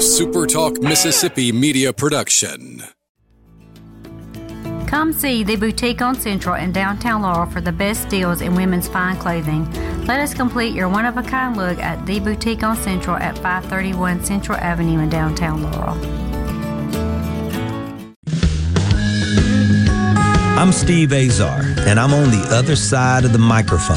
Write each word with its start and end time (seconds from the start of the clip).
SuperTalk 0.00 0.82
Mississippi 0.82 1.52
media 1.52 1.92
production. 1.92 2.82
Come 4.86 5.12
see 5.12 5.44
the 5.44 5.56
boutique 5.56 6.00
on 6.00 6.14
Central 6.14 6.54
in 6.54 6.72
downtown 6.72 7.20
Laurel 7.20 7.44
for 7.44 7.60
the 7.60 7.70
best 7.70 8.08
deals 8.08 8.40
in 8.40 8.54
women's 8.54 8.88
fine 8.88 9.18
clothing. 9.18 9.70
Let 10.06 10.18
us 10.20 10.32
complete 10.32 10.74
your 10.74 10.88
one 10.88 11.04
of 11.04 11.18
a 11.18 11.22
kind 11.22 11.54
look 11.54 11.78
at 11.80 12.06
the 12.06 12.18
boutique 12.18 12.62
on 12.62 12.76
Central 12.78 13.14
at 13.16 13.36
531 13.36 14.24
Central 14.24 14.56
Avenue 14.56 15.00
in 15.00 15.10
downtown 15.10 15.64
Laurel. 15.64 15.98
I'm 20.58 20.72
Steve 20.72 21.12
Azar, 21.12 21.60
and 21.80 22.00
I'm 22.00 22.14
on 22.14 22.30
the 22.30 22.46
other 22.50 22.74
side 22.74 23.26
of 23.26 23.34
the 23.34 23.38
microphone, 23.38 23.96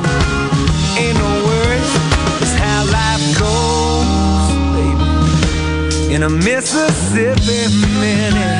In 6.11 6.23
a 6.23 6.29
Mississippi 6.29 7.73
Minute. 8.01 8.59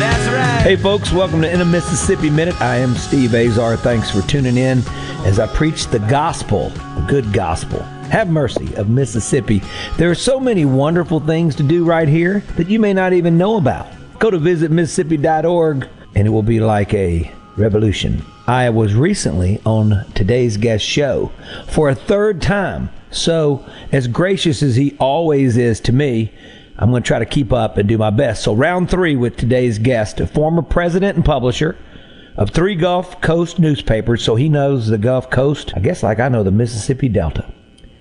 That's 0.00 0.26
right. 0.26 0.60
Hey, 0.64 0.74
folks, 0.74 1.12
welcome 1.12 1.42
to 1.42 1.48
In 1.48 1.60
a 1.60 1.64
Mississippi 1.64 2.28
Minute. 2.28 2.60
I 2.60 2.78
am 2.78 2.96
Steve 2.96 3.36
Azar. 3.36 3.76
Thanks 3.76 4.10
for 4.10 4.20
tuning 4.22 4.56
in 4.56 4.82
as 5.24 5.38
I 5.38 5.46
preach 5.46 5.86
the 5.86 6.00
gospel, 6.00 6.72
good 7.06 7.32
gospel. 7.32 7.78
Have 8.10 8.28
mercy 8.28 8.74
of 8.74 8.88
Mississippi. 8.88 9.62
There 9.96 10.10
are 10.10 10.16
so 10.16 10.40
many 10.40 10.64
wonderful 10.64 11.20
things 11.20 11.54
to 11.54 11.62
do 11.62 11.84
right 11.84 12.08
here 12.08 12.40
that 12.56 12.68
you 12.68 12.80
may 12.80 12.92
not 12.92 13.12
even 13.12 13.38
know 13.38 13.56
about. 13.56 13.86
Go 14.18 14.32
to 14.32 14.38
visitmississippi.org 14.38 15.88
and 16.16 16.26
it 16.26 16.30
will 16.30 16.42
be 16.42 16.58
like 16.58 16.92
a 16.94 17.30
revolution. 17.56 18.24
I 18.48 18.70
was 18.70 18.96
recently 18.96 19.60
on 19.64 20.04
today's 20.14 20.56
guest 20.56 20.84
show 20.84 21.30
for 21.68 21.90
a 21.90 21.94
third 21.94 22.42
time. 22.42 22.90
So, 23.14 23.64
as 23.92 24.08
gracious 24.08 24.60
as 24.60 24.74
he 24.74 24.96
always 24.98 25.56
is 25.56 25.78
to 25.82 25.92
me, 25.92 26.32
I'm 26.76 26.90
going 26.90 27.04
to 27.04 27.06
try 27.06 27.20
to 27.20 27.24
keep 27.24 27.52
up 27.52 27.78
and 27.78 27.88
do 27.88 27.96
my 27.96 28.10
best. 28.10 28.42
So, 28.42 28.52
round 28.52 28.90
three 28.90 29.14
with 29.14 29.36
today's 29.36 29.78
guest, 29.78 30.18
a 30.18 30.26
former 30.26 30.62
president 30.62 31.14
and 31.16 31.24
publisher 31.24 31.78
of 32.36 32.50
three 32.50 32.74
Gulf 32.74 33.20
Coast 33.20 33.60
newspapers. 33.60 34.24
So, 34.24 34.34
he 34.34 34.48
knows 34.48 34.88
the 34.88 34.98
Gulf 34.98 35.30
Coast, 35.30 35.72
I 35.76 35.80
guess, 35.80 36.02
like 36.02 36.18
I 36.18 36.28
know 36.28 36.42
the 36.42 36.50
Mississippi 36.50 37.08
Delta. 37.08 37.48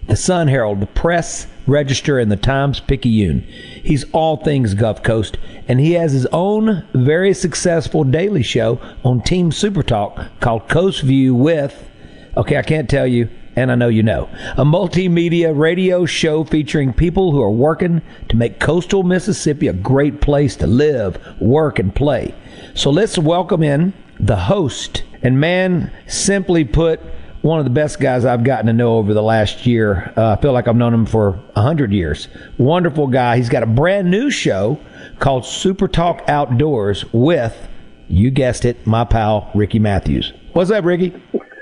The 0.08 0.16
Sun 0.16 0.48
Herald, 0.48 0.80
the 0.80 0.88
Press 0.88 1.46
Register, 1.68 2.18
and 2.18 2.32
the 2.32 2.36
Times 2.36 2.80
Picayune. 2.80 3.42
He's 3.84 4.06
all 4.14 4.38
things 4.38 4.74
Gulf 4.74 5.04
Coast, 5.04 5.38
and 5.68 5.80
he 5.80 5.94
has 5.94 6.12
his 6.12 6.26
own 6.32 6.86
very 6.94 7.36
successful 7.36 8.04
daily 8.04 8.44
show 8.44 8.82
on 9.06 9.22
Team 9.22 9.52
Super 9.52 9.84
Talk 9.84 10.20
called 10.40 10.68
Coast 10.68 11.04
View 11.04 11.36
with, 11.36 11.88
okay, 12.36 12.58
I 12.58 12.64
can't 12.64 12.90
tell 12.90 13.06
you, 13.08 13.30
and 13.56 13.72
I 13.72 13.76
know 13.76 13.88
you 13.88 14.04
know, 14.04 14.30
a 14.58 14.66
multimedia 14.66 15.58
radio 15.58 16.06
show 16.06 16.44
featuring 16.44 16.94
people 16.94 17.32
who 17.32 17.42
are 17.42 17.52
working 17.52 18.02
to 18.30 18.36
make 18.36 18.60
coastal 18.60 19.04
Mississippi 19.04 19.68
a 19.68 19.74
great 19.74 20.22
place 20.22 20.56
to 20.58 20.68
live, 20.68 21.20
work, 21.40 21.80
and 21.80 21.94
play. 21.94 22.34
So 22.74 22.90
let's 22.90 23.18
welcome 23.18 23.64
in 23.64 23.94
the 24.20 24.36
host, 24.36 25.04
and 25.22 25.40
man, 25.40 25.92
simply 26.08 26.64
put, 26.64 27.00
one 27.42 27.60
of 27.60 27.66
the 27.66 27.72
best 27.72 28.00
guys 28.00 28.24
I've 28.24 28.46
gotten 28.46 28.68
to 28.68 28.74
know 28.74 28.96
over 28.98 29.14
the 29.14 29.22
last 29.22 29.66
year. 29.66 30.14
Uh, 30.16 30.32
I 30.32 30.42
feel 30.42 30.54
like 30.54 30.68
I've 30.68 30.78
known 30.78 30.94
him 30.94 31.06
for 31.06 31.40
a 31.58 31.62
hundred 31.62 31.92
years. 31.92 32.30
Wonderful 32.58 33.08
guy. 33.08 33.36
He's 33.36 33.50
got 33.50 33.64
a 33.64 33.68
brand 33.68 34.10
new 34.10 34.32
show 34.32 34.80
called 35.20 35.46
Super 35.46 35.90
Talk 35.90 36.24
Outdoors 36.30 37.04
with, 37.12 37.68
you 38.08 38.32
guessed 38.32 38.64
it, 38.64 38.88
my 38.88 39.04
pal 39.04 39.52
Ricky 39.54 39.78
Matthews. 39.80 40.32
What's 40.54 40.72
up, 40.72 40.86
Ricky? 40.86 41.14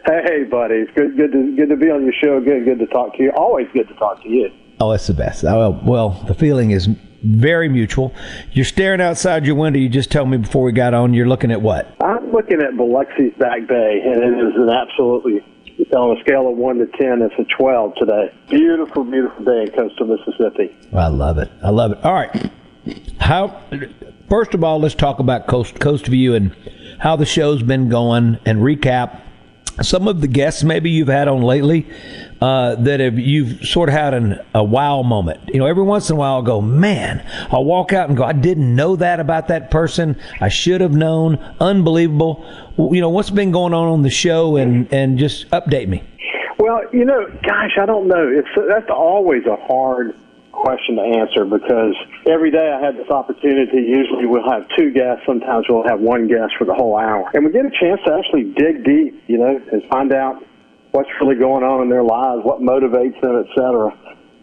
Hey, 0.06 0.44
buddy. 0.44 0.75
It's 0.75 0.91
good, 0.95 1.16
good 1.16 1.31
to 1.31 1.56
good 1.56 1.69
to 1.69 1.75
be 1.75 1.89
on 1.89 2.03
your 2.03 2.13
show. 2.13 2.39
Good, 2.39 2.66
good 2.66 2.79
to 2.79 2.88
talk 2.88 3.16
to 3.17 3.23
you. 3.23 3.31
Always 3.35 3.67
good 3.73 3.88
to 3.88 3.94
talk 3.95 4.22
to 4.23 4.29
you. 4.29 4.50
Oh, 4.79 4.91
it's 4.91 5.07
the 5.07 5.13
best. 5.13 5.44
Oh, 5.44 5.79
well, 5.84 6.23
the 6.28 6.34
feeling 6.34 6.72
is 6.72 6.88
very 7.23 7.69
mutual. 7.69 8.13
You're 8.51 8.66
staring 8.66 9.00
outside 9.00 9.45
your 9.45 9.56
window. 9.56 9.78
You 9.78 9.90
just 9.90 10.11
told 10.11 10.29
me 10.29 10.38
before 10.38 10.63
we 10.63 10.72
got 10.72 10.95
on. 10.95 11.13
You're 11.13 11.28
looking 11.28 11.51
at 11.51 11.61
what? 11.61 11.95
I'm 12.01 12.31
looking 12.31 12.61
at 12.61 12.72
Biloxi's 12.73 13.38
Back 13.38 13.67
Bay, 13.67 14.01
and 14.03 14.23
it 14.23 14.47
is 14.47 14.56
an 14.56 14.69
absolutely 14.69 15.45
on 15.95 16.17
a 16.17 16.19
scale 16.22 16.50
of 16.50 16.57
one 16.57 16.78
to 16.78 16.85
ten, 16.97 17.22
it's 17.22 17.34
a 17.38 17.44
twelve 17.57 17.94
today. 17.95 18.34
Beautiful, 18.50 19.03
beautiful 19.03 19.44
day 19.44 19.63
in 19.63 19.72
coastal 19.72 20.07
Mississippi. 20.07 20.75
I 20.94 21.07
love 21.07 21.38
it. 21.38 21.51
I 21.63 21.69
love 21.69 21.91
it. 21.91 22.03
All 22.03 22.13
right. 22.13 22.51
How? 23.19 23.61
First 24.29 24.53
of 24.53 24.63
all, 24.63 24.79
let's 24.79 24.95
talk 24.95 25.19
about 25.19 25.47
Coast 25.47 25.79
Coast 25.79 26.07
View 26.07 26.35
and 26.35 26.56
how 27.00 27.16
the 27.16 27.25
show's 27.25 27.61
been 27.61 27.90
going, 27.90 28.40
and 28.45 28.59
recap 28.59 29.22
some 29.81 30.07
of 30.07 30.21
the 30.21 30.27
guests 30.27 30.63
maybe 30.63 30.89
you've 30.89 31.07
had 31.07 31.27
on 31.27 31.41
lately 31.41 31.87
uh, 32.41 32.75
that 32.75 32.99
have 32.99 33.17
you've 33.19 33.65
sort 33.65 33.89
of 33.89 33.93
had 33.93 34.13
an, 34.13 34.39
a 34.53 34.63
wow 34.63 35.03
moment. 35.03 35.49
You 35.53 35.59
know, 35.59 35.65
every 35.65 35.83
once 35.83 36.09
in 36.09 36.15
a 36.15 36.19
while 36.19 36.35
I'll 36.35 36.41
go, 36.41 36.61
man, 36.61 37.25
I'll 37.51 37.65
walk 37.65 37.93
out 37.93 38.09
and 38.09 38.17
go, 38.17 38.23
I 38.23 38.33
didn't 38.33 38.75
know 38.75 38.95
that 38.95 39.19
about 39.19 39.47
that 39.49 39.71
person. 39.71 40.19
I 40.39 40.49
should 40.49 40.81
have 40.81 40.93
known. 40.93 41.35
Unbelievable. 41.59 42.45
You 42.77 43.01
know, 43.01 43.09
what's 43.09 43.29
been 43.29 43.51
going 43.51 43.73
on 43.73 43.87
on 43.87 44.01
the 44.01 44.09
show 44.09 44.57
and, 44.57 44.91
and 44.91 45.17
just 45.17 45.49
update 45.51 45.87
me. 45.87 46.03
Well, 46.57 46.81
you 46.93 47.05
know, 47.05 47.27
gosh, 47.43 47.77
I 47.79 47.85
don't 47.85 48.07
know. 48.07 48.27
It's 48.27 48.47
that's 48.67 48.89
always 48.89 49.45
a 49.45 49.55
hard 49.55 50.15
question 50.51 50.95
to 50.95 51.01
answer 51.01 51.45
because 51.45 51.95
every 52.29 52.51
day 52.51 52.72
I 52.72 52.84
have 52.84 52.95
this 52.95 53.09
opportunity. 53.09 53.81
Usually 53.88 54.25
we'll 54.25 54.50
have 54.50 54.67
two 54.78 54.91
guests. 54.91 55.23
Sometimes 55.25 55.66
we'll 55.69 55.88
have 55.88 56.00
one 56.00 56.28
guest 56.28 56.53
for 56.57 56.66
the 56.66 56.73
whole 56.73 56.97
hour. 56.97 57.29
And 57.34 57.45
we 57.45 57.51
get 57.51 57.66
a 57.66 57.72
chance 57.72 58.00
to 58.06 58.13
actually 58.13 58.53
dig 58.53 58.84
deep, 58.84 59.23
you 59.28 59.38
know, 59.38 59.59
and 59.72 59.84
find 59.90 60.13
out 60.13 60.44
what's 60.91 61.09
really 61.19 61.35
going 61.35 61.63
on 61.63 61.81
in 61.81 61.90
their 61.90 62.03
lives, 62.03 62.44
what 62.44 62.59
motivates 62.59 63.19
them, 63.22 63.44
et 63.44 63.50
cetera. 63.56 63.91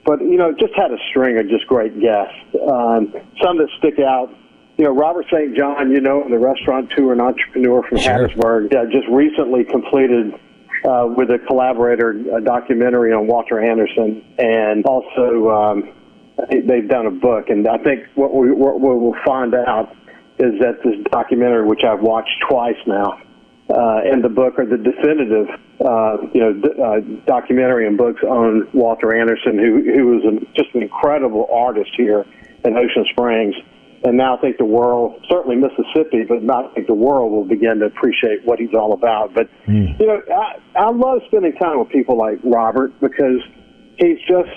But, 0.05 0.21
you 0.21 0.37
know, 0.37 0.53
just 0.53 0.75
had 0.75 0.91
a 0.91 0.99
string 1.11 1.39
of 1.39 1.49
just 1.49 1.67
great 1.67 2.01
guests. 2.01 2.35
Um, 2.57 3.13
some 3.43 3.59
that 3.59 3.69
stick 3.79 4.01
out 4.01 4.33
you 4.79 4.85
know, 4.85 4.93
Robert 4.93 5.27
St. 5.27 5.57
John, 5.57 5.91
you 5.91 6.01
know, 6.01 6.23
the 6.31 6.39
restaurateur 6.39 7.11
and 7.11 7.21
entrepreneur 7.21 7.83
from 7.83 7.99
sure. 7.99 8.29
Hattiesburg, 8.29 8.73
uh, 8.73 8.85
just 8.87 9.09
recently 9.11 9.65
completed 9.65 10.33
uh, 10.85 11.07
with 11.17 11.31
a 11.31 11.39
collaborator 11.49 12.11
a 12.37 12.41
documentary 12.41 13.13
on 13.13 13.27
Walter 13.27 13.59
Anderson, 13.59 14.25
and 14.39 14.87
also 14.87 15.51
um, 15.51 15.93
they've 16.51 16.89
done 16.89 17.07
a 17.07 17.11
book. 17.11 17.49
And 17.49 17.67
I 17.69 17.79
think 17.79 18.05
what 18.15 18.35
we 18.35 18.53
what 18.53 18.81
we'll 18.81 19.17
find 19.27 19.55
out 19.55 19.95
is 20.39 20.55
that 20.61 20.83
this 20.85 20.95
documentary, 21.11 21.67
which 21.67 21.83
I've 21.83 22.01
watched 22.01 22.35
twice 22.49 22.79
now, 22.87 23.21
uh, 23.71 24.01
and 24.05 24.23
the 24.23 24.29
book 24.29 24.59
are 24.59 24.67
the 24.67 24.79
definitive, 24.79 25.49
uh, 25.85 26.17
you 26.33 26.41
know, 26.41 26.53
d- 26.55 26.81
uh, 26.81 27.01
documentary 27.27 27.87
and 27.87 27.99
books 27.99 28.23
on 28.23 28.69
Walter 28.73 29.15
Anderson, 29.15 29.59
who 29.59 29.83
who 29.83 30.07
was 30.07 30.25
a, 30.25 30.41
just 30.55 30.75
an 30.75 30.83
incredible 30.83 31.49
artist 31.53 31.91
here 31.97 32.25
in 32.65 32.77
Ocean 32.77 33.05
Springs. 33.11 33.55
And 34.05 34.17
now 34.17 34.37
I 34.37 34.41
think 34.41 34.59
the 34.59 34.65
world, 34.65 35.27
certainly 35.29 35.57
Mississippi, 35.57 36.23
but 36.23 36.45
not 36.45 36.71
I 36.71 36.75
think 36.75 36.87
the 36.87 36.95
world 36.95 37.33
will 37.33 37.45
begin 37.45 37.81
to 37.81 37.87
appreciate 37.87 38.45
what 38.45 38.61
he's 38.61 38.73
all 38.73 38.93
about. 38.93 39.35
But 39.35 39.51
mm. 39.67 39.99
you 39.99 40.07
know, 40.07 40.23
I, 40.31 40.61
I 40.79 40.91
love 40.91 41.23
spending 41.27 41.53
time 41.55 41.81
with 41.81 41.89
people 41.89 42.17
like 42.17 42.39
Robert 42.45 42.93
because 43.01 43.43
he's 43.99 44.19
just 44.27 44.51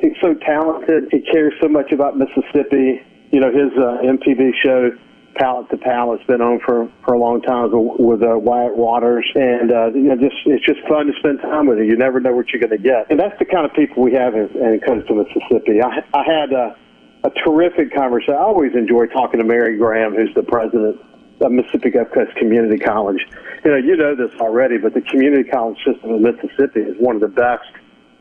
he's 0.00 0.16
so 0.20 0.34
talented. 0.34 1.08
He 1.10 1.20
cares 1.20 1.54
so 1.60 1.68
much 1.68 1.92
about 1.92 2.16
Mississippi. 2.16 3.00
You 3.30 3.40
know, 3.40 3.50
his 3.50 3.72
uh, 3.76 4.02
MPB 4.02 4.52
show 4.62 4.90
Palate 5.36 5.70
to 5.70 5.76
Palate 5.76 6.20
has 6.20 6.26
been 6.26 6.40
on 6.40 6.60
for 6.64 6.90
for 7.04 7.14
a 7.14 7.18
long 7.18 7.40
time 7.42 7.70
with 7.72 8.22
uh, 8.22 8.38
Wyatt 8.38 8.76
Waters, 8.76 9.26
and 9.34 9.72
uh, 9.72 9.86
you 9.94 10.10
know, 10.10 10.16
just 10.16 10.36
it's 10.46 10.64
just 10.64 10.80
fun 10.88 11.06
to 11.06 11.12
spend 11.18 11.40
time 11.40 11.66
with 11.66 11.78
him. 11.78 11.84
You 11.84 11.96
never 11.96 12.20
know 12.20 12.34
what 12.34 12.48
you're 12.50 12.60
going 12.60 12.76
to 12.76 12.82
get, 12.82 13.10
and 13.10 13.18
that's 13.18 13.38
the 13.38 13.44
kind 13.44 13.64
of 13.64 13.72
people 13.74 14.02
we 14.02 14.12
have 14.14 14.34
in, 14.34 14.50
in 14.56 14.80
coastal 14.84 15.16
Mississippi. 15.16 15.80
I, 15.80 16.02
I 16.12 16.24
had 16.24 16.52
a, 16.52 16.76
a 17.24 17.30
terrific 17.44 17.94
conversation. 17.94 18.34
I 18.34 18.42
always 18.42 18.74
enjoy 18.74 19.06
talking 19.06 19.38
to 19.38 19.46
Mary 19.46 19.78
Graham, 19.78 20.14
who's 20.14 20.34
the 20.34 20.42
president 20.42 21.00
of 21.40 21.52
Mississippi 21.52 21.90
Gulf 21.90 22.08
Coast 22.12 22.34
Community 22.34 22.78
College. 22.78 23.22
You 23.64 23.70
know, 23.70 23.76
you 23.76 23.96
know 23.96 24.16
this 24.16 24.34
already, 24.40 24.78
but 24.78 24.94
the 24.94 25.02
community 25.02 25.48
college 25.48 25.78
system 25.86 26.10
in 26.10 26.22
Mississippi 26.22 26.80
is 26.80 26.96
one 26.98 27.14
of 27.14 27.20
the 27.20 27.28
best 27.28 27.68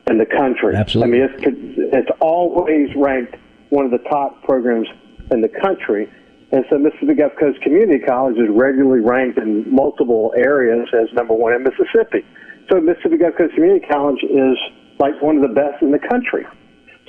in 0.10 0.18
the 0.18 0.26
country. 0.26 0.76
Absolutely. 0.76 1.24
I 1.24 1.28
mean, 1.28 1.30
it's 1.40 1.96
it's 1.96 2.12
always 2.20 2.90
ranked 2.96 3.36
one 3.70 3.86
of 3.86 3.92
the 3.92 4.04
top 4.10 4.44
programs 4.44 4.88
in 5.32 5.42
the 5.42 5.50
country. 5.50 6.10
And 6.52 6.64
so 6.70 6.78
Mississippi 6.78 7.16
Gulf 7.16 7.34
Coast 7.38 7.62
Community 7.62 8.00
College 8.00 8.38
is 8.38 8.48
regularly 8.50 9.02
ranked 9.02 9.38
in 9.38 9.70
multiple 9.74 10.34
areas 10.38 10.88
as 10.94 11.12
number 11.14 11.34
one 11.34 11.54
in 11.54 11.64
Mississippi. 11.64 12.26
So 12.70 12.80
Mississippi 12.80 13.18
Gulf 13.18 13.36
Coast 13.38 13.54
Community 13.54 13.86
College 13.86 14.24
is 14.24 14.58
like 15.00 15.22
one 15.22 15.36
of 15.36 15.42
the 15.42 15.54
best 15.54 15.82
in 15.82 15.92
the 15.92 16.00
country. 16.00 16.46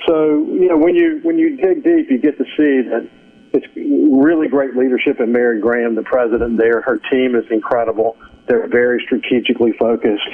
So 0.07 0.45
you 0.51 0.67
know 0.67 0.77
when 0.77 0.95
you 0.95 1.19
when 1.23 1.37
you 1.37 1.55
dig 1.55 1.83
deep, 1.83 2.09
you 2.09 2.19
get 2.19 2.37
to 2.37 2.45
see 2.57 2.83
that 2.89 3.09
it's 3.53 3.65
really 3.75 4.47
great 4.47 4.75
leadership 4.75 5.19
in 5.19 5.31
Mary 5.31 5.59
Graham, 5.59 5.95
the 5.95 6.03
president 6.03 6.57
there. 6.57 6.81
Her 6.81 6.99
team 7.11 7.35
is 7.35 7.45
incredible. 7.49 8.17
They're 8.47 8.67
very 8.67 9.01
strategically 9.05 9.71
focused, 9.79 10.29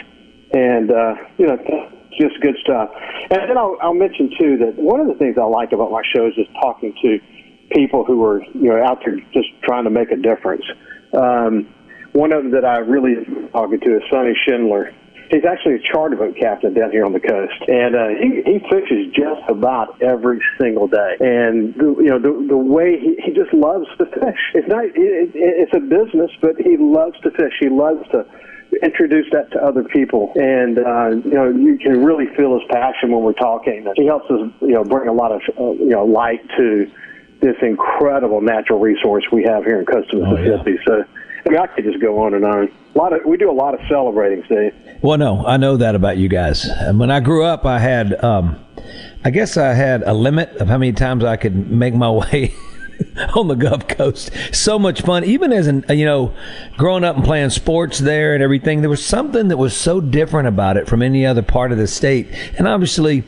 and 0.54 0.92
uh, 0.92 1.16
you 1.38 1.48
know 1.48 1.92
just 2.20 2.40
good 2.42 2.58
stuff. 2.62 2.90
And 3.30 3.50
then 3.50 3.58
I'll, 3.58 3.78
I'll 3.82 3.94
mention 3.94 4.30
too 4.40 4.58
that 4.66 4.76
one 4.76 5.00
of 5.00 5.08
the 5.08 5.16
things 5.16 5.38
I 5.38 5.46
like 5.46 5.72
about 5.72 5.92
my 5.92 6.02
show 6.16 6.28
is 6.28 6.36
just 6.36 6.52
talking 6.62 6.94
to 7.02 7.20
people 7.72 8.06
who 8.06 8.24
are 8.24 8.44
you 8.54 8.70
know 8.70 8.84
out 8.84 9.02
there 9.06 9.18
just 9.34 9.50
trying 9.64 9.86
to 9.86 9.90
make 9.90 10.12
a 10.12 10.18
difference. 10.18 10.64
Um, 11.14 11.68
one 12.14 12.32
of 12.32 12.44
them 12.44 12.52
that 12.52 12.66
I 12.66 12.80
really 12.80 13.16
talking 13.52 13.80
to 13.80 13.98
is 13.98 14.04
Sonny 14.12 14.36
Schindler. 14.46 14.94
He's 15.32 15.44
actually 15.44 15.76
a 15.76 15.84
charter 15.92 16.16
boat 16.16 16.36
captain 16.40 16.76
down 16.76 16.92
here 16.92 17.04
on 17.04 17.12
the 17.12 17.20
coast, 17.20 17.58
and 17.68 17.96
uh, 17.96 18.08
he 18.22 18.46
he 18.46 18.60
fishes 18.70 19.10
just 19.12 19.42
about 19.50 20.00
every 20.02 20.40
single 20.62 20.88
day. 20.88 21.18
And 21.20 21.74
the, 21.74 21.96
you 21.98 22.10
know 22.14 22.20
the 22.20 22.46
the 22.48 22.58
way 22.58 23.00
he, 23.00 23.18
he 23.26 23.34
just 23.34 23.52
loves 23.54 23.88
to 23.98 24.06
fish. 24.06 24.42
It's 24.54 24.68
not 24.68 24.86
it, 24.86 24.94
it, 24.96 25.32
it's 25.34 25.74
a 25.76 25.82
business, 25.82 26.30
but 26.42 26.62
he 26.62 26.78
loves 26.78 27.20
to 27.24 27.32
fish. 27.32 27.54
He 27.60 27.70
loves 27.70 28.08
to 28.12 28.24
introduce 28.84 29.28
that 29.32 29.52
to 29.52 29.64
other 29.64 29.84
people, 29.84 30.32
and 30.36 30.80
uh, 30.80 31.10
you 31.24 31.34
know 31.34 31.50
you 31.50 31.78
can 31.78 32.04
really 32.04 32.28
feel 32.36 32.58
his 32.60 32.68
passion 32.70 33.12
when 33.12 33.24
we're 33.24 33.34
talking. 33.34 33.86
He 33.96 34.06
helps 34.06 34.30
us, 34.30 34.52
you 34.62 34.74
know, 34.74 34.84
bring 34.84 35.08
a 35.08 35.14
lot 35.14 35.32
of 35.32 35.42
uh, 35.60 35.72
you 35.72 35.90
know 35.90 36.06
light 36.06 36.42
to 36.58 36.92
this 37.42 37.56
incredible 37.62 38.42
natural 38.42 38.80
resource 38.80 39.26
we 39.32 39.44
have 39.44 39.64
here 39.66 39.80
in 39.80 39.86
coastal 39.86 40.26
Mississippi. 40.26 40.78
So. 40.86 41.04
I 41.48 41.52
mean, 41.52 41.60
I 41.60 41.68
could 41.68 41.84
just 41.84 42.02
go 42.02 42.24
on 42.24 42.34
and 42.34 42.44
on. 42.44 42.72
A 42.96 42.98
lot 42.98 43.14
of 43.14 43.24
we 43.24 43.38
do 43.38 43.52
a 43.52 43.54
lot 43.54 43.76
of 43.76 43.80
celebrating, 43.88 44.44
Steve. 44.46 44.74
Well, 45.04 45.20
no, 45.20 45.46
I 45.46 45.58
know 45.58 45.78
that 45.78 45.94
about 45.94 46.18
you 46.18 46.28
guys. 46.28 46.66
And 46.66 47.00
When 47.00 47.12
I 47.12 47.20
grew 47.20 47.44
up, 47.44 47.66
I 47.66 47.78
had, 47.78 48.24
um, 48.24 48.58
I 49.24 49.30
guess 49.30 49.56
I 49.56 49.76
had 49.76 50.02
a 50.02 50.14
limit 50.14 50.56
of 50.56 50.68
how 50.70 50.80
many 50.80 50.94
times 50.94 51.24
I 51.24 51.38
could 51.38 51.70
make 51.70 51.94
my 51.94 52.10
way 52.32 52.56
on 53.36 53.48
the 53.48 53.56
Gulf 53.56 53.88
Coast. 53.88 54.32
So 54.52 54.78
much 54.78 55.02
fun, 55.02 55.24
even 55.24 55.52
as 55.54 55.68
an 55.68 55.86
you 55.90 56.06
know, 56.06 56.34
growing 56.78 57.04
up 57.04 57.16
and 57.16 57.26
playing 57.26 57.50
sports 57.50 58.00
there 58.00 58.34
and 58.34 58.44
everything. 58.44 58.82
There 58.82 58.90
was 58.90 59.06
something 59.06 59.48
that 59.50 59.58
was 59.58 59.76
so 59.76 60.02
different 60.02 60.48
about 60.48 60.78
it 60.78 60.88
from 60.88 61.02
any 61.02 61.26
other 61.26 61.42
part 61.42 61.72
of 61.72 61.78
the 61.78 61.88
state, 61.88 62.28
and 62.58 62.68
obviously. 62.68 63.24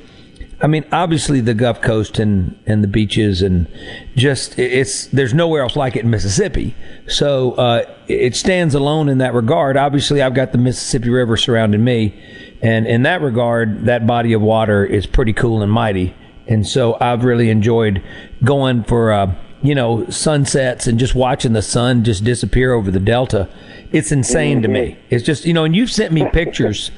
I 0.60 0.66
mean, 0.66 0.86
obviously 0.92 1.40
the 1.40 1.54
Gulf 1.54 1.84
Coast 1.84 2.18
and, 2.18 2.58
and 2.66 2.84
the 2.84 2.88
beaches 2.88 3.44
and 3.44 3.68
just 4.16 4.58
it's 4.58 5.06
there's 5.06 5.32
nowhere 5.32 5.62
else 5.62 5.76
like 5.76 5.96
it 5.96 6.04
in 6.04 6.10
Mississippi. 6.10 6.76
So 7.08 7.52
uh, 7.52 7.86
it 8.08 8.36
stands 8.36 8.74
alone 8.74 9.08
in 9.08 9.20
that 9.20 9.36
regard. 9.36 9.78
Obviously, 9.78 10.20
I've 10.20 10.34
got 10.34 10.54
the 10.54 10.58
Mississippi 10.58 11.12
River 11.12 11.38
surrounding 11.38 11.84
me, 11.84 12.20
and 12.64 12.88
in 12.88 13.04
that 13.04 13.22
regard, 13.22 13.86
that 13.86 14.08
body 14.08 14.34
of 14.34 14.42
water 14.42 14.84
is 14.84 15.06
pretty 15.06 15.32
cool 15.34 15.62
and 15.62 15.72
mighty. 15.72 16.16
And 16.48 16.66
so 16.66 16.98
I've 17.00 17.24
really 17.24 17.52
enjoyed 17.52 18.02
going 18.44 18.84
for 18.84 19.12
uh, 19.12 19.36
you 19.68 19.76
know 19.76 20.10
sunsets 20.10 20.88
and 20.88 20.98
just 20.98 21.14
watching 21.14 21.52
the 21.52 21.62
sun 21.62 22.04
just 22.04 22.24
disappear 22.24 22.74
over 22.74 22.90
the 22.90 23.00
delta. 23.00 23.50
It's 23.92 24.12
insane 24.12 24.62
to 24.62 24.68
me. 24.68 24.92
Mm-hmm. 24.92 25.16
It's 25.16 25.26
just 25.26 25.46
you 25.46 25.54
know, 25.54 25.66
and 25.66 25.76
you've 25.76 25.92
sent 25.92 26.14
me 26.14 26.30
pictures 26.32 26.92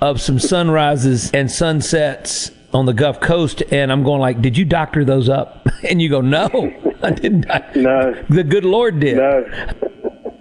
of 0.00 0.20
some 0.20 0.38
sunrises 0.38 1.30
and 1.32 1.50
sunsets 1.50 2.50
on 2.74 2.84
the 2.86 2.92
Gulf 2.92 3.20
Coast, 3.20 3.62
and 3.70 3.92
I'm 3.92 4.02
going 4.02 4.20
like, 4.20 4.42
did 4.42 4.58
you 4.58 4.64
doctor 4.64 5.04
those 5.04 5.28
up? 5.28 5.68
And 5.82 6.00
you 6.00 6.08
go, 6.08 6.22
no, 6.22 6.46
I 7.02 7.10
didn't. 7.10 7.46
No, 7.76 8.14
the 8.30 8.42
good 8.42 8.64
Lord 8.64 8.98
did. 8.98 9.18
No, 9.18 9.44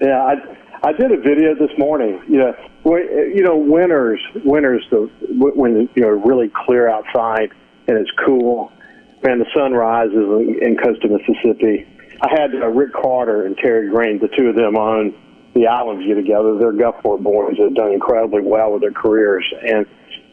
yeah, 0.01 0.23
I 0.23 0.87
I 0.87 0.93
did 0.93 1.11
a 1.11 1.17
video 1.17 1.53
this 1.53 1.77
morning. 1.77 2.19
You 2.27 2.37
know, 2.37 2.55
you 2.95 3.43
know, 3.43 3.55
winters, 3.55 4.21
winters, 4.43 4.83
the 4.89 5.09
when 5.29 5.89
you 5.93 6.01
know 6.01 6.07
really 6.07 6.49
clear 6.65 6.89
outside 6.89 7.51
and 7.87 7.97
it's 7.97 8.09
cool, 8.25 8.71
and 9.23 9.41
the 9.41 9.49
sun 9.55 9.73
rises 9.73 10.13
in 10.61 10.77
coastal 10.77 11.09
Mississippi. 11.09 11.87
I 12.21 12.29
had 12.31 12.55
uh, 12.55 12.67
Rick 12.67 12.93
Carter 12.93 13.45
and 13.45 13.57
Terry 13.57 13.89
Green, 13.89 14.19
the 14.19 14.29
two 14.37 14.47
of 14.47 14.55
them 14.55 14.75
on 14.75 15.13
the 15.53 15.67
Island 15.67 15.99
View 15.99 16.15
together. 16.15 16.57
They're 16.59 16.73
Gulfport 16.73 17.23
boys 17.23 17.55
that 17.57 17.63
have 17.63 17.75
done 17.75 17.91
incredibly 17.93 18.41
well 18.41 18.73
with 18.73 18.81
their 18.81 18.91
careers, 18.91 19.45
and 19.61 19.85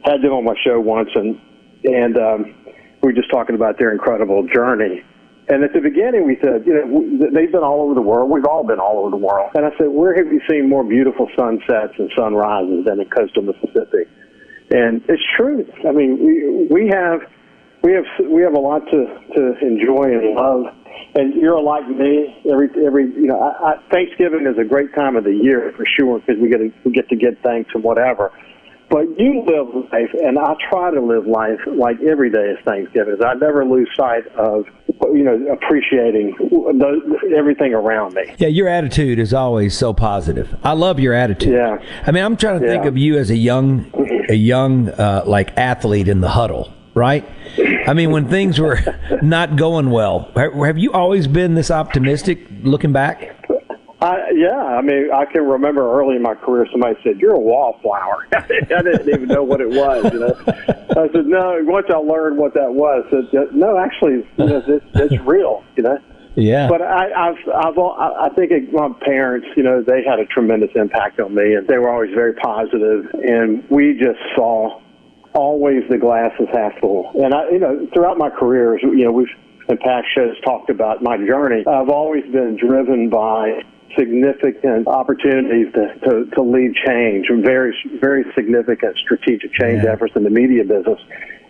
had 0.05 0.23
them 0.23 0.33
on 0.33 0.45
my 0.45 0.55
show 0.65 0.81
once, 0.81 1.11
and 1.15 1.41
and 1.85 2.17
um, 2.17 2.55
we 3.03 3.11
were 3.11 3.13
just 3.13 3.31
talking 3.31 3.55
about 3.55 3.79
their 3.79 3.93
incredible 3.93 4.47
journey. 4.53 5.03
And 5.49 5.65
at 5.65 5.73
the 5.73 5.81
beginning, 5.81 6.25
we 6.25 6.39
said, 6.41 6.65
you 6.65 6.73
know, 6.73 7.29
they've 7.35 7.51
been 7.51 7.65
all 7.65 7.83
over 7.83 7.95
the 7.95 8.01
world. 8.01 8.31
We've 8.31 8.47
all 8.47 8.65
been 8.65 8.79
all 8.79 9.01
over 9.01 9.11
the 9.11 9.19
world. 9.19 9.51
And 9.55 9.67
I 9.67 9.71
said, 9.77 9.89
where 9.89 10.15
have 10.15 10.33
you 10.33 10.41
seen 10.49 10.69
more 10.69 10.85
beautiful 10.85 11.29
sunsets 11.37 11.95
and 11.99 12.11
sunrises 12.17 12.87
than 12.87 13.01
in 13.01 13.11
coastal 13.11 13.43
Mississippi? 13.43 14.07
And 14.71 15.03
it's 15.09 15.23
true. 15.37 15.67
I 15.87 15.91
mean, 15.91 16.23
we, 16.25 16.67
we 16.71 16.89
have 16.95 17.23
we 17.83 17.93
have 17.93 18.05
we 18.31 18.43
have 18.43 18.55
a 18.55 18.61
lot 18.61 18.81
to 18.87 19.07
to 19.35 19.59
enjoy 19.61 20.05
and 20.05 20.35
love. 20.35 20.75
And 21.15 21.35
you're 21.35 21.61
like 21.61 21.87
me. 21.89 22.41
Every 22.51 22.69
every 22.87 23.05
you 23.05 23.27
know, 23.27 23.41
I, 23.41 23.73
I, 23.73 23.77
Thanksgiving 23.91 24.47
is 24.47 24.59
a 24.59 24.65
great 24.65 24.95
time 24.95 25.17
of 25.17 25.25
the 25.25 25.35
year 25.35 25.73
for 25.77 25.85
sure 25.99 26.21
because 26.21 26.41
we 26.41 26.49
get 26.49 26.59
to, 26.59 26.73
we 26.85 26.93
get 26.93 27.09
to 27.09 27.17
give 27.17 27.37
thanks 27.43 27.71
and 27.75 27.83
whatever. 27.83 28.33
But 28.89 29.19
you 29.19 29.43
live 29.47 29.91
life, 29.91 30.11
and 30.23 30.39
I 30.39 30.55
try 30.69 30.91
to 30.91 31.01
live 31.01 31.27
life 31.27 31.61
like 31.67 31.97
every 32.03 32.31
day 32.31 32.51
is 32.51 32.59
Thanksgiving. 32.63 33.17
I 33.25 33.33
never 33.33 33.65
lose 33.65 33.89
sight 33.97 34.27
of, 34.37 34.67
you 35.15 35.25
know, 35.25 35.51
appreciating 35.51 36.37
the, 36.39 37.35
everything 37.35 37.73
around 37.73 38.13
me. 38.13 38.35
Yeah, 38.37 38.49
your 38.49 38.69
attitude 38.69 39.19
is 39.19 39.33
always 39.33 39.75
so 39.75 39.95
positive. 39.95 40.55
I 40.63 40.73
love 40.73 41.01
your 41.01 41.15
attitude. 41.15 41.55
Yeah. 41.55 41.79
I 42.07 42.11
mean, 42.11 42.23
I'm 42.23 42.37
trying 42.37 42.61
to 42.61 42.67
yeah. 42.67 42.73
think 42.73 42.85
of 42.85 42.99
you 42.99 43.17
as 43.17 43.31
a 43.31 43.37
young, 43.37 43.91
a 44.29 44.35
young, 44.35 44.91
uh, 44.91 45.23
like 45.27 45.57
athlete 45.57 46.09
in 46.09 46.21
the 46.21 46.29
huddle, 46.29 46.71
right? 46.95 47.29
I 47.87 47.95
mean, 47.95 48.11
when 48.11 48.29
things 48.29 48.61
were 48.61 48.79
not 49.23 49.57
going 49.57 49.91
well, 49.91 50.31
have 50.37 50.79
you 50.79 50.93
always 50.93 51.27
been 51.27 51.55
this 51.55 51.71
optimistic 51.71 52.47
looking 52.63 52.93
back? 52.93 53.37
I, 54.01 54.33
yeah, 54.35 54.59
I 54.59 54.83
mean, 54.83 55.13
I 55.13 55.27
can 55.27 55.43
remember 55.43 55.97
early 55.97 56.17
in 56.17 56.23
my 56.23 56.35
career, 56.35 56.67
somebody 56.73 56.97
said, 57.05 57.21
"You're 57.21 57.35
a 57.35 57.39
wallflower." 57.39 58.27
I 58.35 58.43
didn't 58.49 59.09
even 59.09 59.29
know 59.29 59.45
what 59.45 59.61
it 59.61 59.71
was. 59.71 60.13
You 60.13 60.19
know, 60.19 60.35
I 60.91 61.09
said, 61.13 61.27
"No." 61.27 61.61
Once 61.63 61.87
I 61.89 61.99
learned 61.99 62.37
what 62.37 62.53
that 62.55 62.75
was, 62.75 63.05
I 63.13 63.31
said, 63.31 63.55
"No, 63.55 63.79
actually, 63.79 64.27
you 64.39 64.45
know, 64.45 64.63
it's, 64.67 64.85
it's 64.95 65.23
real." 65.23 65.63
You 65.77 65.85
know. 65.85 65.99
Yeah. 66.35 66.69
But 66.69 66.83
I, 66.83 67.13
I've, 67.13 67.37
I've, 67.55 67.79
I 67.79 68.29
think 68.35 68.73
my 68.73 68.89
parents, 69.03 69.47
you 69.55 69.63
know, 69.63 69.83
they 69.83 70.03
had 70.03 70.19
a 70.19 70.25
tremendous 70.27 70.71
impact 70.75 71.21
on 71.21 71.35
me, 71.35 71.55
and 71.55 71.69
they 71.69 71.79
were 71.79 71.91
always 71.91 72.13
very 72.15 72.33
positive, 72.33 73.05
and 73.23 73.63
we 73.69 73.99
just 74.01 74.19
saw 74.35 74.81
always 75.35 75.83
the 75.91 75.99
glass 75.99 76.33
is 76.39 76.49
half 76.53 76.79
full. 76.81 77.11
And 77.15 77.35
I, 77.35 77.51
you 77.51 77.59
know, 77.59 77.87
throughout 77.93 78.19
my 78.19 78.31
career, 78.31 78.79
you 78.79 79.05
know, 79.05 79.13
we've 79.13 79.29
in 79.69 79.79
past 79.79 80.07
shows 80.15 80.39
talked 80.45 80.71
about 80.71 81.03
my 81.03 81.17
journey. 81.17 81.65
I've 81.67 81.89
always 81.89 82.25
been 82.25 82.57
driven 82.57 83.09
by 83.09 83.63
significant 83.97 84.87
opportunities 84.87 85.73
to, 85.75 85.95
to, 86.05 86.25
to 86.35 86.43
lead 86.43 86.75
change, 86.87 87.27
very, 87.43 87.75
very 88.01 88.25
significant 88.35 88.97
strategic 88.99 89.53
change 89.55 89.85
yeah. 89.85 89.93
efforts 89.93 90.15
in 90.17 90.25
the 90.25 90.31
media 90.31 90.65
business. 90.65 91.01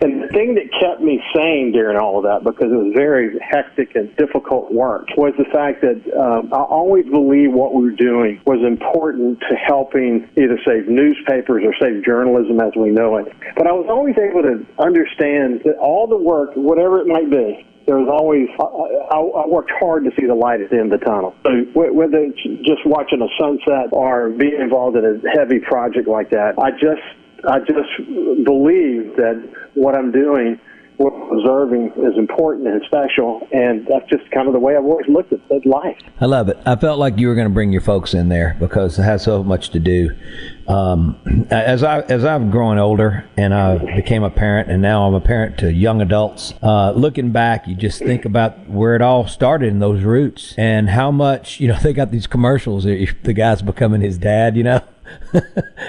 And 0.02 0.20
the 0.20 0.26
thing 0.34 0.56
that 0.56 0.66
kept 0.80 1.00
me 1.00 1.22
sane 1.32 1.70
during 1.70 1.96
all 1.96 2.18
of 2.18 2.25
that, 2.25 2.42
because 2.42 2.72
it 2.72 2.75
was 2.75 2.92
very 2.92 3.38
hectic 3.38 3.94
and 3.94 4.11
difficult 4.16 4.72
work, 4.72 5.06
was 5.16 5.32
the 5.38 5.46
fact 5.54 5.80
that 5.82 6.02
um, 6.18 6.52
I 6.52 6.58
always 6.58 7.06
believed 7.06 7.54
what 7.54 7.72
we 7.72 7.84
were 7.84 7.94
doing 7.94 8.40
was 8.44 8.58
important 8.66 9.38
to 9.46 9.54
helping 9.54 10.28
either 10.37 10.58
save 10.66 10.88
newspapers 10.88 11.62
or 11.62 11.72
save 11.78 12.04
journalism 12.04 12.58
as 12.58 12.75
we 12.75 12.90
know 12.90 13.16
it. 13.18 13.30
But 13.54 13.68
I 13.68 13.72
was 13.72 13.87
always 13.88 14.18
able 14.18 14.42
to 14.42 14.66
understand 14.82 15.62
that 15.64 15.78
all 15.78 16.08
the 16.08 16.18
work, 16.18 16.50
whatever 16.56 16.99
it 16.99 17.06
might 17.06 17.30
be, 17.30 17.64
there 17.87 17.99
was 17.99 18.09
always 18.09 18.49
I, 18.59 19.19
I, 19.19 19.47
worked 19.47 19.73
hard 19.79 20.05
to 20.05 20.11
see 20.19 20.27
the 20.27 20.35
light 20.35 20.61
at 20.61 20.71
the 20.71 20.79
end 20.79 20.93
of 20.93 21.01
the 21.01 21.07
tunnel. 21.07 21.35
So 21.43 21.51
whether 21.75 22.19
it's 22.19 22.43
just 22.67 22.87
watching 22.87 23.23
a 23.23 23.31
sunset 23.39 23.91
or 23.93 24.31
being 24.31 24.61
involved 24.61 24.97
in 24.97 25.05
a 25.05 25.39
heavy 25.39 25.59
project 25.59 26.09
like 26.09 26.31
that, 26.31 26.55
I 26.59 26.71
just 26.73 27.03
I 27.49 27.59
just 27.61 27.91
believe 28.45 29.17
that 29.17 29.43
what 29.75 29.97
I'm 29.97 30.12
doing 30.12 30.61
what 31.03 31.12
I'm 31.15 31.39
observing 31.39 31.93
is 31.97 32.17
important 32.17 32.69
and 32.69 32.83
special, 32.87 33.47
and 33.53 33.87
that's 33.87 34.09
just 34.09 34.31
kind 34.31 34.47
of 34.47 34.53
the 34.53 34.61
way 34.61 34.77
I've 34.77 34.85
always 34.85 35.09
looked 35.09 35.33
at, 35.33 35.41
at 35.51 35.67
life. 35.67 35.97
I 36.21 36.27
love 36.27 36.49
it. 36.49 36.59
I 36.65 36.77
felt 36.77 36.99
like 36.99 37.19
you 37.19 37.29
were 37.29 37.35
going 37.35 37.49
to 37.49 37.53
bring 37.53 37.73
your 37.73 37.81
folks 37.81 38.15
in 38.15 38.29
there 38.29 38.57
because 38.61 38.99
it 38.99 39.03
has 39.03 39.25
so 39.25 39.43
much 39.43 39.71
to 39.71 39.81
do. 39.81 40.11
Um, 40.69 41.47
as 41.50 41.83
I 41.83 42.00
as 42.02 42.25
I've 42.25 42.50
grown 42.50 42.78
older 42.78 43.25
and 43.37 43.52
I 43.52 43.78
became 43.97 44.23
a 44.23 44.31
parent, 44.31 44.71
and 44.71 44.81
now 44.81 45.07
I'm 45.07 45.14
a 45.14 45.21
parent 45.21 45.59
to 45.59 45.73
young 45.73 46.00
adults. 46.00 46.54
Uh, 46.62 46.92
looking 46.92 47.31
back, 47.33 47.66
you 47.66 47.75
just 47.75 47.99
think 47.99 48.25
about 48.25 48.69
where 48.69 48.95
it 48.95 49.02
all 49.02 49.26
started 49.26 49.69
in 49.69 49.81
those 49.81 50.02
roots, 50.02 50.54
and 50.57 50.90
how 50.90 51.11
much 51.11 51.59
you 51.61 51.69
know 51.69 51.78
they 51.83 51.92
got 51.92 52.11
these 52.11 52.26
commercials. 52.26 52.85
The 53.23 53.33
guy's 53.33 53.62
becoming 53.62 54.00
his 54.00 54.19
dad, 54.19 54.57
you 54.57 54.62
know 54.64 54.81
and 55.33 55.45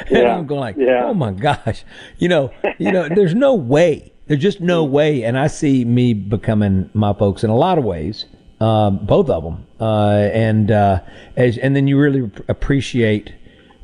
Yeah. 0.10 0.36
I'm 0.38 0.46
going 0.48 0.60
like, 0.60 0.75
Yeah. 0.77 1.06
oh 1.06 1.13
my 1.13 1.32
gosh, 1.32 1.84
you 2.18 2.27
know, 2.27 2.51
you 2.77 2.92
know, 2.92 3.08
there's 3.10 3.36
no 3.36 3.53
way, 3.56 4.12
there's 4.27 4.42
just 4.42 4.60
no 4.62 4.84
way, 4.84 5.24
and 5.24 5.38
I 5.38 5.48
see 5.48 5.86
me 5.86 6.13
becoming 6.13 6.89
my 6.94 7.13
folks 7.13 7.44
in 7.44 7.50
a 7.50 7.56
lot 7.56 7.77
of 7.77 7.84
ways, 7.84 8.25
um, 8.60 9.06
both 9.06 9.30
of 9.30 9.44
them, 9.44 9.65
uh, 9.80 10.30
and 10.34 10.72
uh, 10.72 11.01
as 11.38 11.58
and 11.58 11.75
then 11.75 11.88
you 11.88 11.98
really 12.00 12.30
appreciate 12.48 13.34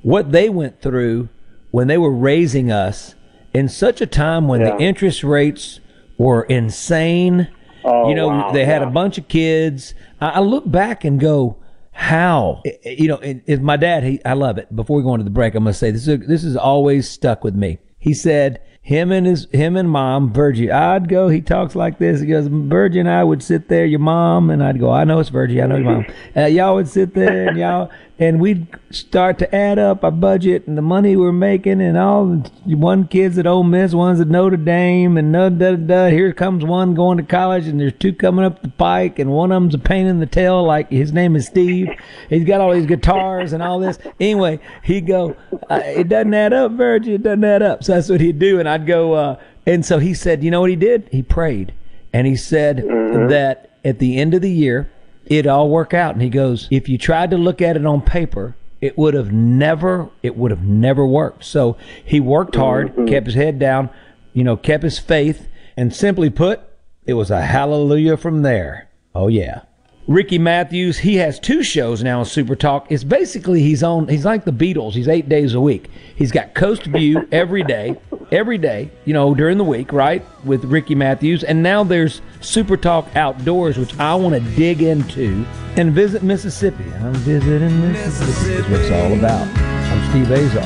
what 0.02 0.32
they 0.32 0.50
went 0.50 0.82
through 0.82 1.30
when 1.72 1.88
they 1.88 1.98
were 1.98 2.12
raising 2.14 2.72
us 2.72 3.16
in 3.54 3.68
such 3.70 4.02
a 4.02 4.06
time 4.06 4.48
when 4.48 4.62
Yeah. 4.62 4.72
the 4.76 4.84
interest 4.84 5.24
rates 5.24 5.80
were 6.18 6.44
insane. 6.44 7.48
Oh, 7.84 8.10
you 8.10 8.16
know, 8.16 8.28
wow, 8.28 8.52
they 8.52 8.66
had 8.66 8.82
a 8.82 8.88
bunch 8.90 9.18
of 9.18 9.28
kids. 9.28 9.94
I, 10.20 10.30
I 10.32 10.40
look 10.40 10.70
back 10.70 11.06
and 11.06 11.20
go, 11.20 11.58
how? 11.92 12.62
I- 12.66 12.78
I- 12.86 12.90
You 12.90 13.08
know, 13.08 13.18
it, 13.18 13.42
it, 13.46 13.62
my 13.62 13.78
dad, 13.78 14.04
he, 14.04 14.24
I 14.26 14.34
love 14.34 14.58
it. 14.58 14.74
Before 14.76 14.98
we 14.98 15.04
go 15.04 15.14
into 15.14 15.24
the 15.24 15.30
break, 15.30 15.56
I'm 15.56 15.64
going 15.64 15.74
to 15.74 15.78
say 15.78 15.92
this 15.92 16.08
is, 16.08 16.20
this 16.28 16.44
is 16.44 16.56
always 16.58 17.10
stuck 17.10 17.44
with 17.44 17.56
me. 17.56 17.80
He 17.98 18.14
said, 18.14 18.62
him 18.82 19.12
and 19.12 19.28
his, 19.28 19.48
him 19.52 19.76
and 19.76 19.90
mom, 19.90 20.34
Virgie, 20.34 20.72
I'd 20.72 21.10
go, 21.10 21.28
he 21.28 21.42
talks 21.42 21.76
like 21.76 22.00
this. 22.00 22.22
He 22.22 22.28
goes, 22.28 22.48
Virgie 22.48 23.00
and 23.00 23.10
I 23.10 23.24
would 23.24 23.44
sit 23.44 23.68
there, 23.68 23.86
your 23.86 24.00
mom, 24.00 24.50
and 24.50 24.64
I'd 24.64 24.80
go, 24.80 24.92
I 24.92 25.04
know 25.04 25.20
it's 25.20 25.30
Virgie, 25.30 25.62
I 25.62 25.68
know 25.68 25.76
your 25.76 25.86
mom. 25.86 26.06
Uh, 26.36 26.46
y'all 26.46 26.76
would 26.76 26.88
sit 26.88 27.16
there 27.16 27.50
and 27.50 27.58
y'all, 27.58 27.90
and 28.20 28.40
we'd 28.40 28.68
start 28.92 29.40
to 29.40 29.56
add 29.56 29.80
up 29.80 30.04
our 30.04 30.12
budget 30.12 30.68
and 30.68 30.78
the 30.78 30.82
money 30.82 31.16
we're 31.16 31.32
making 31.32 31.82
and 31.82 31.98
all 31.98 32.26
the 32.66 32.76
one 32.76 33.08
kids 33.08 33.38
at 33.38 33.48
Ole 33.48 33.64
Miss, 33.64 33.94
one's 33.94 34.20
at 34.20 34.28
Notre 34.28 34.58
Dame, 34.58 35.18
and 35.18 35.34
da 35.34 35.50
da 35.50 35.76
da. 35.76 36.08
Here 36.10 36.34
comes 36.34 36.64
one 36.64 36.94
going 36.94 37.18
to 37.18 37.24
college, 37.24 37.68
and 37.68 37.80
there's 37.80 37.94
two 37.94 38.14
coming 38.14 38.46
up 38.46 38.62
the 38.62 38.70
pike, 38.70 39.20
and 39.20 39.32
one 39.32 39.52
of 39.52 39.62
them's 39.62 39.74
a 39.74 39.80
pain 39.80 40.06
in 40.06 40.20
the 40.20 40.26
tail, 40.26 40.64
like 40.64 40.92
his 40.92 41.14
name 41.14 41.36
is 41.36 41.48
Steve. 41.48 41.90
He's 42.30 42.46
got 42.46 42.62
all 42.62 42.74
these 42.74 42.86
guitars 42.86 43.54
and 43.54 43.64
all 43.64 43.80
this. 43.80 43.98
Anyway, 44.20 44.60
he'd 44.84 45.08
go, 45.08 45.36
uh, 45.70 45.82
it 45.84 46.10
doesn't 46.10 46.34
add 46.34 46.54
up, 46.54 46.74
Virgie, 46.74 47.16
it 47.16 47.24
doesn't 47.24 47.44
add 47.44 47.62
up. 47.62 47.84
So 47.84 47.96
that's 47.96 48.10
what 48.10 48.22
he'd 48.22 48.40
do, 48.40 48.60
and 48.60 48.69
I'd 48.70 48.86
go, 48.86 49.14
uh, 49.14 49.40
and 49.66 49.86
so 49.86 50.00
he 50.00 50.14
said, 50.14 50.44
you 50.44 50.52
know 50.52 50.62
what 50.62 50.70
he 50.70 50.76
did? 50.76 51.10
He 51.12 51.22
prayed, 51.22 51.74
and 52.14 52.26
he 52.26 52.36
said 52.36 52.78
that 52.78 53.78
at 53.84 54.00
the 54.00 54.18
end 54.18 54.34
of 54.34 54.42
the 54.42 54.52
year, 54.52 54.90
it 55.26 55.46
all 55.46 55.70
work 55.70 55.94
out. 55.94 56.14
And 56.14 56.22
he 56.22 56.30
goes, 56.30 56.68
if 56.72 56.90
you 56.90 56.98
tried 56.98 57.32
to 57.32 57.38
look 57.38 57.62
at 57.62 57.76
it 57.76 57.86
on 57.86 58.02
paper, 58.02 58.56
it 58.82 58.98
would 58.98 59.14
have 59.14 59.32
never, 59.32 60.10
it 60.24 60.38
would 60.38 60.52
have 60.52 60.64
never 60.64 61.06
worked. 61.06 61.44
So 61.44 61.78
he 62.04 62.20
worked 62.20 62.56
hard, 62.56 62.96
kept 63.08 63.26
his 63.26 63.36
head 63.36 63.60
down, 63.60 63.90
you 64.34 64.44
know, 64.44 64.56
kept 64.56 64.84
his 64.84 65.00
faith, 65.00 65.48
and 65.76 65.94
simply 65.94 66.30
put, 66.30 66.62
it 67.06 67.14
was 67.14 67.30
a 67.30 67.42
hallelujah 67.42 68.18
from 68.18 68.42
there. 68.42 68.90
Oh 69.14 69.28
yeah. 69.28 69.62
Ricky 70.10 70.40
Matthews, 70.40 70.98
he 70.98 71.18
has 71.18 71.40
two 71.40 71.62
shows 71.62 72.02
now 72.02 72.22
on 72.22 72.26
Super 72.26 72.56
Talk. 72.56 72.92
It's 72.92 73.04
basically 73.04 73.62
he's 73.62 73.84
on 73.84 74.08
he's 74.08 74.26
like 74.26 74.44
the 74.44 74.50
Beatles. 74.52 74.94
He's 74.94 75.08
8 75.08 75.30
days 75.30 75.54
a 75.54 75.62
week. 75.62 75.88
He's 76.16 76.32
got 76.32 76.56
Coast 76.56 76.86
View 76.86 77.28
every 77.32 77.62
day, 77.62 77.96
every 78.32 78.58
day, 78.58 78.90
you 79.06 79.14
know, 79.14 79.36
during 79.36 79.60
the 79.60 79.64
week, 79.64 79.94
right? 79.94 80.26
With 80.44 80.66
Ricky 80.66 80.96
Matthews. 80.96 81.44
And 81.44 81.62
now 81.62 81.84
there's 81.84 82.24
Super 82.42 82.76
Talk 82.76 83.16
Outdoors, 83.16 83.78
which 83.78 83.96
I 84.00 84.16
want 84.16 84.34
to 84.34 84.42
dig 84.56 84.82
into 84.82 85.46
and 85.76 85.94
visit 85.94 86.24
Mississippi. 86.24 86.92
I'm 87.02 87.14
visiting 87.14 87.92
Mississippi. 87.92 88.64
That's 88.64 88.68
what 88.68 88.82
it's 88.82 88.92
all 88.92 89.14
about. 89.14 89.48
I'm 89.48 90.10
Steve 90.10 90.32
Azar. 90.32 90.64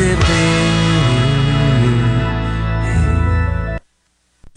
We'll 0.00 0.57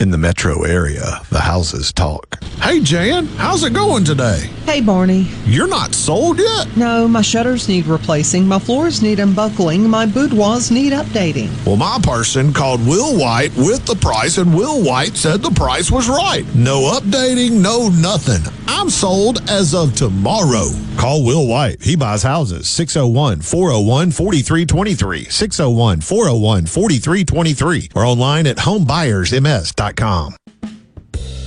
In 0.02 0.10
the 0.10 0.18
metro 0.18 0.64
area, 0.64 1.22
the 1.30 1.42
houses 1.42 1.94
talk. 1.94 2.44
Hey, 2.56 2.80
Jan, 2.80 3.28
how's 3.38 3.64
it 3.64 3.72
going 3.72 4.04
today? 4.04 4.50
Hey, 4.66 4.82
Barney. 4.82 5.28
You're 5.46 5.68
not 5.68 5.94
sold 5.94 6.40
yet? 6.40 6.76
No, 6.76 7.08
my 7.08 7.22
shutters 7.22 7.68
need 7.68 7.86
replacing, 7.86 8.48
my 8.48 8.58
floors 8.58 9.04
need 9.04 9.20
unbuckling, 9.20 9.88
my 9.88 10.08
boudoirs 10.08 10.72
need 10.72 10.92
updating. 10.92 11.50
Well, 11.68 11.76
my 11.76 12.00
person 12.02 12.52
called 12.52 12.84
Will 12.88 13.16
White 13.16 13.56
with 13.56 13.86
the 13.86 13.94
price, 13.94 14.40
and 14.40 14.56
Will 14.56 14.84
White 14.84 15.16
said 15.16 15.44
the 15.44 15.52
price 15.52 15.92
was 15.92 16.10
right. 16.10 16.48
No 16.56 17.00
updating, 17.00 17.62
no 17.62 17.90
nothing. 17.90 18.42
I'm 18.74 18.90
sold 18.90 19.42
as 19.50 19.76
of 19.76 19.96
tomorrow. 19.98 20.70
Call 20.98 21.26
Will 21.26 21.46
White. 21.46 21.82
He 21.84 21.98
buys 21.98 22.24
houses. 22.24 22.70
601 22.70 23.42
401 23.42 24.12
4323. 24.12 25.26
601 25.26 26.00
401 26.00 26.66
4323. 26.68 27.90
Or 27.94 28.06
online 28.06 28.48
at 28.48 28.56
homebuyersms.com. 28.58 30.36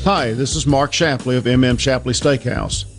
Hi, 0.04 0.34
this 0.34 0.54
is 0.54 0.66
Mark 0.66 0.92
Shapley 0.92 1.38
of 1.38 1.44
MM 1.44 1.80
Shapley 1.80 2.12
Steakhouse. 2.12 2.84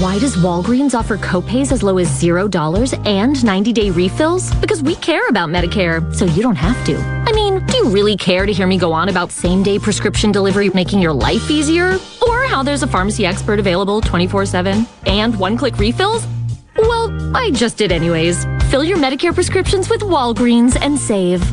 Why 0.00 0.18
does 0.18 0.34
Walgreens 0.36 0.94
offer 0.98 1.18
copays 1.18 1.72
as 1.72 1.82
low 1.82 1.98
as 1.98 2.08
$0 2.08 3.06
and 3.06 3.44
90 3.44 3.72
day 3.74 3.90
refills? 3.90 4.50
Because 4.54 4.82
we 4.82 4.94
care 4.96 5.28
about 5.28 5.50
Medicare, 5.50 6.00
so 6.14 6.24
you 6.24 6.42
don't 6.42 6.56
have 6.56 6.82
to. 6.86 6.96
I 6.96 7.32
mean, 7.32 7.62
do 7.66 7.76
you 7.76 7.88
really 7.90 8.16
care 8.16 8.46
to 8.46 8.52
hear 8.54 8.66
me 8.66 8.78
go 8.78 8.94
on 8.94 9.10
about 9.10 9.30
same 9.30 9.62
day 9.62 9.78
prescription 9.78 10.32
delivery 10.32 10.70
making 10.70 11.00
your 11.00 11.12
life 11.12 11.50
easier? 11.50 11.98
Or 12.26 12.44
how 12.44 12.62
there's 12.62 12.82
a 12.82 12.86
pharmacy 12.86 13.26
expert 13.26 13.58
available 13.58 14.00
24 14.00 14.46
7 14.46 14.86
and 15.04 15.38
one 15.38 15.58
click 15.58 15.76
refills? 15.76 16.26
Well, 16.78 17.36
I 17.36 17.50
just 17.50 17.76
did 17.76 17.92
anyways. 17.92 18.46
Fill 18.70 18.82
your 18.82 18.96
Medicare 18.96 19.34
prescriptions 19.34 19.90
with 19.90 20.00
Walgreens 20.00 20.80
and 20.80 20.98
save. 20.98 21.44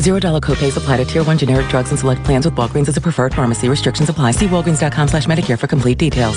Zero 0.00 0.18
dollar 0.18 0.40
copays 0.40 0.76
apply 0.76 0.96
to 0.96 1.04
tier 1.04 1.22
one 1.22 1.38
generic 1.38 1.68
drugs 1.68 1.90
and 1.90 1.98
select 2.00 2.24
plans 2.24 2.46
with 2.46 2.56
Walgreens 2.56 2.88
as 2.88 2.96
a 2.96 3.00
preferred 3.00 3.32
pharmacy. 3.32 3.68
Restrictions 3.68 4.08
apply. 4.08 4.32
See 4.32 4.46
walgreens.com 4.46 5.06
slash 5.06 5.26
Medicare 5.26 5.56
for 5.56 5.68
complete 5.68 5.98
details. 5.98 6.36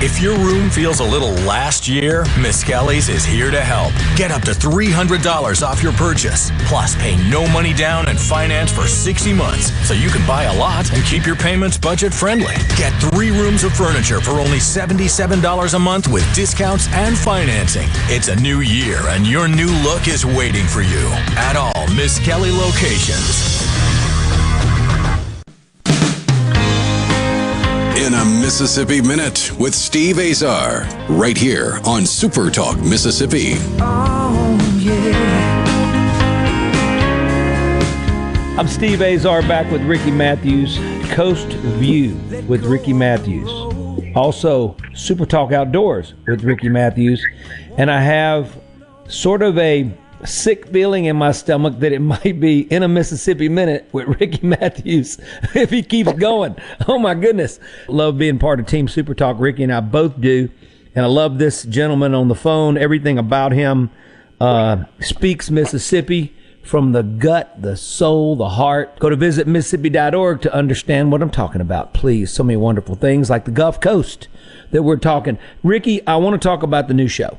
If 0.00 0.22
your 0.22 0.38
room 0.38 0.70
feels 0.70 1.00
a 1.00 1.04
little 1.04 1.32
last 1.44 1.88
year, 1.88 2.22
Miskelly's 2.36 3.08
is 3.08 3.24
here 3.24 3.50
to 3.50 3.60
help. 3.60 3.92
Get 4.16 4.30
up 4.30 4.42
to 4.42 4.52
$300 4.52 5.66
off 5.66 5.82
your 5.82 5.92
purchase. 5.94 6.52
Plus, 6.66 6.94
pay 6.94 7.16
no 7.28 7.48
money 7.48 7.74
down 7.74 8.06
and 8.06 8.16
finance 8.16 8.70
for 8.70 8.86
60 8.86 9.32
months 9.32 9.72
so 9.84 9.94
you 9.94 10.08
can 10.08 10.24
buy 10.24 10.44
a 10.44 10.56
lot 10.56 10.92
and 10.92 11.02
keep 11.02 11.26
your 11.26 11.34
payments 11.34 11.76
budget 11.76 12.14
friendly. 12.14 12.54
Get 12.76 12.92
three 13.10 13.32
rooms 13.32 13.64
of 13.64 13.72
furniture 13.72 14.20
for 14.20 14.38
only 14.38 14.58
$77 14.58 15.74
a 15.74 15.78
month 15.80 16.06
with 16.06 16.32
discounts 16.32 16.86
and 16.92 17.18
financing. 17.18 17.88
It's 18.06 18.28
a 18.28 18.36
new 18.36 18.60
year 18.60 19.00
and 19.08 19.26
your 19.26 19.48
new 19.48 19.72
look 19.82 20.06
is 20.06 20.24
waiting 20.24 20.66
for 20.66 20.82
you 20.82 21.08
at 21.34 21.56
all 21.56 21.88
Miss 21.96 22.20
Kelly 22.20 22.52
locations. 22.52 24.07
A 28.18 28.24
Mississippi 28.24 29.00
Minute 29.00 29.52
with 29.60 29.76
Steve 29.76 30.18
Azar, 30.18 30.88
right 31.08 31.36
here 31.36 31.78
on 31.84 32.04
Super 32.04 32.50
Talk 32.50 32.76
Mississippi. 32.80 33.52
Oh, 33.78 34.76
yeah. 34.80 35.64
I'm 38.58 38.66
Steve 38.66 39.02
Azar 39.02 39.42
back 39.42 39.70
with 39.70 39.82
Ricky 39.82 40.10
Matthews, 40.10 40.78
Coast 41.12 41.46
View 41.78 42.16
with 42.48 42.64
Ricky 42.64 42.92
Matthews. 42.92 43.48
Also, 44.16 44.76
Super 44.94 45.24
Talk 45.24 45.52
Outdoors 45.52 46.14
with 46.26 46.42
Ricky 46.42 46.68
Matthews. 46.68 47.24
And 47.76 47.88
I 47.88 48.00
have 48.00 48.58
sort 49.06 49.42
of 49.42 49.56
a 49.58 49.88
sick 50.24 50.66
feeling 50.68 51.04
in 51.04 51.16
my 51.16 51.32
stomach 51.32 51.78
that 51.80 51.92
it 51.92 52.00
might 52.00 52.40
be 52.40 52.60
in 52.72 52.82
a 52.82 52.88
Mississippi 52.88 53.48
minute 53.48 53.88
with 53.92 54.08
Ricky 54.20 54.46
Matthews 54.46 55.18
if 55.54 55.70
he 55.70 55.82
keeps 55.82 56.12
going. 56.14 56.56
Oh 56.86 56.98
my 56.98 57.14
goodness. 57.14 57.60
Love 57.88 58.18
being 58.18 58.38
part 58.38 58.60
of 58.60 58.66
Team 58.66 58.88
Super 58.88 59.14
Talk. 59.14 59.36
Ricky 59.38 59.62
and 59.62 59.72
I 59.72 59.80
both 59.80 60.20
do. 60.20 60.50
And 60.94 61.04
I 61.04 61.08
love 61.08 61.38
this 61.38 61.62
gentleman 61.62 62.14
on 62.14 62.28
the 62.28 62.34
phone. 62.34 62.76
Everything 62.76 63.18
about 63.18 63.52
him 63.52 63.90
uh, 64.40 64.84
speaks 65.00 65.50
Mississippi 65.50 66.34
from 66.62 66.92
the 66.92 67.02
gut, 67.02 67.60
the 67.60 67.76
soul, 67.76 68.36
the 68.36 68.50
heart. 68.50 68.98
Go 68.98 69.08
to 69.08 69.16
visit 69.16 69.46
Mississippi.org 69.46 70.42
to 70.42 70.52
understand 70.52 71.12
what 71.12 71.22
I'm 71.22 71.30
talking 71.30 71.60
about. 71.60 71.94
Please. 71.94 72.32
So 72.32 72.42
many 72.42 72.56
wonderful 72.56 72.94
things 72.94 73.30
like 73.30 73.44
the 73.44 73.50
Gulf 73.50 73.80
Coast 73.80 74.28
that 74.70 74.82
we're 74.82 74.96
talking. 74.96 75.38
Ricky, 75.62 76.06
I 76.06 76.16
want 76.16 76.40
to 76.40 76.46
talk 76.46 76.62
about 76.62 76.88
the 76.88 76.94
new 76.94 77.08
show. 77.08 77.38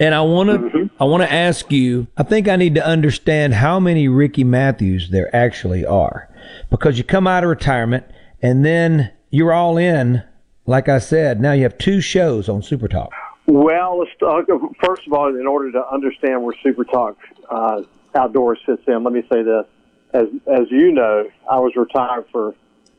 And 0.00 0.14
I 0.14 0.20
want 0.20 0.50
to 0.50 0.58
mm-hmm. 0.58 1.02
I 1.02 1.04
want 1.04 1.22
to 1.22 1.32
ask 1.32 1.72
you, 1.72 2.06
I 2.16 2.22
think 2.22 2.48
I 2.48 2.56
need 2.56 2.74
to 2.76 2.86
understand 2.86 3.54
how 3.54 3.80
many 3.80 4.08
Ricky 4.08 4.44
Matthews 4.44 5.10
there 5.10 5.34
actually 5.34 5.84
are. 5.84 6.28
Because 6.70 6.98
you 6.98 7.04
come 7.04 7.26
out 7.26 7.44
of 7.44 7.50
retirement 7.50 8.04
and 8.40 8.64
then 8.64 9.10
you're 9.30 9.52
all 9.52 9.76
in, 9.76 10.22
like 10.66 10.88
I 10.88 10.98
said, 10.98 11.40
now 11.40 11.52
you 11.52 11.64
have 11.64 11.78
two 11.78 12.00
shows 12.00 12.48
on 12.48 12.62
Super 12.62 12.88
Talk. 12.88 13.10
Well, 13.46 13.98
let's 13.98 14.10
talk, 14.20 14.46
first 14.84 15.06
of 15.06 15.12
all, 15.14 15.28
in 15.28 15.46
order 15.46 15.72
to 15.72 15.82
understand 15.90 16.42
where 16.42 16.54
Super 16.62 16.84
Talk 16.84 17.16
uh, 17.50 17.82
Outdoors 18.14 18.58
fits 18.66 18.82
in, 18.86 19.02
let 19.02 19.12
me 19.12 19.22
say 19.32 19.42
this. 19.42 19.64
As, 20.12 20.28
as 20.46 20.70
you 20.70 20.92
know, 20.92 21.28
I 21.50 21.58
was 21.58 21.72
retired 21.74 22.26
for 22.30 22.54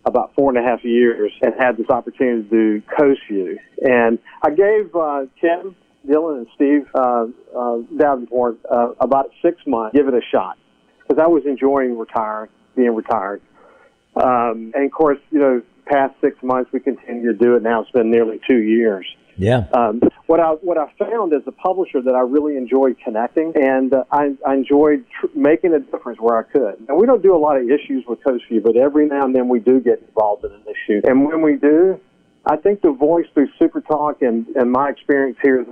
about 0.06 0.34
four 0.36 0.50
and 0.50 0.58
a 0.58 0.68
half 0.68 0.84
years 0.84 1.32
and 1.41 1.53
had 1.60 1.77
this 1.77 1.89
opportunity 1.89 2.44
to 2.44 2.50
do 2.50 2.82
Coast 2.82 3.22
View. 3.29 3.60
And 3.82 4.18
I 4.41 4.50
gave 4.50 4.96
uh, 4.96 5.25
Kim 5.39 5.75
Dylan 6.08 6.38
and 6.38 6.48
Steve 6.56 6.88
uh, 6.94 7.25
uh, 7.56 7.77
Davenport 7.98 8.60
uh, 8.70 8.94
about 9.00 9.32
six 9.41 9.58
months, 9.68 9.96
give 9.96 10.08
it 10.08 10.13
a 10.13 10.22
shot 10.32 10.58
because 11.00 11.22
I 11.22 11.27
was 11.27 11.44
enjoying 11.46 11.98
retiring, 11.98 12.50
being 12.75 12.96
retired. 12.96 13.41
Um, 14.15 14.72
and 14.75 14.86
of 14.86 14.91
course, 14.91 15.20
you 15.32 15.39
know, 15.39 15.62
past 15.86 16.15
six 16.22 16.41
months, 16.44 16.72
we 16.72 16.79
continue 16.79 17.32
to 17.32 17.38
do 17.38 17.56
it. 17.56 17.63
Now 17.63 17.82
it's 17.82 17.91
been 17.91 18.12
nearly 18.12 18.39
two 18.48 18.58
years. 18.58 19.06
Yeah. 19.38 19.68
Um, 19.74 20.01
what 20.25 20.41
I 20.41 20.50
what 20.50 20.77
I 20.77 20.91
found 21.00 21.34
as 21.34 21.41
a 21.48 21.51
publisher 21.51 22.01
that 22.01 22.13
I 22.13 22.22
really 22.22 22.58
enjoyed 22.58 22.98
connecting, 23.03 23.53
and 23.56 23.94
uh, 23.94 24.03
I, 24.12 24.36
I 24.46 24.53
enjoyed 24.53 25.06
tr- 25.20 25.27
making 25.34 25.74
a 25.74 25.79
difference 25.79 26.20
where 26.20 26.38
I 26.38 26.44
could. 26.44 26.86
And 26.88 26.98
we 26.98 27.08
don't 27.08 27.24
do 27.24 27.34
a 27.34 27.39
lot 27.39 27.56
of 27.56 27.63
issues 27.63 28.03
with 28.06 28.22
Coast 28.24 28.44
View, 28.50 28.62
but 28.62 28.75
every 28.75 29.08
now 29.08 29.24
and 29.24 29.34
then 29.34 29.48
we 29.48 29.60
do 29.60 29.79
get 29.79 30.01
involved 30.01 30.44
in 30.44 30.51
an 30.51 30.63
issue. 30.63 31.01
And 31.06 31.25
when 31.25 31.41
we 31.41 31.56
do, 31.56 32.00
I 32.46 32.55
think 32.58 32.81
the 32.81 32.91
voice 32.91 33.25
through 33.34 33.50
Super 33.60 33.81
Talk 33.81 34.22
and, 34.22 34.48
and 34.55 34.72
my 34.72 34.89
experience 34.89 35.38
here 35.41 35.60
in 35.60 35.65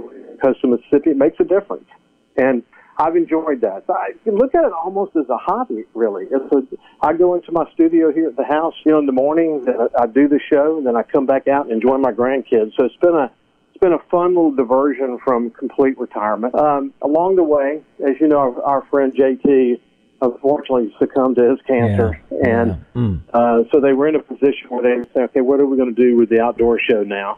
Coastal 0.44 0.70
Mississippi 0.70 1.12
it 1.12 1.18
makes 1.18 1.40
a 1.40 1.44
difference. 1.44 1.88
And 2.36 2.64
I've 2.98 3.16
enjoyed 3.16 3.62
that. 3.62 3.84
I 3.90 4.14
look 4.26 4.56
at 4.56 4.66
it 4.66 4.72
almost 4.74 5.16
as 5.16 5.30
a 5.30 5.38
hobby, 5.38 5.86
really. 5.94 6.26
It's 6.32 6.52
a, 6.52 7.06
I 7.06 7.14
go 7.14 7.36
into 7.36 7.52
my 7.52 7.70
studio 7.74 8.12
here 8.12 8.28
at 8.28 8.36
the 8.36 8.44
house, 8.44 8.74
you 8.86 8.92
know, 8.92 9.00
in 9.00 9.06
the 9.06 9.12
morning, 9.12 9.64
and 9.68 9.90
I, 9.96 10.04
I 10.04 10.08
do 10.08 10.28
the 10.28 10.40
show, 10.52 10.78
and 10.78 10.86
then 10.86 10.96
I 10.96 11.04
come 11.04 11.26
back 11.26 11.48
out 11.48 11.66
and 11.66 11.74
enjoy 11.74 11.98
my 11.98 12.12
grandkids. 12.12 12.76
So 12.76 12.86
it's 12.86 12.96
been 12.98 13.16
a 13.16 13.32
it's 13.70 13.84
been 13.84 13.94
a 13.94 14.00
fun 14.10 14.30
little 14.30 14.52
diversion 14.52 15.20
from 15.24 15.52
complete 15.52 16.00
retirement. 16.00 16.56
Um, 16.56 16.92
along 17.04 17.36
the 17.36 17.44
way, 17.44 17.84
as 18.04 18.16
you 18.20 18.28
know, 18.28 18.40
our, 18.40 18.64
our 18.64 18.82
friend 18.90 19.14
JT 19.14 19.80
unfortunately 20.22 20.94
succumbed 21.00 21.36
to 21.38 21.50
his 21.52 21.60
cancer, 21.68 22.20
yeah. 22.32 22.62
and 22.62 22.70
yeah. 22.96 23.02
Mm. 23.02 23.22
uh, 23.34 23.63
so 23.72 23.80
they 23.80 23.94
were 23.94 24.08
in 24.08 24.15
a 24.15 24.22
position 24.22 24.68
where 24.70 24.84
they 24.84 25.10
said, 25.13 25.24
"Okay, 25.30 25.41
what 25.41 25.60
are 25.60 25.65
we 25.65 25.78
going 25.78 25.94
to 25.94 26.02
do 26.02 26.18
with 26.18 26.30
the 26.30 26.41
outdoor 26.41 26.80
show 26.80 27.04
now?" 27.04 27.38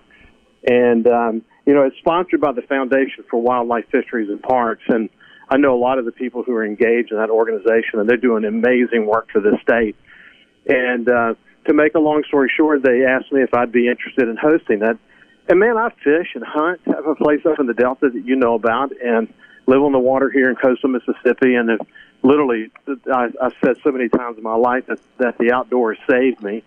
And 0.68 1.08
um, 1.08 1.42
you 1.66 1.74
know, 1.74 1.84
it's 1.84 1.98
sponsored 1.98 2.42
by 2.42 2.52
the 2.52 2.62
Foundation 2.64 3.24
for 3.30 3.42
Wildlife 3.42 3.86
Fisheries 3.92 4.30
and 4.30 4.42
Parks, 4.42 4.84
and 4.88 5.10
I 5.50 5.58
know 5.58 5.76
a 5.76 5.82
lot 5.82 5.98
of 5.98 6.06
the 6.06 6.12
people 6.12 6.44
who 6.44 6.54
are 6.54 6.66
engaged 6.66 7.12
in 7.12 7.18
that 7.18 7.30
organization, 7.30 8.00
and 8.00 8.08
they're 8.08 8.18
doing 8.18 8.46
amazing 8.46 9.06
work 9.06 9.30
for 9.32 9.42
the 9.42 9.58
state. 9.62 9.96
And 10.68 11.10
uh, 11.10 11.34
to 11.68 11.74
make 11.74 11.96
a 11.96 12.00
long 12.00 12.24
story 12.28 12.52
short, 12.56 12.84
they 12.84 13.04
asked 13.04 13.32
me 13.32 13.42
if 13.42 13.54
I'd 13.54 13.72
be 13.72 13.88
interested 13.88 14.28
in 14.28 14.38
hosting 14.38 14.80
that. 14.80 14.98
And 15.48 15.60
man, 15.60 15.78
I 15.78 15.90
fish 16.04 16.30
and 16.36 16.44
hunt. 16.46 16.82
I 16.88 16.96
have 16.96 17.08
a 17.08 17.16
place 17.16 17.42
up 17.46 17.60
in 17.60 17.66
the 17.66 17.74
Delta 17.74 18.10
that 18.14 18.26
you 18.26 18.36
know 18.36 18.54
about, 18.54 18.92
and 19.04 19.34
live 19.66 19.82
on 19.82 19.92
the 19.92 20.00
water 20.00 20.30
here 20.30 20.50
in 20.50 20.56
coastal 20.56 20.90
Mississippi, 20.90 21.56
and 21.56 21.70
have 21.70 21.80
literally, 22.24 22.72
I, 23.12 23.30
I've 23.42 23.54
said 23.64 23.78
so 23.84 23.92
many 23.92 24.10
times 24.10 24.38
in 24.38 24.44
my 24.44 24.56
life 24.56 24.86
that, 24.88 25.00
that 25.18 25.38
the 25.38 25.52
outdoors 25.52 25.98
saved 26.10 26.42
me. 26.42 26.64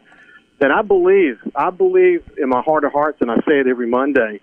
And 0.60 0.72
I 0.72 0.82
believe, 0.82 1.40
I 1.56 1.70
believe 1.70 2.22
in 2.38 2.48
my 2.48 2.62
heart 2.62 2.84
of 2.84 2.92
hearts, 2.92 3.18
and 3.20 3.30
I 3.30 3.36
say 3.38 3.58
it 3.58 3.66
every 3.66 3.88
Monday, 3.88 4.40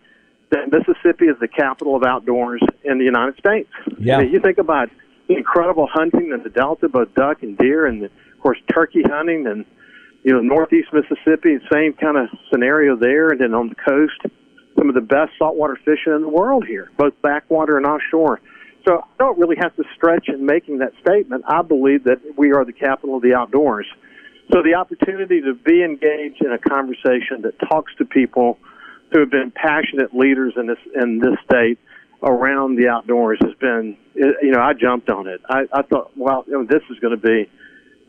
that 0.52 0.72
Mississippi 0.72 1.26
is 1.26 1.38
the 1.40 1.48
capital 1.48 1.96
of 1.96 2.04
outdoors 2.04 2.62
in 2.84 2.98
the 2.98 3.06
United 3.06 3.38
States. 3.38 3.70
Yeah. 3.98 4.18
I 4.18 4.24
mean, 4.24 4.34
you 4.34 4.40
think 4.40 4.58
about 4.58 4.90
the 5.28 5.36
incredible 5.38 5.88
hunting 5.88 6.32
in 6.34 6.44
the 6.44 6.50
Delta, 6.50 6.90
both 6.90 7.14
duck 7.14 7.44
and 7.44 7.58
deer, 7.58 7.86
and 7.86 8.04
of 8.04 8.12
course 8.42 8.58
turkey 8.74 9.04
hunting, 9.04 9.48
and 9.48 9.64
you 10.24 10.34
know 10.34 10.42
Northeast 10.42 10.90
Mississippi, 10.92 11.60
same 11.72 11.94
kind 11.94 12.18
of 12.18 12.28
scenario 12.52 12.96
there, 12.96 13.30
and 13.30 13.40
then 13.40 13.54
on 13.54 13.70
the 13.70 13.76
coast, 13.76 14.20
some 14.76 14.90
of 14.90 14.96
the 14.96 15.02
best 15.02 15.32
saltwater 15.38 15.78
fishing 15.86 16.14
in 16.14 16.22
the 16.22 16.30
world 16.30 16.66
here, 16.66 16.92
both 16.98 17.14
backwater 17.22 17.78
and 17.78 17.86
offshore. 17.86 18.42
So 18.86 19.00
I 19.00 19.08
don't 19.18 19.38
really 19.38 19.58
have 19.60 19.76
to 19.76 19.84
stretch 19.96 20.30
in 20.30 20.46
making 20.46 20.80
that 20.80 20.94
statement. 21.02 21.44
I 21.48 21.62
believe 21.62 22.06
that 22.06 22.20
we 22.38 22.54
are 22.54 22.66
the 22.66 22.74
capital 22.74 23.18
of 23.18 23.22
the 23.22 23.34
outdoors. 23.34 23.86
So 24.52 24.64
the 24.64 24.76
opportunity 24.76 25.42
to 25.42 25.54
be 25.54 25.84
engaged 25.84 26.42
in 26.44 26.52
a 26.52 26.58
conversation 26.58 27.42
that 27.44 27.60
talks 27.68 27.94
to 27.98 28.06
people 28.06 28.58
who 29.12 29.20
have 29.20 29.32
been 29.32 29.52
passionate 29.52 30.14
leaders 30.14 30.54
in 30.56 30.68
this 30.68 30.80
in 30.96 31.20
this 31.20 31.38
state 31.46 31.78
around 32.24 32.76
the 32.76 32.88
outdoors 32.88 33.40
has 33.42 33.54
been, 33.60 33.98
you 34.14 34.52
know, 34.52 34.60
I 34.60 34.74
jumped 34.74 35.10
on 35.10 35.28
it. 35.28 35.42
I, 35.50 35.62
I 35.72 35.84
thought, 35.84 36.12
well, 36.18 36.44
you 36.48 36.54
know, 36.54 36.66
this 36.66 36.84
is 36.90 37.00
going 37.00 37.18
to 37.18 37.22
be 37.22 37.50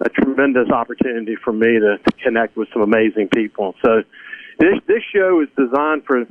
a 0.01 0.09
tremendous 0.09 0.69
opportunity 0.71 1.37
for 1.37 1.53
me 1.53 1.79
to, 1.79 1.99
to 1.99 2.13
connect 2.23 2.57
with 2.57 2.69
some 2.73 2.83
amazing 2.83 3.29
people. 3.29 3.75
So 3.85 4.03
this 4.59 4.75
this 4.87 5.03
show 5.15 5.41
is 5.41 5.49
designed 5.57 6.05
for 6.05 6.25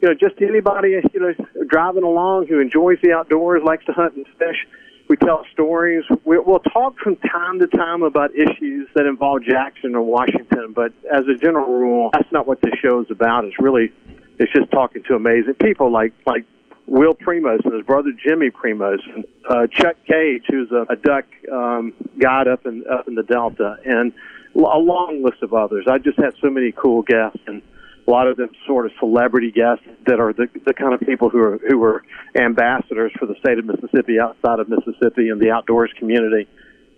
you 0.00 0.08
know, 0.08 0.14
just 0.14 0.40
anybody, 0.40 1.00
you 1.12 1.20
know, 1.20 1.34
driving 1.66 2.04
along 2.04 2.46
who 2.46 2.60
enjoys 2.60 2.98
the 3.02 3.12
outdoors, 3.12 3.62
likes 3.64 3.84
to 3.86 3.92
hunt 3.92 4.14
and 4.14 4.26
fish. 4.38 4.66
We 5.08 5.16
tell 5.16 5.44
stories. 5.52 6.04
We, 6.24 6.38
we'll 6.38 6.60
talk 6.60 6.98
from 6.98 7.16
time 7.16 7.58
to 7.60 7.66
time 7.66 8.02
about 8.02 8.30
issues 8.34 8.88
that 8.94 9.06
involve 9.06 9.42
Jackson 9.42 9.94
or 9.94 10.02
Washington, 10.02 10.72
but 10.74 10.92
as 11.12 11.24
a 11.26 11.34
general 11.34 11.66
rule, 11.66 12.10
that's 12.12 12.30
not 12.30 12.46
what 12.46 12.60
this 12.60 12.74
show 12.80 13.00
is 13.00 13.10
about. 13.10 13.44
It's 13.44 13.58
really, 13.58 13.90
it's 14.38 14.52
just 14.52 14.70
talking 14.70 15.02
to 15.04 15.14
amazing 15.14 15.54
people 15.54 15.90
like 15.90 16.12
like 16.26 16.44
Will 16.86 17.14
Primos 17.14 17.64
and 17.64 17.74
his 17.74 17.84
brother 17.84 18.10
Jimmy 18.12 18.50
Primos, 18.50 18.98
and 19.14 19.24
uh, 19.48 19.66
Chuck 19.66 19.96
Cage, 20.06 20.44
who's 20.48 20.70
a, 20.70 20.86
a 20.92 20.96
duck 20.96 21.24
um, 21.50 21.92
guide 22.18 22.46
up 22.46 22.66
in 22.66 22.84
up 22.90 23.08
in 23.08 23.14
the 23.14 23.22
Delta, 23.22 23.76
and 23.84 24.12
a 24.54 24.78
long 24.78 25.22
list 25.24 25.42
of 25.42 25.54
others. 25.54 25.86
I 25.90 25.98
just 25.98 26.18
had 26.18 26.34
so 26.40 26.50
many 26.50 26.72
cool 26.72 27.02
guests 27.02 27.40
and 27.46 27.62
a 28.08 28.10
lot 28.10 28.26
of 28.26 28.36
them 28.36 28.48
sort 28.66 28.86
of 28.86 28.92
celebrity 28.98 29.50
guests 29.50 29.84
that 30.06 30.18
are 30.18 30.32
the 30.32 30.48
the 30.64 30.72
kind 30.72 30.94
of 30.94 31.00
people 31.00 31.28
who 31.28 31.38
are 31.38 31.58
who 31.68 31.82
are 31.84 32.02
ambassadors 32.34 33.12
for 33.18 33.26
the 33.26 33.34
state 33.38 33.58
of 33.58 33.66
Mississippi 33.66 34.18
outside 34.18 34.60
of 34.60 34.68
Mississippi 34.68 35.28
and 35.28 35.40
the 35.40 35.50
outdoors 35.50 35.92
community. 35.98 36.48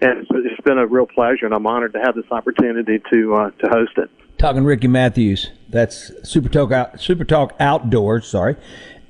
And 0.02 0.20
it's, 0.20 0.30
it's 0.32 0.60
been 0.62 0.78
a 0.78 0.86
real 0.86 1.06
pleasure, 1.06 1.44
and 1.44 1.54
I'm 1.54 1.66
honored 1.66 1.92
to 1.92 1.98
have 1.98 2.14
this 2.14 2.24
opportunity 2.30 3.02
to 3.12 3.34
uh, 3.34 3.50
to 3.50 3.68
host 3.68 3.92
it. 3.98 4.08
Talking 4.38 4.64
Ricky 4.64 4.88
Matthews, 4.88 5.50
that's 5.68 6.10
Super 6.22 6.48
Talk 6.48 6.72
Out, 6.72 7.00
Super 7.00 7.24
Talk 7.24 7.54
Outdoors. 7.60 8.26
Sorry, 8.26 8.56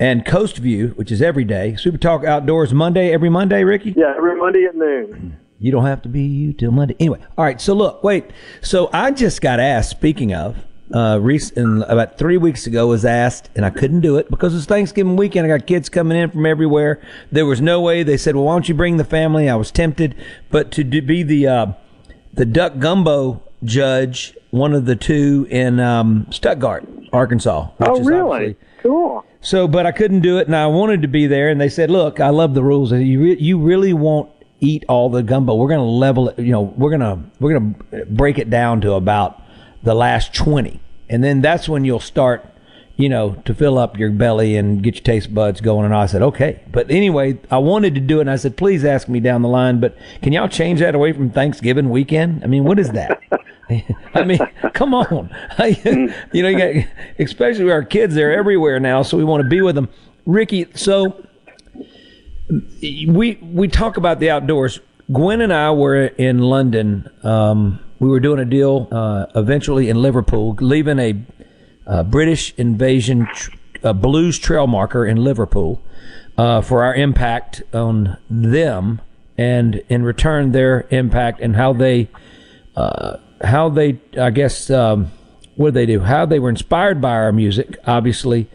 and 0.01 0.25
Coast 0.25 0.57
View, 0.57 0.89
which 0.97 1.13
is 1.13 1.23
every 1.23 1.45
day. 1.45 1.77
Super 1.77 1.99
Talk 1.99 2.25
Outdoors 2.25 2.73
Monday, 2.73 3.13
every 3.13 3.29
Monday, 3.29 3.63
Ricky. 3.63 3.95
Yeah, 3.97 4.15
every 4.17 4.37
Monday 4.37 4.65
at 4.65 4.75
noon. 4.75 5.37
You 5.59 5.71
don't 5.71 5.85
have 5.85 6.01
to 6.03 6.09
be 6.09 6.23
you 6.23 6.55
till 6.55 6.73
Monday. 6.73 6.97
Anyway, 6.99 7.21
all 7.37 7.45
right. 7.45 7.61
So 7.61 7.75
look, 7.75 8.03
wait. 8.03 8.31
So 8.63 8.89
I 8.93 9.11
just 9.11 9.43
got 9.43 9.61
asked. 9.61 9.91
Speaking 9.91 10.35
of, 10.35 10.65
uh, 10.93 11.19
recent, 11.21 11.85
about 11.89 12.19
three 12.19 12.37
weeks 12.37 12.67
ago 12.67 12.89
was 12.89 13.05
asked, 13.05 13.51
and 13.55 13.65
I 13.65 13.71
couldn't 13.71 14.01
do 14.01 14.17
it 14.17 14.31
because 14.31 14.55
it's 14.55 14.67
Thanksgiving 14.67 15.17
weekend. 15.17 15.47
I 15.47 15.57
got 15.57 15.67
kids 15.67 15.89
coming 15.89 16.19
in 16.19 16.31
from 16.31 16.47
everywhere. 16.47 17.01
There 17.31 17.47
was 17.47 17.61
no 17.61 17.81
way. 17.81 18.03
They 18.03 18.17
said, 18.17 18.35
"Well, 18.35 18.45
why 18.45 18.55
don't 18.55 18.69
you 18.69 18.75
bring 18.75 18.97
the 18.97 19.05
family?" 19.05 19.49
I 19.49 19.55
was 19.55 19.71
tempted, 19.71 20.15
but 20.51 20.71
to 20.73 20.85
do, 20.85 21.01
be 21.01 21.23
the 21.23 21.47
uh, 21.47 21.67
the 22.35 22.45
duck 22.45 22.79
gumbo 22.79 23.43
judge, 23.63 24.37
one 24.51 24.75
of 24.75 24.87
the 24.87 24.97
two 24.97 25.47
in 25.51 25.79
um, 25.79 26.27
Stuttgart, 26.31 26.89
Arkansas. 27.13 27.69
oh, 27.81 28.03
really? 28.03 28.57
Cool. 28.83 29.25
So, 29.43 29.69
but 29.69 29.87
I 29.87 29.93
couldn't 29.93 30.21
do 30.21 30.39
it, 30.39 30.47
and 30.47 30.57
I 30.57 30.67
wanted 30.67 31.03
to 31.03 31.09
be 31.09 31.27
there. 31.27 31.51
And 31.51 31.61
they 31.61 31.69
said, 31.69 31.91
"Look, 31.91 32.21
I 32.21 32.31
love 32.31 32.55
the 32.55 32.63
rules. 32.63 32.93
You 32.93 33.23
re- 33.23 33.39
you 33.39 33.59
really 33.59 33.93
won't 33.93 34.31
eat 34.59 34.85
all 34.89 35.09
the 35.09 35.23
gumbo. 35.23 35.55
We're 35.55 35.69
going 35.69 35.79
to 35.79 35.85
level 35.85 36.31
it. 36.31 36.39
You 36.39 36.53
know, 36.53 36.63
we're 36.63 36.91
gonna 36.91 37.23
we're 37.39 37.59
gonna 37.59 38.05
break 38.07 38.39
it 38.39 38.51
down 38.51 38.81
to 38.81 38.95
about." 38.95 39.43
The 39.83 39.95
last 39.95 40.35
20 40.35 40.81
and 41.09 41.25
then 41.25 41.41
that's 41.41 41.69
when 41.69 41.85
you'll 41.85 42.01
start 42.01 42.45
you 43.01 43.09
know, 43.09 43.33
to 43.47 43.55
fill 43.55 43.79
up 43.79 43.99
your 43.99 44.11
belly 44.11 44.57
and 44.57 44.83
get 44.83 44.97
your 44.97 45.03
taste 45.03 45.35
buds 45.35 45.63
going. 45.63 45.87
And 45.87 45.95
I 45.95 46.05
said, 46.05 46.21
okay. 46.21 46.61
But 46.71 46.91
anyway, 46.91 47.39
I 47.51 47.57
wanted 47.57 47.95
to 47.95 48.01
do 48.01 48.19
it. 48.19 48.23
And 48.23 48.31
I 48.31 48.37
said, 48.37 48.59
please 48.59 48.85
ask 48.85 49.09
me 49.09 49.21
down 49.21 49.41
the 49.41 49.49
line. 49.49 49.81
But 49.81 49.97
can 50.23 50.35
y'all 50.35 50.49
change 50.49 50.81
that 50.81 50.95
away 50.95 51.13
from 51.13 51.31
Thanksgiving 51.31 51.89
weekend? 51.89 52.45
I 52.45 52.47
mean, 52.47 52.65
what 52.65 52.79
is 52.79 52.91
that? 52.91 53.23
I 54.15 54.25
mean, 54.25 54.41
come 54.75 54.93
on. 54.93 55.31
you 55.59 56.43
know, 56.43 56.49
you 56.49 56.59
got, 56.59 56.91
especially 57.19 57.71
our 57.71 57.85
kids, 57.85 58.15
they're 58.15 58.37
everywhere 58.37 58.79
now. 58.79 59.03
So 59.03 59.17
we 59.17 59.25
want 59.25 59.43
to 59.43 59.49
be 59.49 59.63
with 59.63 59.77
them. 59.77 59.89
Ricky, 60.27 60.67
so 60.75 61.25
we, 62.83 63.39
we 63.41 63.69
talk 63.69 63.97
about 63.97 64.21
the 64.21 64.29
outdoors. 64.29 64.81
Gwen 65.11 65.41
and 65.41 65.53
I 65.53 65.71
were 65.71 66.05
in 66.05 66.41
London. 66.41 67.09
Um, 67.23 67.81
we 68.01 68.09
were 68.09 68.19
doing 68.19 68.41
a 68.41 68.45
deal 68.45 68.89
uh, 68.91 69.27
eventually 69.37 69.89
in 69.89 70.01
Liverpool, 70.03 70.57
leaving 70.61 70.99
a 70.99 71.23
uh, 71.87 72.03
British 72.03 72.53
Invasion 72.57 73.29
tr- 73.33 73.51
uh, 73.85 73.93
Blues 73.93 74.39
Trail 74.39 74.67
Marker 74.67 75.07
in 75.07 75.19
Liverpool 75.19 75.81
uh, 76.37 76.63
for 76.63 76.83
our 76.83 76.95
impact 76.95 77.63
on 77.73 78.17
them, 78.29 79.01
and 79.37 79.83
in 79.89 80.03
return 80.03 80.53
their 80.53 80.87
impact 80.91 81.41
and 81.41 81.57
how 81.57 81.73
they, 81.73 82.09
uh, 82.75 83.19
how 83.43 83.69
they, 83.69 84.01
I 84.19 84.31
guess, 84.31 84.71
um, 84.71 85.13
what 85.57 85.69
did 85.69 85.75
they 85.75 85.87
do? 85.87 86.01
How 86.01 86.27
they 86.27 86.39
were 86.39 86.51
inspired 86.51 87.01
by 87.01 87.13
our 87.13 87.33
music, 87.33 87.77
obviously, 87.87 88.49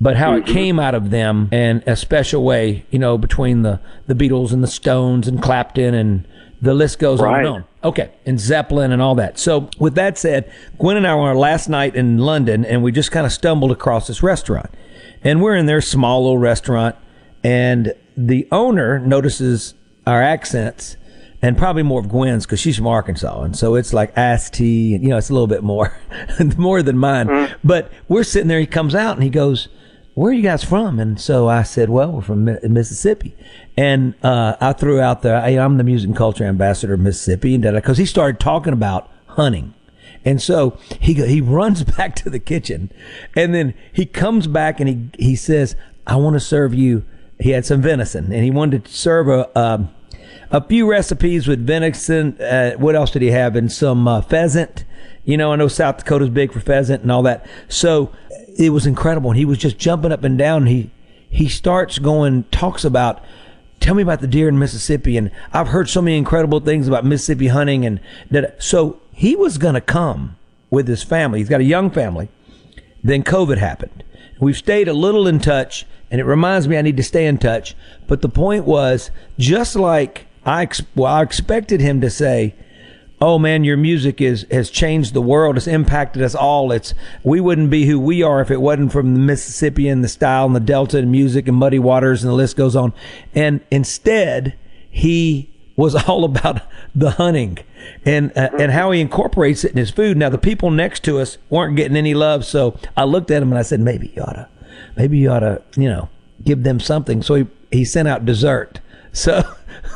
but 0.00 0.16
how 0.16 0.34
it 0.34 0.46
came 0.46 0.78
out 0.80 0.94
of 0.94 1.10
them 1.10 1.48
in 1.52 1.82
a 1.86 1.96
special 1.96 2.44
way, 2.44 2.84
you 2.90 2.98
know, 2.98 3.18
between 3.18 3.62
the 3.62 3.80
the 4.06 4.14
Beatles 4.14 4.52
and 4.52 4.62
the 4.62 4.68
Stones 4.68 5.28
and 5.28 5.40
Clapton 5.42 5.94
and 5.94 6.26
the 6.60 6.74
list 6.74 6.98
goes 6.98 7.20
on 7.20 7.26
and 7.38 7.48
on. 7.48 7.64
Okay, 7.84 8.12
and 8.24 8.38
Zeppelin 8.38 8.92
and 8.92 9.02
all 9.02 9.16
that. 9.16 9.38
So, 9.38 9.68
with 9.78 9.96
that 9.96 10.16
said, 10.16 10.52
Gwen 10.78 10.96
and 10.96 11.06
I 11.06 11.16
were 11.16 11.34
last 11.34 11.68
night 11.68 11.96
in 11.96 12.18
London, 12.18 12.64
and 12.64 12.82
we 12.82 12.92
just 12.92 13.10
kind 13.10 13.26
of 13.26 13.32
stumbled 13.32 13.72
across 13.72 14.06
this 14.06 14.22
restaurant. 14.22 14.70
And 15.24 15.42
we're 15.42 15.56
in 15.56 15.66
their 15.66 15.80
small 15.80 16.22
little 16.22 16.38
restaurant, 16.38 16.94
and 17.42 17.94
the 18.16 18.46
owner 18.52 19.00
notices 19.00 19.74
our 20.06 20.22
accents, 20.22 20.96
and 21.40 21.58
probably 21.58 21.82
more 21.82 22.00
of 22.00 22.08
Gwen's 22.08 22.46
because 22.46 22.60
she's 22.60 22.76
from 22.76 22.86
Arkansas, 22.86 23.42
and 23.42 23.56
so 23.56 23.74
it's 23.74 23.92
like 23.92 24.16
iced 24.16 24.54
tea, 24.54 24.94
and 24.94 25.02
you 25.02 25.10
know, 25.10 25.16
it's 25.16 25.30
a 25.30 25.32
little 25.32 25.48
bit 25.48 25.64
more, 25.64 25.96
more 26.56 26.82
than 26.82 26.98
mine. 26.98 27.26
Mm-hmm. 27.26 27.54
But 27.64 27.90
we're 28.08 28.24
sitting 28.24 28.48
there. 28.48 28.60
He 28.60 28.66
comes 28.66 28.94
out 28.94 29.16
and 29.16 29.24
he 29.24 29.30
goes, 29.30 29.68
where 30.14 30.30
are 30.30 30.34
you 30.34 30.42
guys 30.42 30.62
from? 30.62 30.98
And 30.98 31.20
so 31.20 31.48
I 31.48 31.62
said, 31.62 31.88
well, 31.88 32.12
we're 32.12 32.22
from 32.22 32.44
Mississippi. 32.44 33.34
And 33.76 34.14
uh, 34.22 34.56
I 34.60 34.74
threw 34.74 35.00
out 35.00 35.22
there, 35.22 35.40
hey, 35.40 35.58
I'm 35.58 35.78
the 35.78 35.84
music 35.84 36.08
and 36.08 36.16
culture 36.16 36.44
ambassador 36.44 36.94
of 36.94 37.00
Mississippi, 37.00 37.54
and 37.54 37.62
because 37.62 37.98
he 37.98 38.04
started 38.04 38.38
talking 38.38 38.72
about 38.72 39.10
hunting. 39.28 39.74
And 40.24 40.40
so 40.40 40.78
he 41.00 41.14
he 41.14 41.40
runs 41.40 41.82
back 41.96 42.14
to 42.16 42.30
the 42.30 42.38
kitchen, 42.38 42.92
and 43.34 43.54
then 43.54 43.74
he 43.92 44.06
comes 44.06 44.46
back 44.46 44.78
and 44.78 44.88
he 44.88 45.10
he 45.18 45.34
says, 45.34 45.74
"I 46.06 46.16
want 46.16 46.34
to 46.34 46.40
serve 46.40 46.74
you." 46.74 47.04
He 47.40 47.50
had 47.50 47.66
some 47.66 47.82
venison, 47.82 48.32
and 48.32 48.44
he 48.44 48.50
wanted 48.50 48.84
to 48.84 48.92
serve 48.92 49.28
a 49.28 49.58
um, 49.58 49.90
a 50.52 50.62
few 50.62 50.88
recipes 50.88 51.48
with 51.48 51.66
venison. 51.66 52.40
Uh, 52.40 52.72
what 52.72 52.94
else 52.94 53.10
did 53.10 53.22
he 53.22 53.32
have? 53.32 53.56
And 53.56 53.72
some 53.72 54.06
uh, 54.06 54.20
pheasant. 54.20 54.84
You 55.24 55.36
know, 55.36 55.52
I 55.52 55.56
know 55.56 55.68
South 55.68 55.98
Dakota's 55.98 56.30
big 56.30 56.52
for 56.52 56.60
pheasant 56.60 57.02
and 57.02 57.10
all 57.10 57.22
that. 57.22 57.46
So 57.68 58.12
it 58.56 58.70
was 58.70 58.86
incredible. 58.86 59.30
And 59.30 59.38
he 59.38 59.44
was 59.44 59.58
just 59.58 59.78
jumping 59.78 60.12
up 60.12 60.24
and 60.24 60.38
down. 60.38 60.66
He 60.66 60.90
he 61.32 61.48
starts 61.48 61.98
going, 61.98 62.44
talks 62.50 62.84
about, 62.84 63.24
tell 63.80 63.94
me 63.94 64.02
about 64.02 64.20
the 64.20 64.26
deer 64.26 64.48
in 64.48 64.58
Mississippi. 64.58 65.16
And 65.16 65.30
I've 65.50 65.68
heard 65.68 65.88
so 65.88 66.02
many 66.02 66.18
incredible 66.18 66.60
things 66.60 66.86
about 66.86 67.06
Mississippi 67.06 67.48
hunting. 67.48 67.86
And 67.86 68.00
that, 68.30 68.62
so 68.62 69.00
he 69.14 69.34
was 69.34 69.56
going 69.56 69.74
to 69.74 69.80
come 69.80 70.36
with 70.68 70.86
his 70.86 71.02
family. 71.02 71.38
He's 71.38 71.48
got 71.48 71.62
a 71.62 71.64
young 71.64 71.90
family. 71.90 72.28
Then 73.02 73.22
COVID 73.22 73.56
happened. 73.56 74.04
We've 74.40 74.56
stayed 74.56 74.88
a 74.88 74.92
little 74.92 75.26
in 75.26 75.38
touch, 75.38 75.86
and 76.10 76.20
it 76.20 76.24
reminds 76.24 76.68
me 76.68 76.76
I 76.76 76.82
need 76.82 76.98
to 76.98 77.02
stay 77.02 77.26
in 77.26 77.38
touch. 77.38 77.74
But 78.06 78.20
the 78.20 78.28
point 78.28 78.66
was, 78.66 79.10
just 79.38 79.74
like 79.74 80.26
I, 80.44 80.68
well, 80.94 81.14
I 81.14 81.22
expected 81.22 81.80
him 81.80 82.02
to 82.02 82.10
say, 82.10 82.54
"Oh 83.22 83.38
man, 83.38 83.62
your 83.62 83.76
music 83.76 84.20
is 84.20 84.44
has 84.50 84.68
changed 84.68 85.14
the 85.14 85.22
world. 85.22 85.56
It's 85.56 85.68
impacted 85.68 86.22
us 86.22 86.34
all. 86.34 86.72
It's 86.72 86.92
we 87.22 87.40
wouldn't 87.40 87.70
be 87.70 87.86
who 87.86 88.00
we 88.00 88.22
are 88.22 88.40
if 88.40 88.50
it 88.50 88.60
wasn't 88.60 88.90
from 88.90 89.14
the 89.14 89.20
Mississippi 89.20 89.88
and 89.88 90.02
the 90.02 90.08
style 90.08 90.46
and 90.46 90.56
the 90.56 90.60
Delta 90.60 90.98
and 90.98 91.12
music 91.12 91.46
and 91.46 91.56
Muddy 91.56 91.78
Waters 91.78 92.24
and 92.24 92.30
the 92.30 92.34
list 92.34 92.56
goes 92.56 92.74
on." 92.74 92.92
And 93.32 93.60
instead, 93.70 94.54
he 94.90 95.48
was 95.76 95.94
all 96.08 96.24
about 96.24 96.62
the 96.94 97.12
hunting 97.12 97.58
and 98.04 98.36
uh, 98.36 98.50
and 98.58 98.72
how 98.72 98.90
he 98.90 99.00
incorporates 99.00 99.64
it 99.64 99.72
in 99.72 99.78
his 99.78 99.90
food. 99.90 100.16
Now 100.16 100.28
the 100.28 100.38
people 100.38 100.70
next 100.70 101.04
to 101.04 101.18
us 101.20 101.38
weren't 101.48 101.76
getting 101.76 101.96
any 101.96 102.14
love, 102.14 102.44
so 102.44 102.76
I 102.96 103.04
looked 103.04 103.30
at 103.30 103.42
him 103.42 103.50
and 103.50 103.58
I 103.58 103.62
said, 103.62 103.80
maybe 103.80 104.12
you 104.16 104.22
ought 104.22 104.34
to, 104.34 104.48
maybe 104.96 105.18
you 105.18 105.30
ought 105.30 105.40
to, 105.40 105.62
you 105.76 105.88
know, 105.88 106.08
give 106.44 106.62
them 106.62 106.80
something. 106.80 107.22
So 107.22 107.34
he 107.34 107.46
he 107.70 107.84
sent 107.84 108.08
out 108.08 108.24
dessert. 108.24 108.80
So 109.14 109.42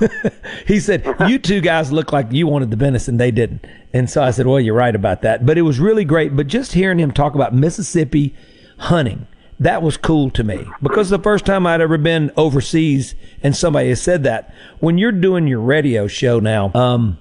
he 0.66 0.80
said, 0.80 1.04
you 1.28 1.38
two 1.38 1.60
guys 1.60 1.92
look 1.92 2.12
like 2.12 2.32
you 2.32 2.46
wanted 2.46 2.70
the 2.70 2.76
venison, 2.76 3.16
they 3.16 3.30
didn't. 3.30 3.66
And 3.92 4.10
so 4.10 4.22
I 4.22 4.30
said, 4.30 4.46
well, 4.46 4.60
you're 4.60 4.74
right 4.74 4.94
about 4.94 5.22
that. 5.22 5.46
But 5.46 5.58
it 5.58 5.62
was 5.62 5.78
really 5.78 6.04
great. 6.04 6.36
But 6.36 6.46
just 6.46 6.72
hearing 6.72 6.98
him 6.98 7.12
talk 7.12 7.34
about 7.34 7.54
Mississippi 7.54 8.34
hunting. 8.78 9.26
That 9.58 9.80
was 9.82 9.96
cool 9.96 10.30
to 10.32 10.44
me 10.44 10.66
because 10.82 11.08
the 11.08 11.18
first 11.18 11.46
time 11.46 11.66
I'd 11.66 11.80
ever 11.80 11.96
been 11.96 12.30
overseas 12.36 13.14
and 13.42 13.56
somebody 13.56 13.88
has 13.88 14.02
said 14.02 14.22
that 14.24 14.54
when 14.80 14.98
you're 14.98 15.12
doing 15.12 15.46
your 15.46 15.60
radio 15.60 16.06
show 16.06 16.40
now, 16.40 16.70
um, 16.74 17.18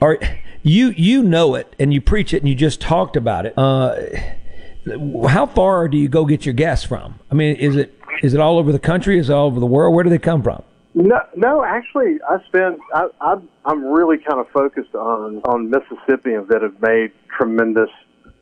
are 0.00 0.18
you 0.62 0.90
you 0.90 1.24
know 1.24 1.56
it 1.56 1.74
and 1.80 1.92
you 1.92 2.00
preach 2.00 2.32
it 2.32 2.42
and 2.42 2.48
you 2.48 2.54
just 2.54 2.80
talked 2.80 3.16
about 3.16 3.44
it. 3.44 3.54
Uh, 3.56 3.96
how 5.28 5.46
far 5.46 5.88
do 5.88 5.96
you 5.96 6.08
go 6.08 6.24
get 6.24 6.46
your 6.46 6.52
guests 6.52 6.86
from? 6.86 7.18
I 7.28 7.34
mean, 7.34 7.56
is 7.56 7.74
it 7.74 7.98
is 8.22 8.34
it 8.34 8.40
all 8.40 8.58
over 8.58 8.70
the 8.70 8.78
country? 8.78 9.18
Is 9.18 9.28
it 9.28 9.32
all 9.32 9.46
over 9.46 9.58
the 9.58 9.66
world? 9.66 9.94
Where 9.94 10.04
do 10.04 10.10
they 10.10 10.18
come 10.18 10.42
from? 10.44 10.62
No, 10.94 11.20
no. 11.36 11.64
Actually, 11.64 12.18
I 12.28 12.38
spend. 12.46 12.78
I, 12.94 13.08
I, 13.20 13.36
I'm 13.64 13.84
really 13.84 14.16
kind 14.18 14.40
of 14.40 14.48
focused 14.50 14.94
on 14.94 15.42
on 15.44 15.70
Mississippians 15.70 16.48
that 16.48 16.62
have 16.62 16.80
made 16.80 17.12
tremendous 17.36 17.90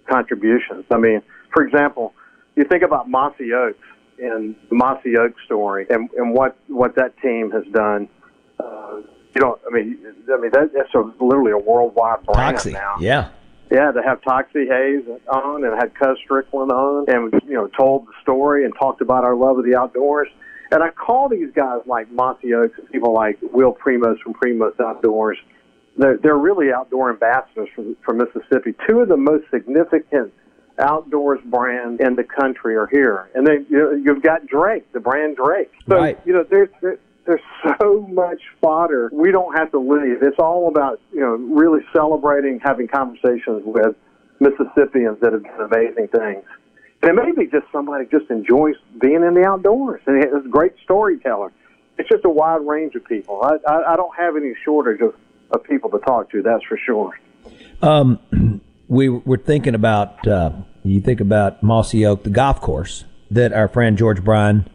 contributions. 0.09 0.85
I 0.91 0.99
mean, 0.99 1.23
for 1.53 1.67
example, 1.67 2.15
you 2.55 2.65
think 2.65 2.83
about 2.83 3.09
Mossy 3.09 3.53
Oaks 3.53 3.79
and 4.19 4.55
the 4.69 4.77
Mossy 4.77 5.17
Oaks 5.17 5.41
story, 5.45 5.87
and 5.91 6.09
and 6.17 6.33
what 6.33 6.57
what 6.69 6.95
that 6.97 7.19
team 7.21 7.51
has 7.51 7.65
done. 7.73 8.09
Uh, 8.59 9.03
you 9.35 9.43
know, 9.43 9.59
I 9.67 9.75
mean, 9.75 9.99
I 10.33 10.41
mean 10.41 10.51
that, 10.53 10.71
that's 10.75 10.95
a, 10.95 11.01
literally 11.23 11.53
a 11.53 11.59
worldwide 11.59 12.25
brand 12.25 12.57
Toxey. 12.57 12.73
now. 12.73 12.97
Yeah. 13.01 13.31
Yeah, 13.71 13.91
they 13.91 14.01
have 14.03 14.23
Toxey 14.23 14.67
Haas 14.71 15.03
on 15.29 15.65
and 15.65 15.75
had 15.75 15.93
Cuz 15.95 16.17
Strickland 16.25 16.71
on 16.71 17.05
and, 17.09 17.35
you 17.47 17.55
know, 17.55 17.67
told 17.67 18.07
the 18.07 18.13
story 18.23 18.65
and 18.65 18.73
talked 18.79 19.01
about 19.01 19.25
our 19.25 19.35
love 19.35 19.59
of 19.59 19.65
the 19.65 19.75
outdoors. 19.75 20.29
And 20.71 20.83
I 20.83 20.91
call 20.91 21.29
these 21.29 21.51
guys 21.55 21.81
like 21.87 22.11
Monty 22.11 22.55
Oaks 22.55 22.79
and 22.79 22.91
people 22.91 23.13
like 23.15 23.39
Will 23.53 23.73
Primos 23.73 24.19
from 24.21 24.35
Primos 24.35 24.79
Outdoors. 24.81 25.39
They're, 25.97 26.19
they're 26.19 26.37
really 26.37 26.73
outdoor 26.73 27.11
ambassadors 27.11 27.69
from, 27.75 27.97
for 28.05 28.15
Mississippi. 28.15 28.75
Two 28.87 29.01
of 29.01 29.09
the 29.09 29.17
most 29.17 29.45
significant 29.51 30.33
outdoors 30.79 31.41
brands 31.47 32.01
in 32.01 32.17
the 32.17 32.25
country 32.25 32.77
are 32.77 32.89
here. 32.89 33.31
And 33.35 33.47
then 33.47 33.67
you 33.71 33.79
know, 33.79 33.93
you've 33.93 34.23
got 34.23 34.47
Drake, 34.47 34.93
the 34.93 35.01
brand 35.01 35.37
Drake. 35.37 35.71
So, 35.89 35.97
Right. 35.97 36.21
you 36.27 36.35
know, 36.35 36.45
there's, 36.49 36.69
there, 36.83 36.99
there's 37.27 37.41
so 37.81 38.07
much 38.11 38.41
fodder. 38.61 39.09
We 39.13 39.31
don't 39.33 39.57
have 39.57 39.71
to 39.73 39.79
leave. 39.79 40.23
It's 40.23 40.39
all 40.39 40.69
about, 40.69 41.01
you 41.13 41.21
know, 41.21 41.35
really 41.35 41.81
celebrating, 41.95 42.61
having 42.63 42.89
conversations 42.89 43.63
with 43.65 43.97
Mississippians 44.41 45.19
that 45.21 45.33
have 45.33 45.45
done 45.45 45.61
amazing 45.73 46.09
things. 46.09 46.45
And 47.03 47.19
it 47.19 47.23
may 47.23 47.45
be 47.45 47.51
just 47.51 47.67
somebody 47.71 48.07
just 48.07 48.31
enjoys 48.31 48.75
being 49.01 49.23
in 49.23 49.35
the 49.35 49.45
outdoors 49.47 50.01
and 50.07 50.23
is 50.23 50.45
a 50.45 50.49
great 50.49 50.73
storyteller. 50.83 51.53
It's 51.99 52.09
just 52.09 52.25
a 52.25 52.31
wide 52.31 52.67
range 52.67 52.95
of 52.95 53.05
people. 53.05 53.43
I, 53.43 53.57
I, 53.69 53.93
I 53.93 53.97
don't 53.97 54.15
have 54.17 54.37
any 54.37 54.55
shortage 54.65 55.01
of, 55.01 55.15
of 55.51 55.63
people 55.65 55.91
to 55.91 55.99
talk 55.99 56.31
to, 56.31 56.43
that's 56.43 56.65
for 56.65 56.79
sure. 56.79 57.19
Um, 57.83 58.61
we 58.89 59.09
were 59.09 59.39
thinking 59.39 59.75
about 59.75 60.27
uh, 60.27 60.53
you 60.83 61.01
think 61.01 61.21
about 61.21 61.63
Mossy 61.63 62.05
Oak, 62.05 62.25
the 62.25 62.31
golf 62.31 62.61
course 62.61 63.05
that 63.31 63.53
our 63.53 63.69
friend 63.69 63.99
George 63.99 64.23
Bryan, 64.23 64.69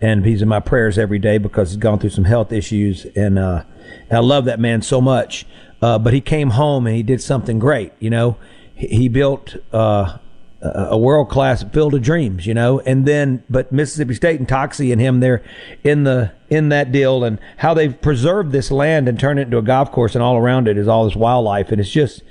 and 0.00 0.24
he's 0.24 0.42
in 0.42 0.48
my 0.48 0.60
prayers 0.60 0.98
every 0.98 1.18
day 1.18 1.38
because 1.38 1.70
he's 1.70 1.78
gone 1.78 1.98
through 1.98 2.10
some 2.10 2.24
health 2.24 2.52
issues, 2.52 3.06
and, 3.16 3.38
uh, 3.38 3.64
I 4.10 4.18
love 4.18 4.44
that 4.46 4.60
man 4.60 4.82
so 4.82 5.00
much. 5.00 5.46
Uh, 5.82 5.98
but 5.98 6.14
he 6.14 6.20
came 6.20 6.50
home 6.50 6.86
and 6.86 6.96
he 6.96 7.02
did 7.02 7.20
something 7.20 7.58
great. 7.58 7.92
You 7.98 8.10
know, 8.10 8.36
he, 8.74 8.88
he 8.88 9.08
built 9.08 9.56
uh, 9.72 10.18
a 10.64 10.96
world 10.96 11.28
class 11.28 11.62
field 11.62 11.94
of 11.94 12.02
dreams. 12.02 12.46
You 12.46 12.54
know, 12.54 12.80
and 12.80 13.06
then 13.06 13.44
but 13.50 13.70
Mississippi 13.72 14.14
State 14.14 14.38
and 14.38 14.48
Toxey 14.48 14.92
and 14.92 15.00
him 15.00 15.20
there 15.20 15.42
in 15.82 16.04
the 16.04 16.32
in 16.48 16.70
that 16.70 16.92
deal 16.92 17.24
and 17.24 17.38
how 17.58 17.74
they've 17.74 18.00
preserved 18.00 18.52
this 18.52 18.70
land 18.70 19.08
and 19.08 19.18
turned 19.18 19.38
it 19.38 19.42
into 19.42 19.58
a 19.58 19.62
golf 19.62 19.92
course 19.92 20.14
and 20.14 20.22
all 20.22 20.36
around 20.36 20.68
it 20.68 20.78
is 20.78 20.88
all 20.88 21.04
this 21.04 21.16
wildlife 21.16 21.72
and 21.72 21.80
it's 21.80 21.90
just 21.90 22.22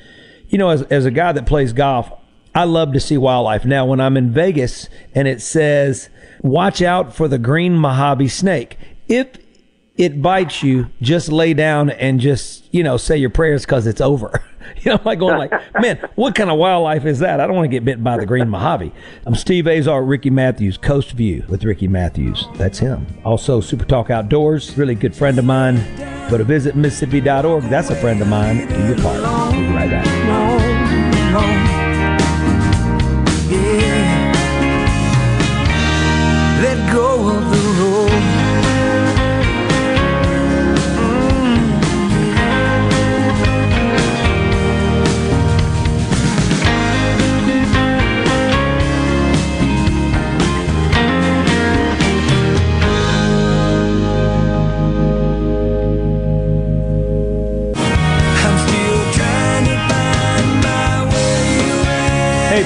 you 0.53 0.59
know, 0.59 0.69
as, 0.69 0.83
as 0.83 1.05
a 1.05 1.11
guy 1.11 1.31
that 1.31 1.47
plays 1.47 1.73
golf, 1.73 2.11
I 2.53 2.65
love 2.65 2.93
to 2.93 2.99
see 2.99 3.17
wildlife. 3.17 3.65
Now, 3.65 3.87
when 3.87 3.99
I'm 3.99 4.15
in 4.15 4.31
Vegas 4.31 4.87
and 5.15 5.27
it 5.27 5.41
says, 5.41 6.09
watch 6.43 6.79
out 6.79 7.15
for 7.15 7.27
the 7.27 7.39
green 7.39 7.75
Mojave 7.75 8.27
snake, 8.27 8.77
if 9.07 9.29
it 9.97 10.21
bites 10.21 10.61
you, 10.61 10.91
just 11.01 11.31
lay 11.31 11.55
down 11.55 11.89
and 11.89 12.19
just, 12.19 12.71
you 12.71 12.83
know, 12.83 12.97
say 12.97 13.17
your 13.17 13.31
prayers 13.31 13.65
because 13.65 13.87
it's 13.87 13.99
over. 13.99 14.43
You 14.84 14.91
know, 14.91 14.97
I'm 14.97 15.04
like 15.06 15.19
going 15.19 15.38
like, 15.38 15.52
man, 15.80 15.97
what 16.15 16.36
kind 16.36 16.49
of 16.49 16.58
wildlife 16.58 17.06
is 17.06 17.19
that? 17.19 17.39
I 17.39 17.47
don't 17.47 17.56
want 17.56 17.65
to 17.65 17.69
get 17.69 17.86
bitten 17.86 18.04
by 18.04 18.17
the 18.17 18.26
green 18.26 18.49
Mojave. 18.49 18.91
I'm 19.26 19.36
Steve 19.36 19.65
Azar, 19.67 20.04
Ricky 20.04 20.30
Matthews, 20.30 20.78
Coast 20.78 21.12
View 21.12 21.45
with 21.47 21.63
Ricky 21.63 21.88
Matthews. 21.88 22.47
That's 22.56 22.80
him. 22.80 23.08
Also, 23.23 23.62
Super 23.62 23.86
Talk 23.86 24.10
Outdoors, 24.10 24.78
really 24.78 24.95
good 24.95 25.15
friend 25.15 25.39
of 25.39 25.45
mine. 25.45 25.78
Go 26.30 26.38
to 26.38 26.43
visit 26.43 26.76
Mississippi.org. 26.76 27.63
That's 27.63 27.89
a 27.91 27.95
friend 27.95 28.21
of 28.21 28.28
mine. 28.28 28.67
Do 28.67 28.88
your 28.88 28.97
part. 28.97 29.21
We'll 29.21 29.52
be 29.62 29.73
right 29.73 29.89
back. 29.89 30.22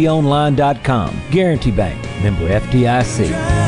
gbtonline.com. 0.00 1.20
Guaranty 1.30 1.70
Bank, 1.70 2.02
member 2.22 2.48
FDIC. 2.48 3.60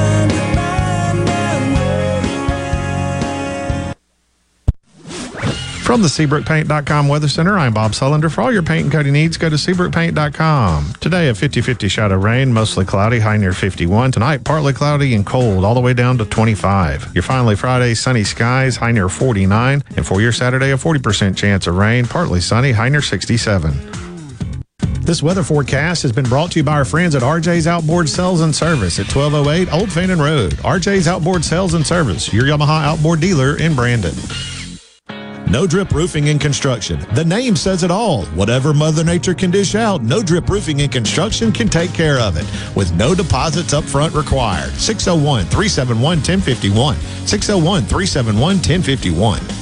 From 5.82 6.00
the 6.00 6.08
SeabrookPaint.com 6.08 7.08
Weather 7.08 7.28
Center, 7.28 7.58
I'm 7.58 7.74
Bob 7.74 7.90
Sullender. 7.92 8.32
For 8.32 8.40
all 8.40 8.50
your 8.50 8.62
paint 8.62 8.84
and 8.84 8.92
coating 8.92 9.12
needs, 9.12 9.36
go 9.36 9.50
to 9.50 9.56
SeabrookPaint.com. 9.56 10.94
Today, 11.00 11.28
a 11.28 11.34
50 11.34 11.60
50 11.60 11.88
shot 11.88 12.12
of 12.12 12.22
rain, 12.22 12.50
mostly 12.50 12.86
cloudy, 12.86 13.18
high 13.18 13.36
near 13.36 13.52
51. 13.52 14.12
Tonight, 14.12 14.42
partly 14.42 14.72
cloudy 14.72 15.14
and 15.14 15.26
cold, 15.26 15.66
all 15.66 15.74
the 15.74 15.80
way 15.80 15.92
down 15.92 16.16
to 16.18 16.24
25. 16.24 17.14
Your 17.14 17.22
finally 17.22 17.56
Friday, 17.56 17.92
sunny 17.92 18.24
skies, 18.24 18.76
high 18.76 18.92
near 18.92 19.10
49. 19.10 19.82
And 19.96 20.06
for 20.06 20.22
your 20.22 20.32
Saturday, 20.32 20.70
a 20.70 20.76
40% 20.76 21.36
chance 21.36 21.66
of 21.66 21.76
rain, 21.76 22.06
partly 22.06 22.40
sunny, 22.40 22.72
high 22.72 22.88
near 22.88 23.02
67. 23.02 24.01
This 25.04 25.20
weather 25.20 25.42
forecast 25.42 26.02
has 26.02 26.12
been 26.12 26.28
brought 26.28 26.52
to 26.52 26.60
you 26.60 26.62
by 26.62 26.74
our 26.74 26.84
friends 26.84 27.16
at 27.16 27.22
RJ's 27.22 27.66
Outboard 27.66 28.08
Sales 28.08 28.40
and 28.40 28.54
Service 28.54 29.00
at 29.00 29.12
1208 29.12 29.72
Old 29.72 29.90
Fannin 29.90 30.20
Road. 30.20 30.52
RJ's 30.58 31.08
Outboard 31.08 31.44
Sales 31.44 31.74
and 31.74 31.84
Service, 31.84 32.32
your 32.32 32.44
Yamaha 32.44 32.84
outboard 32.84 33.18
dealer 33.18 33.58
in 33.58 33.74
Brandon. 33.74 34.14
No 35.50 35.66
Drip 35.66 35.90
Roofing 35.90 36.28
and 36.28 36.40
Construction. 36.40 37.04
The 37.14 37.24
name 37.24 37.56
says 37.56 37.82
it 37.82 37.90
all. 37.90 38.26
Whatever 38.26 38.72
Mother 38.72 39.02
Nature 39.02 39.34
can 39.34 39.50
dish 39.50 39.74
out, 39.74 40.02
No 40.02 40.22
Drip 40.22 40.48
Roofing 40.48 40.80
and 40.82 40.92
Construction 40.92 41.50
can 41.50 41.68
take 41.68 41.92
care 41.92 42.20
of 42.20 42.36
it 42.36 42.46
with 42.76 42.94
no 42.94 43.12
deposits 43.12 43.74
up 43.74 43.82
front 43.82 44.14
required. 44.14 44.70
601 44.74 45.46
371 45.46 46.00
1051. 46.00 46.96
601 47.26 47.82
371 47.82 48.56
1051. 48.56 49.61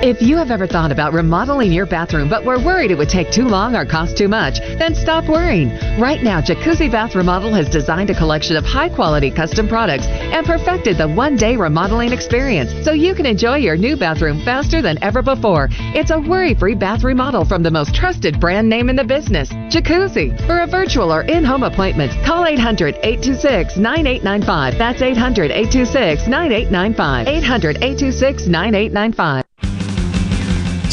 If 0.00 0.22
you 0.22 0.36
have 0.36 0.52
ever 0.52 0.68
thought 0.68 0.92
about 0.92 1.12
remodeling 1.12 1.72
your 1.72 1.84
bathroom 1.84 2.28
but 2.28 2.44
were 2.44 2.60
worried 2.60 2.92
it 2.92 2.98
would 2.98 3.08
take 3.08 3.32
too 3.32 3.48
long 3.48 3.74
or 3.74 3.84
cost 3.84 4.16
too 4.16 4.28
much, 4.28 4.60
then 4.60 4.94
stop 4.94 5.28
worrying. 5.28 5.70
Right 5.98 6.22
now, 6.22 6.40
Jacuzzi 6.40 6.88
Bath 6.88 7.16
Remodel 7.16 7.52
has 7.54 7.68
designed 7.68 8.08
a 8.08 8.14
collection 8.14 8.54
of 8.54 8.64
high 8.64 8.90
quality 8.90 9.28
custom 9.28 9.66
products 9.66 10.06
and 10.06 10.46
perfected 10.46 10.98
the 10.98 11.08
one 11.08 11.36
day 11.36 11.56
remodeling 11.56 12.12
experience 12.12 12.70
so 12.84 12.92
you 12.92 13.12
can 13.12 13.26
enjoy 13.26 13.56
your 13.56 13.76
new 13.76 13.96
bathroom 13.96 14.40
faster 14.44 14.80
than 14.80 15.02
ever 15.02 15.20
before. 15.20 15.66
It's 15.96 16.12
a 16.12 16.20
worry 16.20 16.54
free 16.54 16.76
bath 16.76 17.02
remodel 17.02 17.44
from 17.44 17.64
the 17.64 17.70
most 17.72 17.92
trusted 17.92 18.38
brand 18.38 18.68
name 18.68 18.90
in 18.90 18.94
the 18.94 19.02
business, 19.02 19.48
Jacuzzi. 19.50 20.30
For 20.46 20.60
a 20.60 20.66
virtual 20.68 21.12
or 21.12 21.22
in 21.22 21.44
home 21.44 21.64
appointment, 21.64 22.12
call 22.24 22.46
800 22.46 22.94
826 23.02 23.76
9895. 23.76 24.78
That's 24.78 25.02
800 25.02 25.50
826 25.50 26.28
9895. 26.28 27.26
800 27.26 27.76
826 27.78 28.46
9895. 28.46 29.47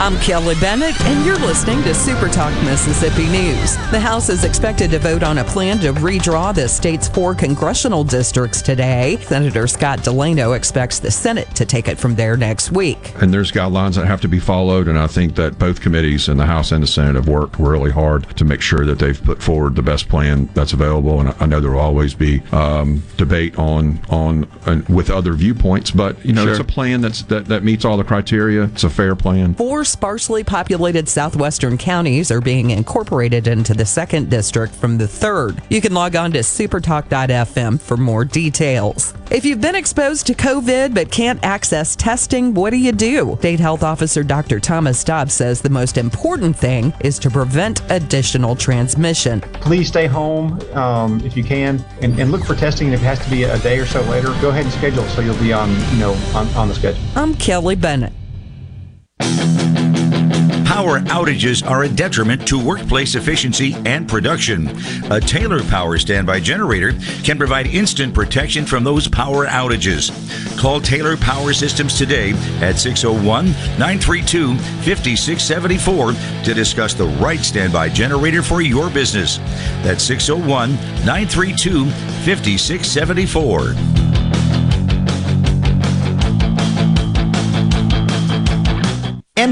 I'm 0.00 0.16
Kelly 0.20 0.54
Bennett, 0.60 0.98
and 1.00 1.26
you're 1.26 1.38
listening 1.40 1.82
to 1.82 1.92
Super 1.92 2.28
Talk 2.28 2.52
Mississippi 2.62 3.26
News. 3.26 3.74
The 3.90 3.98
House 3.98 4.28
is 4.28 4.44
expected 4.44 4.92
to 4.92 5.00
vote 5.00 5.24
on 5.24 5.38
a 5.38 5.44
plan 5.44 5.80
to 5.80 5.92
redraw 5.92 6.54
the 6.54 6.68
state's 6.68 7.08
four 7.08 7.34
congressional 7.34 8.04
districts 8.04 8.62
today. 8.62 9.18
Senator 9.22 9.66
Scott 9.66 10.04
Delano 10.04 10.52
expects 10.52 11.00
the 11.00 11.10
Senate 11.10 11.52
to 11.56 11.66
take 11.66 11.88
it 11.88 11.98
from 11.98 12.14
there 12.14 12.36
next 12.36 12.70
week. 12.70 13.12
And 13.20 13.34
there's 13.34 13.50
guidelines 13.50 13.96
that 13.96 14.06
have 14.06 14.20
to 14.20 14.28
be 14.28 14.38
followed, 14.38 14.86
and 14.86 14.96
I 14.96 15.08
think 15.08 15.34
that 15.34 15.58
both 15.58 15.80
committees 15.80 16.28
in 16.28 16.36
the 16.36 16.46
House 16.46 16.70
and 16.70 16.80
the 16.80 16.86
Senate 16.86 17.16
have 17.16 17.26
worked 17.26 17.58
really 17.58 17.90
hard 17.90 18.36
to 18.36 18.44
make 18.44 18.60
sure 18.60 18.86
that 18.86 19.00
they've 19.00 19.20
put 19.22 19.42
forward 19.42 19.74
the 19.74 19.82
best 19.82 20.08
plan 20.08 20.48
that's 20.54 20.72
available. 20.74 21.18
And 21.18 21.34
I 21.40 21.46
know 21.46 21.58
there 21.58 21.72
will 21.72 21.80
always 21.80 22.14
be 22.14 22.40
um, 22.52 23.02
debate 23.16 23.58
on 23.58 23.98
on 24.10 24.44
uh, 24.64 24.80
with 24.88 25.10
other 25.10 25.32
viewpoints, 25.32 25.90
but 25.90 26.24
you 26.24 26.32
know 26.32 26.42
Sure. 26.44 26.52
it's 26.52 26.60
a 26.60 26.64
plan 26.64 27.00
that's 27.00 27.22
that, 27.22 27.46
that 27.46 27.64
meets 27.64 27.84
all 27.84 27.96
the 27.96 28.04
criteria. 28.04 28.62
It's 28.64 28.84
a 28.84 28.90
fair 28.90 29.16
plan. 29.16 29.54
Four 29.54 29.84
sparsely 29.88 30.44
populated 30.44 31.08
southwestern 31.08 31.78
counties 31.78 32.30
are 32.30 32.40
being 32.40 32.70
incorporated 32.70 33.48
into 33.48 33.74
the 33.74 33.86
second 33.86 34.30
district 34.30 34.74
from 34.74 34.98
the 34.98 35.08
third. 35.08 35.62
You 35.70 35.80
can 35.80 35.94
log 35.94 36.14
on 36.14 36.32
to 36.32 36.40
supertalk.fm 36.40 37.80
for 37.80 37.96
more 37.96 38.24
details. 38.24 39.14
If 39.30 39.44
you've 39.44 39.60
been 39.60 39.74
exposed 39.74 40.26
to 40.28 40.34
COVID 40.34 40.94
but 40.94 41.10
can't 41.10 41.42
access 41.44 41.94
testing, 41.96 42.54
what 42.54 42.70
do 42.70 42.76
you 42.76 42.92
do? 42.92 43.36
State 43.40 43.60
Health 43.60 43.82
Officer 43.82 44.22
Dr. 44.22 44.60
Thomas 44.60 45.02
Dobbs 45.04 45.34
says 45.34 45.60
the 45.60 45.68
most 45.70 45.98
important 45.98 46.56
thing 46.56 46.92
is 47.00 47.18
to 47.18 47.30
prevent 47.30 47.82
additional 47.90 48.56
transmission. 48.56 49.40
please 49.60 49.88
stay 49.88 50.06
home 50.06 50.60
um, 50.74 51.20
if 51.24 51.36
you 51.36 51.44
can 51.44 51.84
and, 52.00 52.18
and 52.18 52.30
look 52.32 52.44
for 52.44 52.54
testing. 52.54 52.88
And 52.88 52.94
if 52.94 53.00
it 53.02 53.04
has 53.04 53.22
to 53.24 53.30
be 53.30 53.44
a 53.44 53.58
day 53.58 53.78
or 53.78 53.86
so 53.86 54.00
later, 54.02 54.28
go 54.40 54.48
ahead 54.48 54.64
and 54.64 54.72
schedule 54.72 55.04
so 55.08 55.20
you'll 55.20 55.38
be 55.38 55.52
on, 55.52 55.70
you 55.92 55.98
know, 55.98 56.12
on, 56.34 56.46
on 56.48 56.68
the 56.68 56.74
schedule. 56.74 57.02
I'm 57.14 57.34
Kelly 57.34 57.76
Bennett. 57.76 58.12
Power 60.68 61.00
outages 61.00 61.66
are 61.66 61.84
a 61.84 61.88
detriment 61.88 62.46
to 62.46 62.62
workplace 62.62 63.14
efficiency 63.14 63.74
and 63.86 64.06
production. 64.06 64.68
A 65.10 65.18
Taylor 65.18 65.62
Power 65.64 65.96
standby 65.96 66.40
generator 66.40 66.92
can 67.24 67.38
provide 67.38 67.68
instant 67.68 68.12
protection 68.12 68.66
from 68.66 68.84
those 68.84 69.08
power 69.08 69.46
outages. 69.46 70.12
Call 70.58 70.78
Taylor 70.78 71.16
Power 71.16 71.54
Systems 71.54 71.96
today 71.96 72.32
at 72.60 72.78
601 72.78 73.46
932 73.78 74.58
5674 74.58 76.12
to 76.44 76.52
discuss 76.52 76.92
the 76.92 77.06
right 77.18 77.40
standby 77.40 77.88
generator 77.88 78.42
for 78.42 78.60
your 78.60 78.90
business. 78.90 79.38
That's 79.82 80.04
601 80.04 80.74
932 81.06 81.86
5674. 82.26 83.97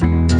In 0.00 0.38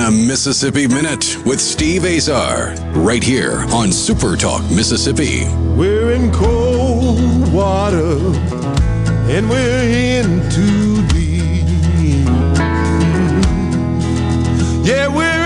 a 0.00 0.10
Mississippi 0.10 0.86
Minute 0.86 1.36
with 1.44 1.60
Steve 1.60 2.04
Azar, 2.04 2.74
right 2.92 3.22
here 3.22 3.64
on 3.72 3.90
Super 3.90 4.36
Talk 4.36 4.62
Mississippi. 4.70 5.44
We're 5.74 6.12
in 6.12 6.30
cold 6.32 7.52
water 7.52 8.16
and 9.28 9.50
we're 9.50 9.82
in 10.20 10.48
too 10.50 11.04
deep. 11.08 12.26
Yeah, 14.86 15.08
we're 15.08 15.39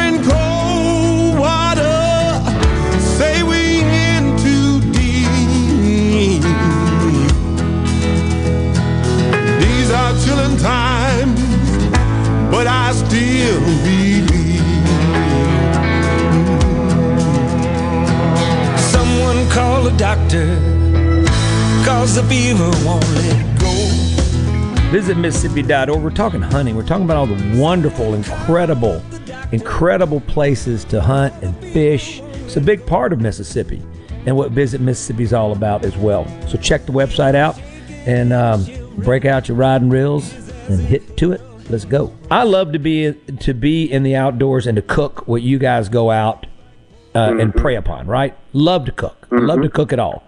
Visit 24.95 25.17
Mississippi.org. 25.17 26.01
We're 26.05 26.11
talking 26.11 26.41
hunting. 26.41 26.77
We're 26.77 26.87
talking 26.87 27.05
about 27.05 27.17
all 27.17 27.27
the 27.27 27.61
wonderful, 27.61 28.15
incredible, 28.15 29.03
incredible 29.51 30.21
places 30.21 30.85
to 30.85 31.01
hunt 31.01 31.35
and 31.43 31.53
fish. 31.73 32.21
It's 32.21 32.57
a 32.57 32.61
big 32.61 32.87
part 32.87 33.13
of 33.13 33.21
Mississippi 33.21 33.83
and 34.25 34.37
what 34.37 34.53
Visit 34.53 34.81
Mississippi 34.81 35.25
is 35.25 35.33
all 35.33 35.51
about 35.51 35.85
as 35.85 35.97
well. 35.97 36.29
So 36.47 36.59
check 36.59 36.87
the 36.87 36.93
website 36.93 37.35
out 37.35 37.61
and 38.07 38.33
um, 38.33 38.65
break 38.99 39.25
out 39.25 39.49
your 39.49 39.57
riding 39.57 39.91
reels 39.91 40.33
and 40.69 40.79
hit 40.79 41.17
to 41.17 41.33
it. 41.33 41.41
Let's 41.69 41.85
go. 41.85 42.17
I 42.31 42.45
love 42.45 42.71
to 42.71 42.79
be 42.79 43.15
to 43.15 43.53
be 43.53 43.91
in 43.91 44.05
the 44.05 44.15
outdoors 44.15 44.69
and 44.69 44.77
to 44.77 44.83
cook 44.83 45.27
what 45.27 45.43
you 45.43 45.59
guys 45.59 45.89
go 45.89 46.13
out 46.13 46.47
uh, 47.17 47.35
and 47.37 47.53
prey 47.53 47.75
upon. 47.75 48.07
Right? 48.07 48.39
Love 48.53 48.85
to 48.85 48.93
cook. 48.93 49.27
I 49.33 49.39
Love 49.39 49.63
to 49.63 49.71
cook 49.71 49.93
it 49.93 49.99
all. 49.99 50.23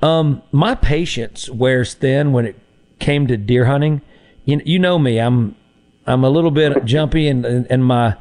Um, 0.00 0.40
my 0.52 0.74
patience 0.74 1.50
wears 1.50 1.92
thin 1.92 2.32
when 2.32 2.46
it 2.46 2.56
came 3.00 3.26
to 3.26 3.36
deer 3.36 3.64
hunting. 3.64 4.02
You, 4.44 4.60
you 4.64 4.78
know 4.78 4.98
me. 4.98 5.18
I'm 5.18 5.56
I'm 6.06 6.24
a 6.24 6.30
little 6.30 6.50
bit 6.50 6.84
jumpy, 6.84 7.28
and 7.28 7.44
and, 7.44 7.84
my 7.84 8.16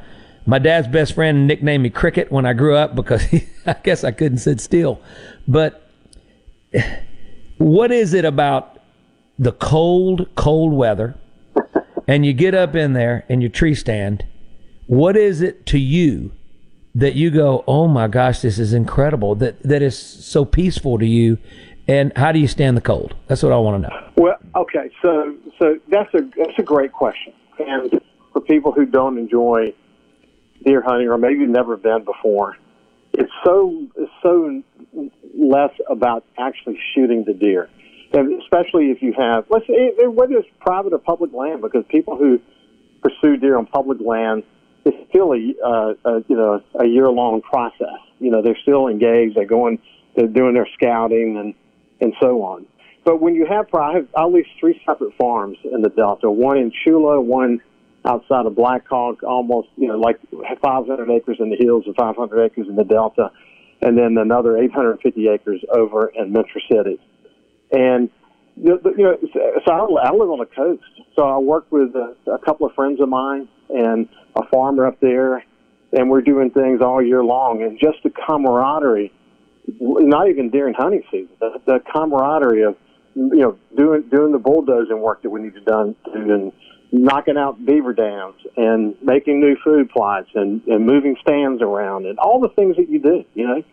my 0.45 0.59
dad's 0.59 0.87
best 0.87 1.13
friend 1.13 1.47
nicknamed 1.47 1.83
me 1.83 1.89
Cricket 1.89 2.31
when 2.31 2.45
I 2.45 2.53
grew 2.53 2.75
up 2.75 2.95
because 2.95 3.21
he, 3.31 3.47
I 3.65 3.75
guess 3.83 4.03
I 4.03 4.11
couldn't 4.11 4.39
sit 4.39 4.59
still. 4.59 5.01
But 5.47 5.89
what 7.57 7.91
is 7.91 8.13
it 8.13 8.25
about 8.25 8.79
the 9.37 9.51
cold, 9.51 10.27
cold 10.35 10.73
weather, 10.73 11.15
and 12.07 12.25
you 12.25 12.33
get 12.33 12.53
up 12.55 12.75
in 12.75 12.93
there 12.93 13.25
and 13.29 13.41
your 13.41 13.51
tree 13.51 13.75
stand? 13.75 14.25
What 14.87 15.15
is 15.15 15.41
it 15.41 15.65
to 15.67 15.79
you 15.79 16.31
that 16.95 17.13
you 17.13 17.29
go, 17.29 17.63
oh 17.67 17.87
my 17.87 18.07
gosh, 18.07 18.41
this 18.41 18.59
is 18.59 18.73
incredible? 18.73 19.35
That 19.35 19.61
that 19.63 19.81
is 19.81 19.97
so 19.97 20.45
peaceful 20.45 20.97
to 20.99 21.05
you, 21.05 21.37
and 21.89 22.13
how 22.15 22.31
do 22.31 22.37
you 22.37 22.47
stand 22.47 22.77
the 22.77 22.81
cold? 22.81 23.15
That's 23.27 23.41
what 23.41 23.51
I 23.51 23.57
want 23.57 23.83
to 23.83 23.89
know. 23.89 24.11
Well, 24.15 24.35
okay, 24.55 24.91
so 25.01 25.35
so 25.57 25.79
that's 25.89 26.13
a 26.13 26.21
that's 26.37 26.57
a 26.59 26.63
great 26.63 26.91
question, 26.91 27.33
and 27.57 27.99
for 28.31 28.41
people 28.41 28.71
who 28.71 28.85
don't 28.85 29.17
enjoy 29.17 29.73
deer 30.63 30.81
hunting 30.81 31.07
or 31.07 31.17
maybe 31.17 31.45
never 31.47 31.77
been 31.77 32.05
before, 32.05 32.57
it's 33.13 33.31
so 33.43 33.87
it's 33.95 34.11
so 34.21 34.61
less 35.35 35.71
about 35.89 36.25
actually 36.37 36.79
shooting 36.93 37.23
the 37.25 37.33
deer, 37.33 37.69
and 38.13 38.39
especially 38.41 38.91
if 38.91 39.01
you 39.01 39.13
have 39.17 39.45
let's 39.49 39.65
say 39.65 39.91
whether 40.05 40.37
it's 40.37 40.47
private 40.59 40.93
or 40.93 40.99
public 40.99 41.33
land, 41.33 41.61
because 41.61 41.83
people 41.89 42.17
who 42.17 42.39
pursue 43.01 43.37
deer 43.37 43.57
on 43.57 43.65
public 43.65 43.97
land 43.99 44.43
it's 44.85 45.09
still 45.09 45.33
a, 45.33 45.53
uh, 45.65 45.93
a 46.05 46.23
you 46.27 46.35
know 46.35 46.61
a 46.79 46.85
year 46.85 47.09
long 47.09 47.41
process. 47.41 47.99
You 48.19 48.31
know 48.31 48.41
they're 48.41 48.57
still 48.61 48.87
engaged. 48.87 49.35
They're 49.35 49.45
going, 49.45 49.79
they're 50.15 50.27
doing 50.27 50.53
their 50.53 50.67
scouting 50.73 51.37
and 51.37 51.53
and 52.01 52.13
so 52.21 52.41
on. 52.43 52.65
But 53.05 53.21
when 53.21 53.35
you 53.35 53.45
have, 53.45 53.73
I 53.73 53.93
have 53.93 54.07
at 54.17 54.25
least 54.25 54.49
three 54.59 54.79
separate 54.85 55.15
farms 55.17 55.57
in 55.63 55.81
the 55.81 55.89
Delta. 55.89 56.29
One 56.29 56.57
in 56.57 56.71
Tchula, 56.71 57.23
one 57.23 57.61
outside 58.05 58.45
of 58.45 58.55
Black 58.55 58.87
Hawk, 58.87 59.23
almost 59.23 59.69
you 59.75 59.87
know 59.87 59.97
like 59.97 60.19
500 60.61 61.09
acres 61.09 61.37
in 61.39 61.49
the 61.49 61.57
hills 61.57 61.83
and 61.85 61.95
500 61.95 62.45
acres 62.45 62.67
in 62.67 62.75
the 62.75 62.83
Delta, 62.83 63.31
and 63.81 63.97
then 63.97 64.17
another 64.17 64.57
850 64.57 65.27
acres 65.27 65.63
over 65.73 66.07
in 66.07 66.31
Minter 66.31 66.61
City. 66.71 66.99
And 67.71 68.09
you 68.61 68.79
know, 68.83 69.17
so 69.65 69.71
I, 69.71 70.09
I 70.09 70.11
live 70.11 70.29
on 70.29 70.39
the 70.39 70.49
coast, 70.53 70.83
so 71.15 71.23
I 71.23 71.37
work 71.37 71.71
with 71.71 71.95
a, 71.95 72.15
a 72.31 72.39
couple 72.39 72.67
of 72.67 72.73
friends 72.73 72.99
of 72.99 73.07
mine 73.07 73.47
and 73.69 74.09
a 74.35 74.45
farmer 74.49 74.85
up 74.85 74.99
there, 74.99 75.43
and 75.93 76.09
we're 76.09 76.21
doing 76.21 76.51
things 76.51 76.81
all 76.81 77.01
year 77.01 77.23
long, 77.23 77.63
and 77.63 77.79
just 77.79 78.03
the 78.03 78.09
camaraderie, 78.09 79.13
not 79.79 80.29
even 80.29 80.49
during 80.49 80.73
hunting 80.73 81.03
season, 81.11 81.35
the, 81.39 81.61
the 81.65 81.79
camaraderie 81.91 82.63
of 82.63 82.75
you 83.15 83.39
know 83.39 83.57
doing 83.75 84.03
doing 84.09 84.31
the 84.31 84.39
bulldozing 84.39 84.99
work 84.99 85.21
that 85.23 85.29
we 85.29 85.41
need 85.41 85.53
to 85.53 85.61
done 85.61 85.95
and 86.13 86.51
knocking 86.91 87.37
out 87.37 87.63
beaver 87.65 87.93
dams 87.93 88.35
and 88.57 88.95
making 89.01 89.39
new 89.39 89.55
food 89.63 89.89
plots 89.89 90.27
and, 90.33 90.61
and 90.67 90.85
moving 90.85 91.15
stands 91.21 91.61
around 91.61 92.05
and 92.05 92.17
all 92.17 92.39
the 92.39 92.49
things 92.49 92.75
that 92.77 92.89
you 92.89 92.99
do, 92.99 93.23
you 93.35 93.47
know. 93.47 93.63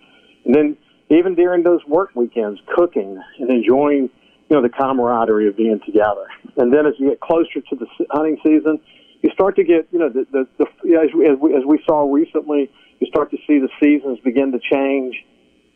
And 0.45 0.55
then 0.55 0.77
even 1.11 1.35
during 1.35 1.63
those 1.63 1.81
work 1.87 2.11
weekends, 2.15 2.61
cooking 2.75 3.21
and 3.39 3.51
enjoying, 3.51 4.11
you 4.49 4.57
know, 4.57 4.63
the 4.63 4.69
camaraderie 4.69 5.49
of 5.49 5.57
being 5.57 5.81
together. 5.87 6.27
And 6.57 6.73
then 6.73 6.87
as 6.87 6.95
you 6.99 7.11
get 7.11 7.21
closer 7.21 7.61
to 7.61 7.77
the 7.77 7.87
hunting 8.11 8.39
season, 8.45 8.81
you 9.23 9.31
start 9.33 9.57
to 9.57 9.65
get, 9.65 9.89
you 9.93 9.99
know, 9.99 10.11
the, 10.11 10.27
the, 10.31 10.47
the 10.59 10.67
as, 11.01 11.09
we, 11.15 11.27
as, 11.27 11.39
we, 11.41 11.55
as 11.57 11.65
we 11.67 11.83
saw 11.87 12.13
recently, 12.13 12.71
you 13.01 13.07
start 13.07 13.31
to 13.31 13.39
see 13.47 13.59
the 13.59 13.69
seasons 13.83 14.19
begin 14.25 14.53
to 14.53 14.59
change 14.59 15.17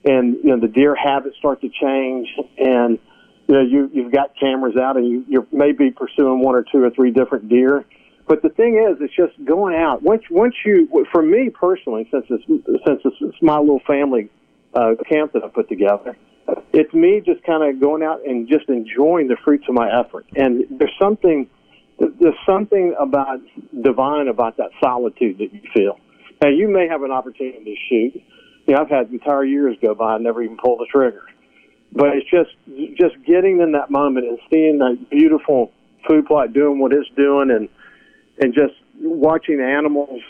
and, 0.04 0.36
you 0.42 0.50
know, 0.50 0.60
the 0.60 0.68
deer 0.68 0.94
habits 0.94 1.36
start 1.38 1.60
to 1.60 1.68
change 1.68 2.28
and, 2.58 2.98
you 3.48 3.54
know, 3.54 3.62
you, 3.62 3.90
you've 3.92 4.12
got 4.12 4.32
cameras 4.38 4.76
out 4.76 4.96
and 4.96 5.06
you, 5.06 5.24
you 5.28 5.46
may 5.52 5.72
be 5.72 5.90
pursuing 5.90 6.40
one 6.40 6.54
or 6.54 6.64
two 6.70 6.82
or 6.82 6.90
three 6.90 7.10
different 7.10 7.48
deer. 7.48 7.84
But 8.26 8.42
the 8.42 8.48
thing 8.48 8.76
is, 8.76 8.98
it's 9.00 9.14
just 9.14 9.44
going 9.44 9.74
out. 9.74 10.02
Once, 10.02 10.22
once 10.30 10.54
you, 10.64 10.88
for 11.10 11.20
me 11.20 11.50
personally, 11.50 12.08
since 12.12 12.26
it's, 12.30 12.44
since 12.86 13.00
it's 13.20 13.42
my 13.42 13.58
little 13.58 13.82
family 13.86 14.30
uh, 14.72 14.92
camp 15.08 15.32
that 15.32 15.42
I 15.42 15.48
put 15.48 15.68
together, 15.68 16.16
it's 16.72 16.94
me 16.94 17.20
just 17.24 17.42
kind 17.44 17.62
of 17.68 17.80
going 17.80 18.02
out 18.02 18.24
and 18.24 18.48
just 18.48 18.68
enjoying 18.68 19.28
the 19.28 19.36
fruits 19.44 19.64
of 19.68 19.74
my 19.74 19.88
effort. 20.00 20.26
And 20.36 20.64
there's 20.70 20.94
something, 21.00 21.48
there's 21.98 22.38
something 22.46 22.94
about 22.98 23.40
divine 23.82 24.28
about 24.28 24.56
that 24.58 24.70
solitude 24.82 25.38
that 25.38 25.52
you 25.52 25.60
feel. 25.74 25.98
Now 26.40 26.48
you 26.50 26.68
may 26.68 26.86
have 26.88 27.02
an 27.02 27.10
opportunity 27.10 27.64
to 27.64 27.76
shoot. 27.88 28.22
You 28.66 28.74
know, 28.74 28.82
I've 28.82 28.88
had 28.88 29.10
entire 29.10 29.44
years 29.44 29.76
go 29.80 29.94
by 29.94 30.16
and 30.16 30.24
never 30.24 30.42
even 30.42 30.56
pull 30.56 30.76
the 30.76 30.86
trigger. 30.86 31.22
But 31.92 32.16
it's 32.16 32.30
just 32.30 32.50
just 32.96 33.16
getting 33.26 33.60
in 33.60 33.72
that 33.72 33.90
moment 33.90 34.26
and 34.26 34.38
seeing 34.48 34.78
that 34.78 35.10
beautiful 35.10 35.72
food 36.06 36.26
plot 36.26 36.52
doing 36.52 36.78
what 36.78 36.92
it's 36.92 37.08
doing 37.16 37.50
and 37.50 37.68
and 38.40 38.54
just 38.54 38.74
watching 39.00 39.60
animals 39.60 40.20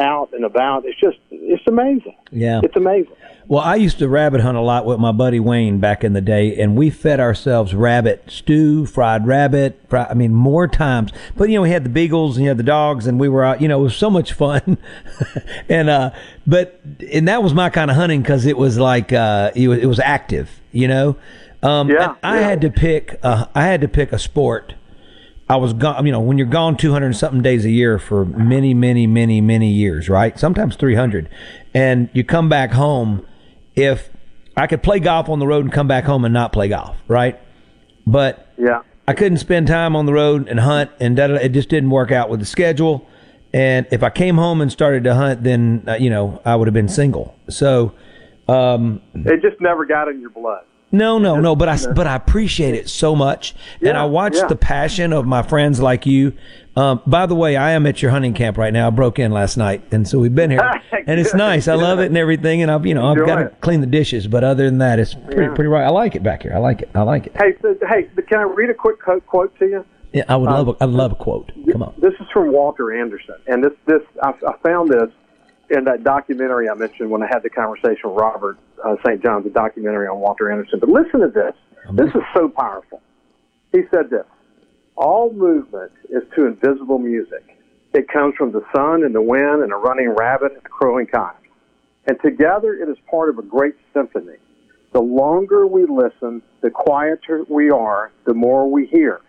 out 0.00 0.28
and 0.32 0.44
about 0.44 0.84
it's 0.84 0.98
just 1.00 1.16
it's 1.30 1.66
amazing 1.66 2.14
Yeah. 2.30 2.60
it's 2.62 2.76
amazing 2.76 3.12
Well, 3.48 3.62
I 3.62 3.74
used 3.76 3.98
to 3.98 4.08
rabbit 4.08 4.40
hunt 4.42 4.56
a 4.56 4.60
lot 4.60 4.86
with 4.86 4.98
my 5.00 5.10
buddy 5.12 5.40
Wayne 5.40 5.78
back 5.80 6.04
in 6.04 6.12
the 6.12 6.20
day, 6.20 6.54
and 6.56 6.76
we 6.76 6.88
fed 6.90 7.18
ourselves 7.18 7.74
rabbit 7.74 8.22
stew, 8.28 8.86
fried 8.86 9.26
rabbit. 9.26 9.80
Fri- 9.88 10.06
I 10.08 10.14
mean, 10.14 10.32
more 10.32 10.68
times. 10.68 11.10
But 11.36 11.48
you 11.48 11.56
know, 11.56 11.62
we 11.62 11.70
had 11.70 11.84
the 11.84 11.90
beagles 11.90 12.36
and 12.36 12.44
you 12.44 12.48
had 12.50 12.58
the 12.58 12.62
dogs, 12.62 13.06
and 13.08 13.18
we 13.18 13.28
were 13.28 13.42
out. 13.44 13.60
You 13.60 13.66
know, 13.66 13.80
it 13.80 13.82
was 13.82 13.96
so 13.96 14.08
much 14.10 14.32
fun. 14.32 14.78
and 15.68 15.90
uh, 15.90 16.10
but 16.46 16.80
and 17.12 17.26
that 17.26 17.42
was 17.42 17.52
my 17.52 17.68
kind 17.70 17.90
of 17.90 17.96
hunting 17.96 18.22
because 18.22 18.46
it 18.46 18.56
was 18.56 18.78
like 18.78 19.12
uh, 19.12 19.50
it 19.56 19.66
was, 19.68 19.78
it 19.80 19.86
was 19.86 19.98
active. 19.98 20.60
You 20.70 20.86
know. 20.88 21.16
Um, 21.64 21.90
Yeah, 21.90 22.14
I 22.22 22.38
had 22.38 22.60
to 22.60 22.70
pick. 22.70 23.18
Uh, 23.22 23.46
I 23.54 23.62
had 23.66 23.80
to 23.80 23.88
pick 23.88 24.12
a 24.12 24.18
sport. 24.18 24.74
I 25.48 25.56
was 25.56 25.72
gone. 25.72 26.06
You 26.06 26.12
know, 26.12 26.20
when 26.20 26.38
you're 26.38 26.46
gone 26.46 26.76
200 26.76 27.06
and 27.06 27.16
something 27.16 27.42
days 27.42 27.64
a 27.64 27.70
year 27.70 27.98
for 27.98 28.24
many, 28.24 28.74
many, 28.74 29.06
many, 29.06 29.40
many 29.40 29.70
years, 29.70 30.08
right? 30.08 30.38
Sometimes 30.38 30.76
300, 30.76 31.28
and 31.74 32.08
you 32.12 32.24
come 32.24 32.48
back 32.48 32.72
home. 32.72 33.26
If 33.74 34.10
I 34.56 34.66
could 34.66 34.82
play 34.82 35.00
golf 35.00 35.28
on 35.28 35.38
the 35.38 35.46
road 35.46 35.64
and 35.64 35.72
come 35.72 35.88
back 35.88 36.04
home 36.04 36.24
and 36.24 36.32
not 36.32 36.52
play 36.52 36.68
golf, 36.68 36.96
right? 37.08 37.40
But 38.06 38.52
yeah, 38.58 38.82
I 39.06 39.14
couldn't 39.14 39.38
spend 39.38 39.66
time 39.66 39.96
on 39.96 40.06
the 40.06 40.12
road 40.12 40.48
and 40.48 40.60
hunt, 40.60 40.90
and 41.00 41.16
da, 41.16 41.26
da, 41.26 41.34
da. 41.34 41.40
it 41.40 41.50
just 41.50 41.68
didn't 41.68 41.90
work 41.90 42.10
out 42.10 42.28
with 42.28 42.40
the 42.40 42.46
schedule. 42.46 43.08
And 43.54 43.86
if 43.90 44.02
I 44.02 44.10
came 44.10 44.36
home 44.36 44.60
and 44.60 44.72
started 44.72 45.04
to 45.04 45.14
hunt, 45.14 45.42
then 45.42 45.84
uh, 45.86 45.94
you 45.94 46.10
know 46.10 46.40
I 46.44 46.56
would 46.56 46.66
have 46.68 46.74
been 46.74 46.88
single. 46.88 47.34
So, 47.48 47.94
um, 48.48 49.02
it 49.14 49.42
just 49.42 49.60
never 49.60 49.84
got 49.84 50.08
in 50.08 50.20
your 50.20 50.30
blood 50.30 50.64
no, 50.92 51.18
no, 51.18 51.40
no. 51.40 51.56
But 51.56 51.68
I, 51.68 51.92
but 51.92 52.06
I 52.06 52.14
appreciate 52.14 52.74
it 52.74 52.88
so 52.88 53.16
much, 53.16 53.54
and 53.80 53.96
I 53.96 54.04
watch 54.04 54.34
yeah. 54.36 54.46
the 54.46 54.56
passion 54.56 55.12
of 55.12 55.26
my 55.26 55.42
friends 55.42 55.80
like 55.80 56.06
you. 56.06 56.34
Um, 56.74 57.02
by 57.06 57.26
the 57.26 57.34
way, 57.34 57.56
I 57.56 57.72
am 57.72 57.86
at 57.86 58.00
your 58.00 58.10
hunting 58.10 58.32
camp 58.32 58.56
right 58.56 58.72
now. 58.72 58.86
I 58.86 58.90
broke 58.90 59.18
in 59.18 59.30
last 59.30 59.56
night, 59.56 59.82
and 59.90 60.08
so 60.08 60.18
we've 60.18 60.34
been 60.34 60.50
here, 60.50 60.60
and 61.06 61.20
it's 61.20 61.34
nice. 61.34 61.68
I 61.68 61.74
love 61.74 61.98
it 61.98 62.06
and 62.06 62.16
everything, 62.16 62.62
and 62.62 62.70
I've, 62.70 62.86
you 62.86 62.94
know, 62.94 63.06
I've 63.08 63.26
got 63.26 63.36
to 63.36 63.48
clean 63.60 63.80
the 63.80 63.86
dishes, 63.86 64.26
but 64.26 64.42
other 64.42 64.64
than 64.64 64.78
that, 64.78 64.98
it's 64.98 65.12
pretty, 65.14 65.42
Yeah. 65.42 65.54
pretty 65.54 65.68
right. 65.68 65.84
I 65.84 65.90
like 65.90 66.14
it 66.14 66.22
back 66.22 66.42
here. 66.42 66.52
I 66.54 66.58
like 66.58 66.80
it. 66.82 66.90
I 66.94 67.02
like 67.02 67.26
it. 67.26 67.32
hey 67.36 67.54
so, 67.60 67.76
hey 67.86 68.08
can 68.26 68.38
i 68.38 68.42
read 68.42 68.70
a 68.70 68.74
quick 68.74 69.00
quote, 69.00 69.26
quote 69.26 69.58
to 69.58 69.66
you 69.66 69.84
Yeah, 70.12 70.24
I 70.28 70.36
would 70.36 70.48
Um, 70.48 70.66
love, 70.66 70.68
a, 70.80 70.82
I 70.82 70.86
love 70.86 71.12
a 71.12 71.14
quote. 71.16 71.52
Come 71.70 71.82
on. 71.82 71.94
This 71.98 72.14
is 72.14 72.26
from 72.32 72.52
Walter 72.52 72.98
Anderson, 72.98 73.36
and 73.46 73.62
this 73.62 73.72
this 73.86 74.02
I, 74.22 74.30
I 74.46 74.56
found 74.62 74.90
this 74.90 75.10
in 75.72 75.84
that 75.84 76.04
documentary 76.04 76.68
I 76.68 76.74
mentioned 76.74 77.10
when 77.10 77.22
I 77.22 77.26
had 77.26 77.42
the 77.42 77.50
conversation 77.50 78.10
with 78.10 78.18
Robert 78.18 78.58
uh, 78.84 78.96
St. 79.04 79.22
John's, 79.22 79.44
the 79.44 79.50
documentary 79.50 80.06
on 80.06 80.20
Walter 80.20 80.50
Anderson. 80.50 80.78
But 80.78 80.90
listen 80.90 81.20
to 81.20 81.28
this. 81.28 81.54
This 81.94 82.08
is 82.14 82.22
so 82.34 82.48
powerful. 82.48 83.00
He 83.72 83.80
said 83.90 84.10
this: 84.10 84.26
All 84.96 85.32
movement 85.32 85.92
is 86.10 86.22
to 86.36 86.46
invisible 86.46 86.98
music. 86.98 87.58
It 87.94 88.08
comes 88.08 88.34
from 88.36 88.52
the 88.52 88.64
sun 88.74 89.02
and 89.02 89.14
the 89.14 89.22
wind 89.22 89.62
and 89.62 89.72
a 89.72 89.76
running 89.76 90.10
rabbit 90.10 90.52
and 90.52 90.64
a 90.64 90.68
crowing 90.68 91.06
cock, 91.06 91.42
and 92.06 92.16
together 92.22 92.74
it 92.74 92.88
is 92.88 92.96
part 93.10 93.30
of 93.30 93.38
a 93.38 93.42
great 93.42 93.74
symphony. 93.92 94.36
The 94.92 95.00
longer 95.00 95.66
we 95.66 95.86
listen, 95.86 96.42
the 96.60 96.70
quieter 96.70 97.44
we 97.48 97.70
are, 97.70 98.12
the 98.26 98.34
more 98.34 98.70
we 98.70 98.86
hear. 98.86 99.22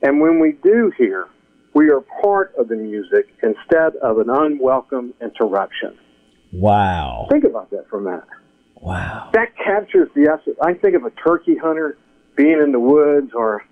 And 0.00 0.20
when 0.20 0.38
we 0.38 0.52
do 0.62 0.92
hear, 0.96 1.28
we 1.74 1.90
are 1.90 2.00
part 2.22 2.54
of 2.58 2.68
the 2.68 2.76
music 2.76 3.28
instead 3.42 3.96
of 3.96 4.18
an 4.18 4.28
unwelcome 4.30 5.14
interruption. 5.20 5.96
Wow. 6.52 7.26
Think 7.30 7.44
about 7.44 7.70
that 7.70 7.88
for 7.88 7.98
a 7.98 8.02
minute. 8.02 8.24
Wow. 8.76 9.30
That 9.32 9.56
captures 9.56 10.08
the 10.14 10.30
essence. 10.30 10.56
I 10.60 10.74
think 10.74 10.94
of 10.96 11.04
a 11.04 11.10
turkey 11.10 11.56
hunter 11.56 11.96
being 12.36 12.60
in 12.62 12.72
the 12.72 12.80
woods 12.80 13.30
or 13.34 13.62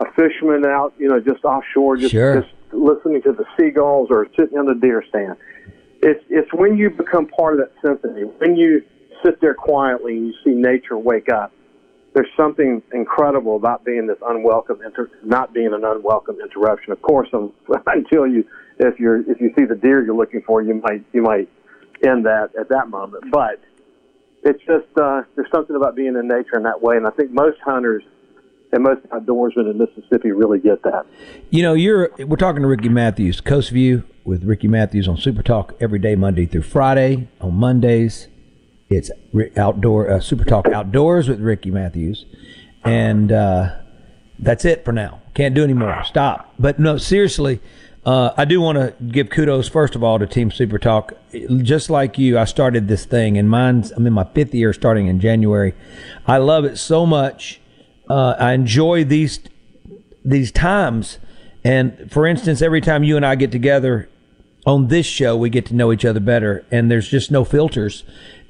a 0.00 0.06
fisherman 0.12 0.64
out, 0.64 0.94
you 0.98 1.08
know, 1.08 1.20
just 1.20 1.44
offshore, 1.44 1.96
just, 1.96 2.12
Sure. 2.12 2.40
just 2.40 2.52
listening 2.72 3.22
to 3.22 3.32
the 3.32 3.44
seagulls 3.58 4.08
or 4.10 4.26
sitting 4.38 4.58
in 4.58 4.66
the 4.66 4.74
deer 4.74 5.04
stand. 5.08 5.36
It's, 6.02 6.24
it's 6.28 6.52
when 6.52 6.76
you 6.76 6.90
become 6.90 7.26
part 7.26 7.58
of 7.58 7.60
that 7.60 7.72
symphony, 7.82 8.22
when 8.38 8.56
you 8.56 8.82
sit 9.24 9.40
there 9.40 9.54
quietly 9.54 10.16
and 10.16 10.26
you 10.28 10.34
see 10.44 10.50
nature 10.50 10.98
wake 10.98 11.28
up. 11.30 11.52
There's 12.14 12.30
something 12.36 12.80
incredible 12.92 13.56
about 13.56 13.84
being 13.84 14.06
this 14.06 14.18
unwelcome, 14.24 14.80
inter- 14.84 15.10
not 15.24 15.52
being 15.52 15.72
an 15.72 15.84
unwelcome 15.84 16.38
interruption. 16.40 16.92
Of 16.92 17.02
course, 17.02 17.28
um, 17.32 17.52
until 17.86 18.26
you, 18.26 18.44
if 18.78 18.98
you're, 18.98 19.28
if 19.30 19.40
you 19.40 19.52
see 19.58 19.64
the 19.64 19.74
deer 19.74 20.04
you're 20.04 20.16
looking 20.16 20.42
for, 20.42 20.62
you 20.62 20.74
might, 20.74 21.04
you 21.12 21.22
might 21.22 21.48
end 22.06 22.24
that 22.26 22.50
at 22.58 22.68
that 22.68 22.88
moment. 22.88 23.24
But 23.30 23.60
it's 24.44 24.60
just 24.60 24.86
uh, 25.00 25.22
there's 25.34 25.50
something 25.52 25.74
about 25.74 25.96
being 25.96 26.16
in 26.16 26.28
nature 26.28 26.56
in 26.56 26.62
that 26.64 26.82
way, 26.82 26.96
and 26.96 27.06
I 27.06 27.10
think 27.10 27.30
most 27.30 27.58
hunters 27.64 28.04
and 28.72 28.82
most 28.82 29.02
outdoorsmen 29.08 29.70
in 29.70 29.78
Mississippi 29.78 30.32
really 30.32 30.58
get 30.58 30.82
that. 30.82 31.06
You 31.50 31.62
know, 31.62 31.74
you're 31.74 32.10
we're 32.18 32.36
talking 32.36 32.62
to 32.62 32.68
Ricky 32.68 32.88
Matthews, 32.88 33.40
Coast 33.40 33.70
View 33.70 34.04
with 34.24 34.44
Ricky 34.44 34.68
Matthews 34.68 35.08
on 35.08 35.16
Super 35.16 35.42
Talk 35.42 35.74
every 35.80 35.98
day, 35.98 36.14
Monday 36.14 36.46
through 36.46 36.62
Friday. 36.62 37.28
On 37.40 37.54
Mondays, 37.54 38.28
it's 38.88 39.10
outdoor 39.56 40.10
uh, 40.10 40.20
Super 40.20 40.44
Talk 40.44 40.68
Outdoors 40.68 41.28
with 41.28 41.40
Ricky 41.40 41.70
Matthews, 41.70 42.26
and 42.84 43.32
uh, 43.32 43.76
that's 44.38 44.64
it 44.64 44.84
for 44.84 44.92
now. 44.92 45.20
Can't 45.34 45.54
do 45.54 45.64
any 45.64 45.74
more. 45.74 46.02
Stop. 46.04 46.54
But 46.58 46.78
no, 46.78 46.96
seriously. 46.96 47.60
Uh, 48.06 48.34
I 48.36 48.44
do 48.44 48.60
want 48.60 48.76
to 48.76 48.94
give 49.02 49.30
kudos 49.30 49.66
first 49.66 49.94
of 49.94 50.04
all 50.04 50.18
to 50.18 50.26
Team 50.26 50.50
Super 50.50 50.78
Talk. 50.78 51.14
Just 51.62 51.88
like 51.88 52.18
you, 52.18 52.38
I 52.38 52.44
started 52.44 52.86
this 52.86 53.06
thing, 53.06 53.38
and 53.38 53.48
mine's 53.48 53.90
I'm 53.92 54.06
in 54.06 54.12
my 54.12 54.24
fifth 54.24 54.54
year, 54.54 54.72
starting 54.74 55.06
in 55.06 55.20
January. 55.20 55.74
I 56.26 56.36
love 56.36 56.64
it 56.64 56.76
so 56.76 57.06
much. 57.06 57.60
Uh, 58.08 58.36
I 58.38 58.52
enjoy 58.52 59.04
these 59.04 59.40
these 60.24 60.52
times. 60.52 61.18
And 61.64 62.12
for 62.12 62.26
instance, 62.26 62.60
every 62.60 62.82
time 62.82 63.04
you 63.04 63.16
and 63.16 63.24
I 63.24 63.36
get 63.36 63.50
together 63.50 64.10
on 64.66 64.88
this 64.88 65.06
show, 65.06 65.36
we 65.36 65.48
get 65.48 65.66
to 65.66 65.74
know 65.74 65.92
each 65.92 66.04
other 66.04 66.20
better, 66.20 66.64
and 66.70 66.90
there's 66.90 67.08
just 67.08 67.30
no 67.30 67.44
filters. 67.44 68.04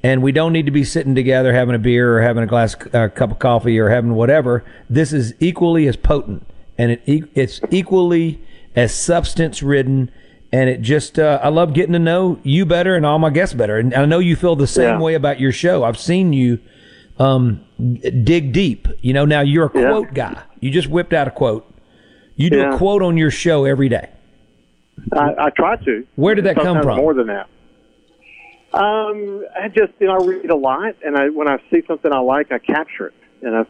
And 0.05 0.21
we 0.21 0.31
don't 0.31 0.53
need 0.53 0.67
to 0.67 0.71
be 0.71 0.83
sitting 0.83 1.15
together 1.15 1.51
having 1.51 1.73
a 1.73 1.79
beer 1.79 2.15
or 2.15 2.21
having 2.21 2.43
a 2.43 2.45
glass, 2.45 2.75
uh, 2.93 3.07
cup 3.07 3.31
of 3.31 3.39
coffee 3.39 3.79
or 3.79 3.89
having 3.89 4.13
whatever. 4.13 4.63
This 4.87 5.11
is 5.11 5.33
equally 5.39 5.87
as 5.87 5.95
potent, 5.95 6.45
and 6.77 6.91
it 6.91 7.23
it's 7.33 7.59
equally 7.71 8.39
as 8.75 8.93
substance 8.93 9.63
ridden. 9.63 10.11
And 10.51 10.69
it 10.69 10.81
just, 10.83 11.17
uh, 11.17 11.39
I 11.41 11.49
love 11.49 11.73
getting 11.73 11.93
to 11.93 11.99
know 11.99 12.39
you 12.43 12.67
better 12.67 12.95
and 12.95 13.03
all 13.03 13.17
my 13.17 13.31
guests 13.31 13.55
better. 13.55 13.79
And 13.79 13.95
I 13.95 14.05
know 14.05 14.19
you 14.19 14.35
feel 14.35 14.55
the 14.55 14.67
same 14.67 14.99
Yeah. 14.99 15.01
way 15.01 15.15
about 15.15 15.39
your 15.39 15.51
show. 15.51 15.83
I've 15.83 15.97
seen 15.97 16.33
you 16.33 16.59
um, 17.17 17.61
dig 18.23 18.53
deep. 18.53 18.87
You 19.01 19.13
know, 19.13 19.25
now 19.25 19.41
you're 19.41 19.65
a 19.65 19.69
quote 19.69 20.13
guy. 20.13 20.39
You 20.59 20.69
just 20.69 20.87
whipped 20.87 21.13
out 21.13 21.27
a 21.27 21.31
quote. 21.31 21.65
You 22.35 22.51
do 22.51 22.57
Yeah. 22.59 22.75
a 22.75 22.77
quote 22.77 23.01
on 23.01 23.17
your 23.17 23.31
show 23.31 23.65
every 23.65 23.89
day. 23.89 24.09
I, 25.13 25.33
I 25.45 25.49
try 25.49 25.77
to. 25.77 26.05
Where 26.15 26.35
did 26.35 26.45
that 26.45 26.57
come 26.57 26.81
from? 26.83 26.97
More 26.97 27.15
than 27.15 27.25
that. 27.27 27.47
Um, 28.75 29.45
I 29.55 29.69
just 29.69 29.93
you 29.99 30.07
know 30.07 30.19
I 30.21 30.25
read 30.25 30.49
a 30.51 30.55
lot, 30.57 30.95
and 31.03 31.15
I 31.15 31.29
when 31.29 31.47
I 31.47 31.57
see 31.71 31.81
something 31.87 32.11
I 32.11 32.19
like, 32.19 32.51
I 32.51 32.59
capture 32.59 33.07
it 33.07 33.13
and 33.41 33.55
I 33.55 33.63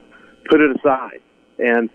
put 0.50 0.62
it 0.62 0.76
aside, 0.78 1.22
And 1.60 1.90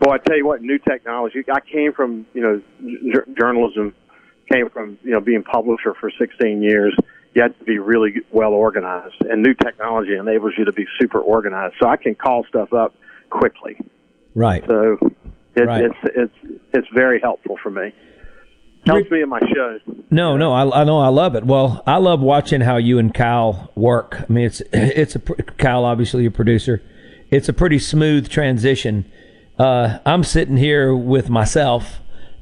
boy, 0.00 0.14
I 0.14 0.18
tell 0.18 0.36
you 0.36 0.46
what, 0.46 0.62
new 0.62 0.78
technology. 0.78 1.44
I 1.52 1.60
came 1.60 1.92
from 1.92 2.26
you 2.34 2.42
know 2.42 2.62
j- 2.82 3.32
journalism, 3.38 3.94
came 4.50 4.68
from 4.70 4.98
you 5.02 5.12
know 5.12 5.20
being 5.20 5.44
publisher 5.44 5.94
for 6.00 6.10
16 6.18 6.62
years. 6.62 6.96
You 7.34 7.42
have 7.42 7.56
to 7.58 7.64
be 7.64 7.78
really 7.78 8.14
well 8.32 8.52
organized, 8.52 9.20
and 9.20 9.42
new 9.42 9.54
technology 9.54 10.16
enables 10.16 10.54
you 10.58 10.64
to 10.64 10.72
be 10.72 10.86
super 10.98 11.20
organized. 11.20 11.74
So 11.80 11.88
I 11.88 11.96
can 11.96 12.14
call 12.14 12.44
stuff 12.48 12.72
up 12.72 12.94
quickly. 13.30 13.76
Right. 14.34 14.64
So 14.66 14.98
it, 15.54 15.66
Right. 15.66 15.84
it's 15.84 15.98
it's 16.16 16.60
it's 16.72 16.88
very 16.94 17.20
helpful 17.20 17.58
for 17.62 17.70
me. 17.70 17.94
Helps 18.86 19.10
me 19.10 19.22
in 19.22 19.28
my 19.28 19.40
shows. 19.40 19.80
No, 20.10 20.36
no, 20.36 20.52
I, 20.52 20.82
I 20.82 20.84
know 20.84 20.98
I 21.00 21.08
love 21.08 21.34
it. 21.34 21.44
Well, 21.44 21.82
I 21.86 21.96
love 21.96 22.20
watching 22.20 22.60
how 22.60 22.76
you 22.76 22.98
and 22.98 23.12
Kyle 23.12 23.70
work. 23.74 24.24
I 24.28 24.32
mean, 24.32 24.46
it's 24.46 24.60
it's 24.72 25.16
a 25.16 25.18
Kyle, 25.18 25.84
obviously 25.84 26.26
a 26.26 26.30
producer. 26.30 26.82
It's 27.30 27.48
a 27.48 27.52
pretty 27.52 27.78
smooth 27.78 28.28
transition. 28.28 29.10
Uh, 29.58 29.98
I'm 30.06 30.22
sitting 30.22 30.56
here 30.56 30.94
with 30.94 31.28
myself 31.28 31.98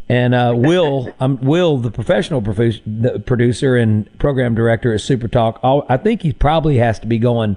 and 0.09 0.35
uh, 0.35 0.53
Will. 0.57 1.15
I'm 1.21 1.41
Will, 1.41 1.79
the 1.79 1.91
professional 1.91 2.43
profu- 2.43 2.83
the 2.85 3.21
producer 3.21 3.77
and 3.77 4.19
program 4.19 4.55
director 4.55 4.93
at 4.93 5.01
Super 5.01 5.29
Talk. 5.29 5.61
I 5.63 5.97
think 5.97 6.23
he 6.23 6.33
probably 6.33 6.77
has 6.79 6.99
to 7.01 7.07
be 7.07 7.19
going. 7.19 7.57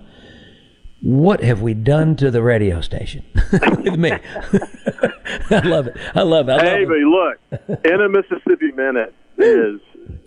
What 1.02 1.44
have 1.44 1.62
we 1.62 1.74
done 1.76 2.16
to 2.18 2.32
the 2.32 2.42
radio 2.42 2.82
station? 2.82 3.24
with 3.52 3.98
me, 3.98 4.12
I 4.12 5.60
love 5.64 5.88
it. 5.88 5.98
I 6.16 6.22
love 6.24 6.50
it. 6.50 6.54
I 6.54 6.56
love 6.56 6.62
hey, 6.62 6.84
it. 6.84 6.88
but 6.88 6.98
look, 6.98 7.86
in 7.86 8.02
a 8.02 8.10
Mississippi 8.10 8.72
minute 8.76 9.14
is 9.38 9.80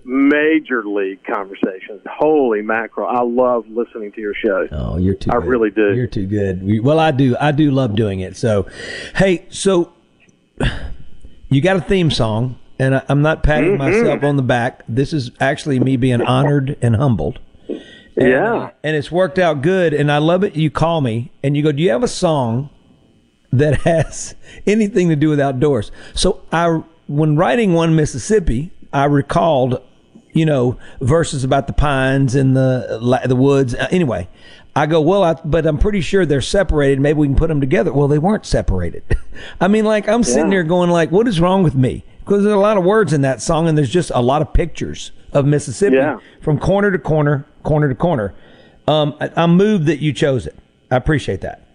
major 0.05 0.85
league 0.85 1.25
conversations. 1.25 2.03
Holy 2.09 2.63
mackerel! 2.63 3.09
I 3.09 3.23
love 3.23 3.67
listening 3.69 4.13
to 4.13 4.21
your 4.21 4.35
show. 4.35 4.69
Oh, 4.71 4.97
you're 4.97 5.15
too. 5.15 5.31
I 5.33 5.37
really 5.37 5.71
do. 5.71 5.93
You're 5.95 6.07
too 6.07 6.27
good. 6.27 6.63
We- 6.63 6.79
Well, 6.81 7.01
I 7.01 7.11
do. 7.11 7.37
I 7.41 7.51
do 7.51 7.73
love 7.73 7.97
doing 7.97 8.21
it. 8.21 8.37
So, 8.37 8.69
hey, 9.17 9.47
so 9.49 9.93
you 11.49 11.61
got 11.61 11.77
a 11.79 11.81
theme 11.81 12.13
song, 12.13 12.59
and 12.79 12.95
I, 12.95 13.03
I'm 13.09 13.23
not 13.23 13.43
patting 13.43 13.73
Mhm. 13.75 13.79
myself 13.79 14.23
on 14.23 14.37
the 14.37 14.43
back. 14.43 14.85
This 14.89 15.13
is 15.13 15.33
actually 15.41 15.81
me 15.81 15.97
being 15.97 16.23
honored 16.23 16.77
and 16.81 16.95
humbled. 16.95 17.41
And, 18.17 18.29
Yeah. 18.29 18.71
and 18.83 18.97
it's 18.97 19.11
worked 19.13 19.39
out 19.39 19.63
good. 19.63 19.93
And 19.95 20.11
I 20.11 20.19
love 20.19 20.45
it. 20.45 20.57
You 20.57 20.71
call 20.71 21.01
me 21.01 21.31
and 21.43 21.57
you 21.57 21.63
go, 21.63 21.73
"Do 21.73 21.83
you 21.83 21.91
have 21.91 22.03
a 22.03 22.09
song 22.09 22.71
that 23.53 23.81
has 23.83 24.35
anything 24.67 25.09
to 25.09 25.17
do 25.17 25.29
with 25.31 25.41
outdoors?" 25.41 25.91
So 26.15 26.41
I, 26.53 26.83
when 27.07 27.37
writing 27.37 27.73
one 27.73 27.95
Mississippi, 27.97 28.71
I 28.93 29.05
recalled, 29.05 29.81
you 30.33 30.45
know, 30.45 30.77
verses 31.01 31.45
about 31.45 31.67
the 31.67 31.73
pines 31.73 32.35
and 32.35 32.57
the 32.57 33.21
the 33.27 33.37
woods. 33.37 33.75
Uh, 33.75 33.89
Anyway, 33.91 34.29
I 34.77 34.87
go, 34.87 35.01
well, 35.01 35.23
I, 35.25 35.35
but 35.45 35.67
I'm 35.67 35.79
pretty 35.79 36.01
sure 36.01 36.25
they're 36.27 36.41
separated. 36.41 37.01
Maybe 37.01 37.19
we 37.19 37.27
can 37.27 37.37
put 37.37 37.49
them 37.49 37.61
together. 37.61 37.93
Well, 37.93 38.07
they 38.09 38.19
weren't 38.19 38.47
separated. 38.47 39.03
I 39.61 39.69
mean, 39.69 39.85
like 39.85 40.09
I'm 40.09 40.23
sitting 40.23 40.45
Yeah. 40.47 40.59
there 40.59 40.63
going, 40.65 40.91
like, 40.91 41.11
what 41.11 41.27
is 41.27 41.41
wrong 41.41 41.63
with 41.63 41.75
me? 41.75 42.05
Because 42.21 42.45
there's 42.45 42.55
a 42.55 42.59
lot 42.59 42.77
of 42.77 42.85
words 42.85 43.13
in 43.13 43.23
that 43.23 43.43
song, 43.43 43.69
and 43.69 43.77
there's 43.77 43.91
just 43.91 44.11
a 44.15 44.23
lot 44.23 44.43
of 44.43 44.53
pictures 44.53 45.13
of 45.33 45.47
Mississippi 45.47 45.97
Yeah. 45.97 46.19
from 46.41 46.59
corner 46.59 46.91
to 46.91 46.99
corner, 46.99 47.47
corner 47.63 47.89
to 47.89 47.95
corner. 47.95 48.35
Um, 48.87 49.15
I, 49.21 49.31
I'm 49.37 49.57
moved 49.57 49.87
that 49.87 49.99
you 50.01 50.13
chose 50.13 50.47
it. 50.47 50.57
I 50.91 50.97
appreciate 50.97 51.41
that. 51.43 51.67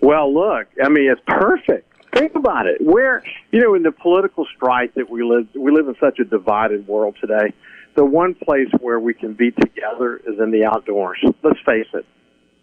Well, 0.00 0.32
look, 0.32 0.68
I 0.82 0.88
mean, 0.88 1.10
it's 1.10 1.20
perfect. 1.26 1.86
Think 2.14 2.34
about 2.34 2.66
it. 2.66 2.80
Where 2.80 3.22
you 3.52 3.60
know, 3.60 3.74
in 3.74 3.82
the 3.82 3.92
political 3.92 4.46
strife 4.56 4.90
that 4.94 5.10
we 5.10 5.22
live, 5.22 5.48
we 5.54 5.70
live 5.72 5.88
in 5.88 5.94
such 6.00 6.18
a 6.18 6.24
divided 6.24 6.86
world 6.86 7.16
today. 7.20 7.52
The 7.96 8.04
one 8.04 8.34
place 8.34 8.68
where 8.80 9.00
we 9.00 9.12
can 9.12 9.34
be 9.34 9.50
together 9.50 10.16
is 10.18 10.38
in 10.38 10.50
the 10.50 10.64
outdoors. 10.64 11.18
Let's 11.42 11.58
face 11.66 11.86
it. 11.94 12.06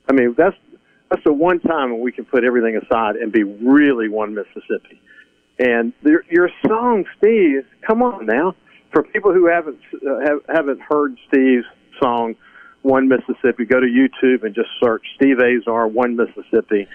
I 0.10 0.14
mean, 0.14 0.34
that's 0.38 0.56
that's 1.10 1.24
the 1.24 1.34
one 1.34 1.60
time 1.60 1.92
when 1.92 2.02
we 2.02 2.12
can 2.12 2.26
put 2.26 2.44
everything 2.44 2.78
aside 2.78 3.18
and 3.18 3.32
be 3.32 3.44
really 3.44 4.08
one 4.10 4.34
Mississippi. 4.34 5.02
And 5.58 5.94
your, 6.02 6.24
your 6.30 6.50
song, 6.68 7.06
Steve, 7.18 7.66
come 7.86 8.02
on 8.02 8.26
now. 8.26 8.56
For 8.92 9.04
people 9.04 9.34
who 9.34 9.48
haven't 9.48 9.80
uh, 9.94 10.20
have, 10.26 10.40
haven't 10.48 10.82
heard 10.82 11.18
Steve's 11.28 11.66
song, 12.00 12.36
One 12.82 13.08
Mississippi, 13.08 13.66
go 13.66 13.80
to 13.80 13.88
YouTube 13.88 14.44
and 14.44 14.56
just 14.56 14.70
search 14.82 15.04
Steve 15.16 15.38
Azar, 15.40 15.88
One 15.88 16.16
Mississippi, 16.16 16.88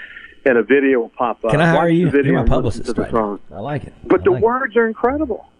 and 0.44 0.56
a 0.56 0.62
video 0.62 1.00
will 1.00 1.08
pop 1.11 1.44
up. 1.44 1.50
Can 1.50 1.61
I 1.61 1.66
hire 1.66 1.88
Watch 1.88 1.92
you? 1.92 2.11
video 2.11 2.32
You're 2.32 2.42
my 2.42 2.48
publicist 2.48 2.94
the 2.94 3.02
right. 3.02 3.40
I 3.52 3.61
like 3.61 3.84
it. 3.84 3.94
But 4.04 4.24
the 4.24 4.32
words 4.32 4.76
are 4.76 4.86
incredible, 4.86 5.50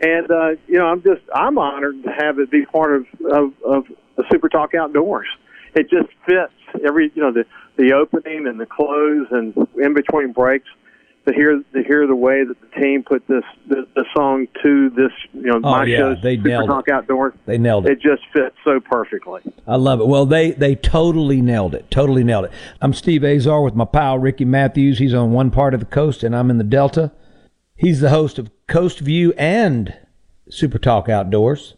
and 0.00 0.30
uh, 0.30 0.50
you 0.68 0.78
know, 0.78 0.86
I'm 0.86 1.02
just 1.02 1.22
I'm 1.34 1.58
honored 1.58 2.02
to 2.04 2.10
have 2.10 2.38
it 2.38 2.50
be 2.50 2.64
part 2.66 2.94
of 2.94 3.06
of, 3.32 3.52
of 3.64 3.84
the 4.16 4.24
Super 4.30 4.48
Talk 4.48 4.74
Outdoors. 4.74 5.26
It 5.74 5.90
just 5.90 6.08
fits 6.26 6.52
every 6.84 7.10
you 7.14 7.22
know 7.22 7.32
the 7.32 7.44
the 7.76 7.92
opening 7.92 8.46
and 8.46 8.60
the 8.60 8.66
close 8.66 9.26
and 9.30 9.54
in 9.76 9.94
between 9.94 10.32
breaks. 10.32 10.68
To 11.28 11.34
hear 11.34 11.62
to 11.74 11.82
hear 11.82 12.06
the 12.06 12.16
way 12.16 12.42
that 12.42 12.58
the 12.58 12.80
team 12.80 13.02
put 13.02 13.26
this 13.28 13.44
the, 13.68 13.86
the 13.94 14.06
song 14.16 14.46
to 14.62 14.88
this 14.90 15.12
you 15.34 15.42
know 15.42 15.56
Oh, 15.62 15.72
my 15.72 15.84
yeah, 15.84 15.98
show 15.98 16.14
they 16.14 16.36
Super 16.36 16.48
nailed 16.48 16.64
it. 16.64 16.66
Talk 16.68 16.88
Outdoors. 16.88 17.34
They 17.44 17.58
nailed 17.58 17.86
it. 17.86 17.92
It 17.92 18.00
just 18.00 18.22
fits 18.32 18.56
so 18.64 18.80
perfectly. 18.80 19.42
I 19.66 19.76
love 19.76 20.00
it. 20.00 20.06
Well, 20.06 20.24
they 20.24 20.52
they 20.52 20.74
totally 20.74 21.42
nailed 21.42 21.74
it. 21.74 21.90
Totally 21.90 22.24
nailed 22.24 22.46
it. 22.46 22.52
I'm 22.80 22.94
Steve 22.94 23.24
Azar 23.24 23.60
with 23.62 23.74
my 23.74 23.84
pal 23.84 24.18
Ricky 24.18 24.46
Matthews. 24.46 24.98
He's 24.98 25.12
on 25.12 25.32
one 25.32 25.50
part 25.50 25.74
of 25.74 25.80
the 25.80 25.86
coast, 25.86 26.22
and 26.22 26.34
I'm 26.34 26.48
in 26.50 26.56
the 26.56 26.64
Delta. 26.64 27.12
He's 27.76 28.00
the 28.00 28.10
host 28.10 28.38
of 28.38 28.50
Coast 28.66 29.00
View 29.00 29.34
and 29.36 29.94
Super 30.48 30.78
Talk 30.78 31.10
Outdoors. 31.10 31.74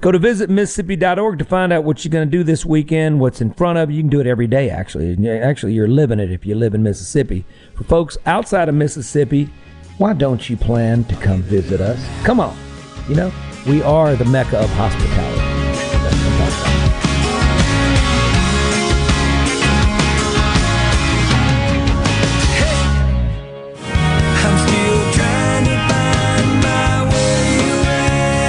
Go 0.00 0.12
to 0.12 0.18
visit 0.18 0.48
Mississippi.org 0.48 1.38
to 1.38 1.44
find 1.44 1.72
out 1.72 1.84
what 1.84 2.04
you're 2.04 2.10
going 2.10 2.28
to 2.28 2.30
do 2.30 2.44
this 2.44 2.64
weekend, 2.64 3.20
what's 3.20 3.40
in 3.40 3.52
front 3.52 3.78
of 3.78 3.90
you. 3.90 3.96
You 3.96 4.02
can 4.02 4.10
do 4.10 4.20
it 4.20 4.26
every 4.26 4.46
day, 4.46 4.70
actually. 4.70 5.28
Actually, 5.28 5.72
you're 5.72 5.88
living 5.88 6.20
it 6.20 6.30
if 6.30 6.46
you 6.46 6.54
live 6.54 6.74
in 6.74 6.82
Mississippi. 6.82 7.44
For 7.74 7.84
folks 7.84 8.16
outside 8.26 8.68
of 8.68 8.74
Mississippi, 8.74 9.50
why 9.98 10.12
don't 10.12 10.48
you 10.48 10.56
plan 10.56 11.04
to 11.04 11.16
come 11.16 11.42
visit 11.42 11.80
us? 11.80 12.04
Come 12.24 12.38
on. 12.38 12.56
You 13.08 13.16
know, 13.16 13.32
we 13.66 13.82
are 13.82 14.14
the 14.14 14.24
mecca 14.26 14.58
of 14.58 14.70
hospitality. 14.70 15.47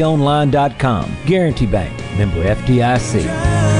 gbtonline.com. 0.00 1.10
Guaranty 1.26 1.66
Bank, 1.66 1.92
member 2.16 2.42
FDIC. 2.42 3.79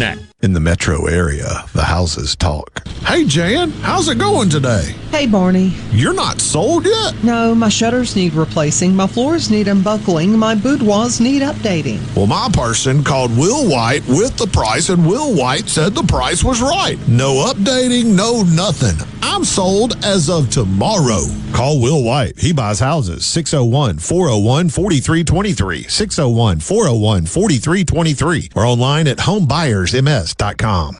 esisupply.net. 0.00 0.18
In 0.42 0.52
the 0.54 0.60
metro 0.60 1.06
area, 1.06 1.64
the 1.74 1.82
houses 1.82 2.34
talk. 2.34 2.86
Hey, 3.04 3.24
Jan, 3.24 3.70
how's 3.82 4.08
it 4.08 4.18
going 4.18 4.48
today? 4.48 4.94
Hey, 5.10 5.26
Barney. 5.26 5.74
You're 5.90 6.14
not 6.14 6.40
sold 6.40 6.86
yet? 6.86 7.22
No, 7.22 7.54
my 7.54 7.68
shutters 7.68 8.16
need 8.16 8.32
replacing, 8.34 8.94
my 8.94 9.06
floors 9.06 9.50
need 9.50 9.68
unbuckling, 9.68 10.38
my 10.38 10.54
boudoirs 10.54 11.20
need 11.20 11.42
updating. 11.42 12.00
Well, 12.16 12.26
my 12.26 12.48
person 12.52 13.04
called 13.04 13.36
Will 13.36 13.68
White 13.70 14.06
with 14.08 14.36
the 14.36 14.46
price, 14.46 14.88
and 14.88 15.06
Will 15.06 15.34
White 15.36 15.68
said 15.68 15.94
the 15.94 16.02
price 16.04 16.42
was 16.42 16.62
right. 16.62 16.98
No 17.08 17.52
updating, 17.52 18.16
no 18.16 18.42
nothing. 18.42 18.96
I'm 19.22 19.44
sold 19.44 19.96
as 20.04 20.30
of 20.30 20.50
tomorrow. 20.50 21.24
Call 21.52 21.80
Will 21.80 22.04
White. 22.04 22.38
He 22.38 22.52
buys 22.52 22.78
houses. 22.78 23.26
601 23.26 23.98
401 23.98 24.68
4323. 24.68 25.82
601 25.84 26.60
401 26.60 27.26
4323. 27.26 28.50
Or 28.54 28.64
online 28.64 29.08
at 29.08 29.18
homebuyersms.com. 29.18 30.99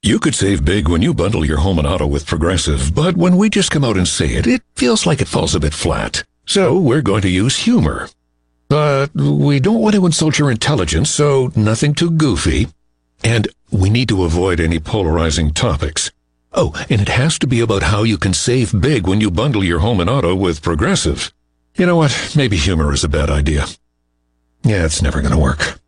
You 0.00 0.20
could 0.20 0.36
save 0.36 0.64
big 0.64 0.88
when 0.88 1.02
you 1.02 1.12
bundle 1.12 1.44
your 1.44 1.58
home 1.58 1.78
and 1.78 1.86
auto 1.86 2.06
with 2.06 2.24
Progressive, 2.24 2.94
but 2.94 3.16
when 3.16 3.36
we 3.36 3.50
just 3.50 3.72
come 3.72 3.82
out 3.82 3.96
and 3.96 4.06
say 4.06 4.28
it, 4.28 4.46
it 4.46 4.62
feels 4.76 5.06
like 5.06 5.20
it 5.20 5.26
falls 5.26 5.56
a 5.56 5.60
bit 5.60 5.74
flat. 5.74 6.22
So 6.46 6.78
we're 6.78 7.02
going 7.02 7.22
to 7.22 7.28
use 7.28 7.56
humor. 7.56 8.08
But 8.68 9.12
we 9.12 9.58
don't 9.58 9.80
want 9.80 9.96
to 9.96 10.06
insult 10.06 10.38
your 10.38 10.52
intelligence, 10.52 11.10
so 11.10 11.50
nothing 11.56 11.94
too 11.94 12.12
goofy. 12.12 12.68
And 13.24 13.48
we 13.72 13.90
need 13.90 14.08
to 14.10 14.22
avoid 14.22 14.60
any 14.60 14.78
polarizing 14.78 15.52
topics. 15.52 16.12
Oh, 16.52 16.72
and 16.88 17.00
it 17.00 17.08
has 17.08 17.36
to 17.40 17.48
be 17.48 17.58
about 17.58 17.82
how 17.82 18.04
you 18.04 18.18
can 18.18 18.34
save 18.34 18.80
big 18.80 19.08
when 19.08 19.20
you 19.20 19.32
bundle 19.32 19.64
your 19.64 19.80
home 19.80 19.98
and 19.98 20.08
auto 20.08 20.32
with 20.32 20.62
Progressive. 20.62 21.32
You 21.74 21.86
know 21.86 21.96
what? 21.96 22.34
Maybe 22.36 22.56
humor 22.56 22.92
is 22.92 23.02
a 23.02 23.08
bad 23.08 23.30
idea. 23.30 23.66
Yeah, 24.62 24.84
it's 24.84 25.02
never 25.02 25.20
going 25.20 25.32
to 25.34 25.38
work. 25.38 25.80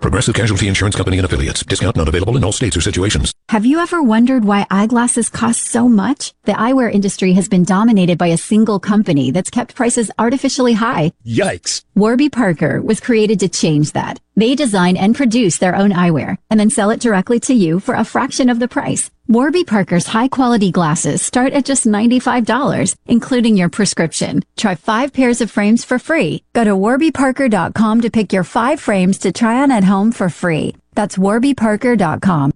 Progressive 0.00 0.34
Casualty 0.34 0.68
Insurance 0.68 0.96
Company 0.96 1.16
and 1.18 1.24
affiliates. 1.24 1.64
Discount 1.64 1.96
not 1.96 2.08
available 2.08 2.36
in 2.36 2.44
all 2.44 2.52
states 2.52 2.76
or 2.76 2.80
situations. 2.80 3.32
Have 3.50 3.64
you 3.64 3.78
ever 3.78 4.02
wondered 4.02 4.44
why 4.44 4.66
eyeglasses 4.72 5.28
cost 5.28 5.62
so 5.62 5.88
much? 5.88 6.34
The 6.46 6.52
eyewear 6.52 6.92
industry 6.92 7.34
has 7.34 7.48
been 7.48 7.62
dominated 7.62 8.18
by 8.18 8.26
a 8.26 8.36
single 8.36 8.80
company 8.80 9.30
that's 9.30 9.50
kept 9.50 9.76
prices 9.76 10.10
artificially 10.18 10.72
high. 10.72 11.12
Yikes. 11.24 11.84
Warby 11.94 12.30
Parker 12.30 12.82
was 12.82 12.98
created 12.98 13.38
to 13.40 13.48
change 13.48 13.92
that. 13.92 14.18
They 14.34 14.56
design 14.56 14.96
and 14.96 15.14
produce 15.14 15.58
their 15.58 15.76
own 15.76 15.92
eyewear 15.92 16.38
and 16.50 16.58
then 16.58 16.70
sell 16.70 16.90
it 16.90 16.98
directly 16.98 17.38
to 17.40 17.54
you 17.54 17.78
for 17.78 17.94
a 17.94 18.04
fraction 18.04 18.50
of 18.50 18.58
the 18.58 18.66
price. 18.66 19.12
Warby 19.28 19.62
Parker's 19.62 20.08
high 20.08 20.28
quality 20.28 20.72
glasses 20.72 21.22
start 21.22 21.52
at 21.52 21.64
just 21.64 21.84
$95, 21.86 22.96
including 23.06 23.56
your 23.56 23.68
prescription. 23.68 24.44
Try 24.56 24.74
five 24.74 25.12
pairs 25.12 25.40
of 25.40 25.52
frames 25.52 25.84
for 25.84 26.00
free. 26.00 26.42
Go 26.52 26.64
to 26.64 26.72
warbyparker.com 26.72 28.00
to 28.00 28.10
pick 28.10 28.32
your 28.32 28.44
five 28.44 28.80
frames 28.80 29.18
to 29.18 29.30
try 29.30 29.62
on 29.62 29.70
at 29.70 29.84
home 29.84 30.10
for 30.10 30.28
free. 30.28 30.74
That's 30.94 31.16
warbyparker.com. 31.16 32.52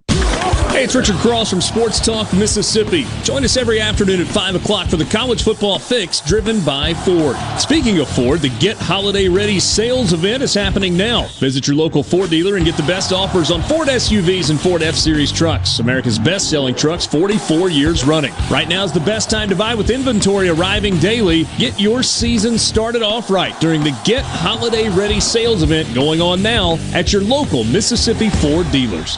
Hey, 0.71 0.85
it's 0.85 0.95
Richard 0.95 1.17
Cross 1.17 1.49
from 1.49 1.59
Sports 1.59 1.99
Talk 1.99 2.31
Mississippi. 2.31 3.05
Join 3.23 3.43
us 3.43 3.57
every 3.57 3.81
afternoon 3.81 4.21
at 4.21 4.27
5 4.27 4.55
o'clock 4.55 4.87
for 4.87 4.95
the 4.95 5.03
College 5.03 5.43
Football 5.43 5.79
Fix 5.79 6.21
driven 6.21 6.63
by 6.63 6.93
Ford. 6.93 7.35
Speaking 7.59 7.99
of 7.99 8.07
Ford, 8.07 8.39
the 8.39 8.57
Get 8.57 8.77
Holiday 8.77 9.27
Ready 9.27 9.59
sales 9.59 10.13
event 10.13 10.41
is 10.41 10.53
happening 10.53 10.95
now. 10.95 11.27
Visit 11.39 11.67
your 11.67 11.75
local 11.75 12.03
Ford 12.03 12.29
dealer 12.29 12.55
and 12.55 12.63
get 12.63 12.77
the 12.77 12.83
best 12.83 13.11
offers 13.11 13.51
on 13.51 13.61
Ford 13.63 13.89
SUVs 13.89 14.49
and 14.49 14.57
Ford 14.57 14.81
F 14.81 14.95
Series 14.95 15.29
trucks, 15.29 15.79
America's 15.79 16.17
best 16.17 16.49
selling 16.49 16.73
trucks 16.73 17.05
44 17.05 17.69
years 17.69 18.05
running. 18.05 18.33
Right 18.49 18.69
now 18.69 18.85
is 18.85 18.93
the 18.93 19.01
best 19.01 19.29
time 19.29 19.49
to 19.49 19.55
buy 19.57 19.75
with 19.75 19.89
inventory 19.89 20.47
arriving 20.47 20.97
daily. 20.99 21.43
Get 21.57 21.81
your 21.81 22.01
season 22.01 22.57
started 22.57 23.03
off 23.03 23.29
right 23.29 23.59
during 23.59 23.83
the 23.83 23.95
Get 24.05 24.23
Holiday 24.23 24.87
Ready 24.87 25.19
sales 25.19 25.63
event 25.63 25.93
going 25.93 26.21
on 26.21 26.41
now 26.41 26.77
at 26.93 27.11
your 27.11 27.23
local 27.23 27.65
Mississippi 27.65 28.29
Ford 28.29 28.71
dealers. 28.71 29.17